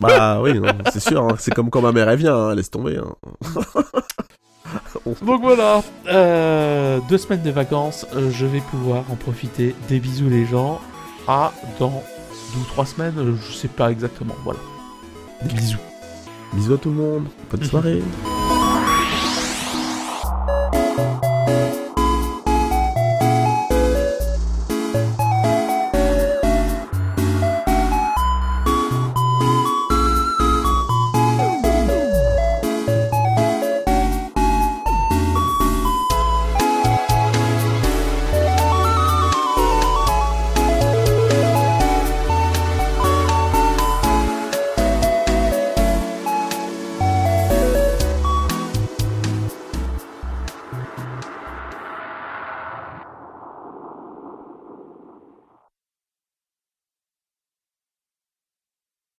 [0.00, 0.52] Bah oui,
[0.92, 3.00] c'est sûr, hein, c'est comme quand ma mère elle vient, hein, laisse tomber.
[5.22, 9.74] Donc voilà, euh, deux semaines de vacances, euh, je vais pouvoir en profiter.
[9.88, 10.80] Des bisous les gens.
[11.28, 12.02] À dans
[12.54, 14.34] deux ou trois semaines, euh, je sais pas exactement.
[14.44, 14.60] Voilà.
[15.42, 15.78] Des bisous.
[16.54, 18.02] Bisous à tout le monde, bonne soirée.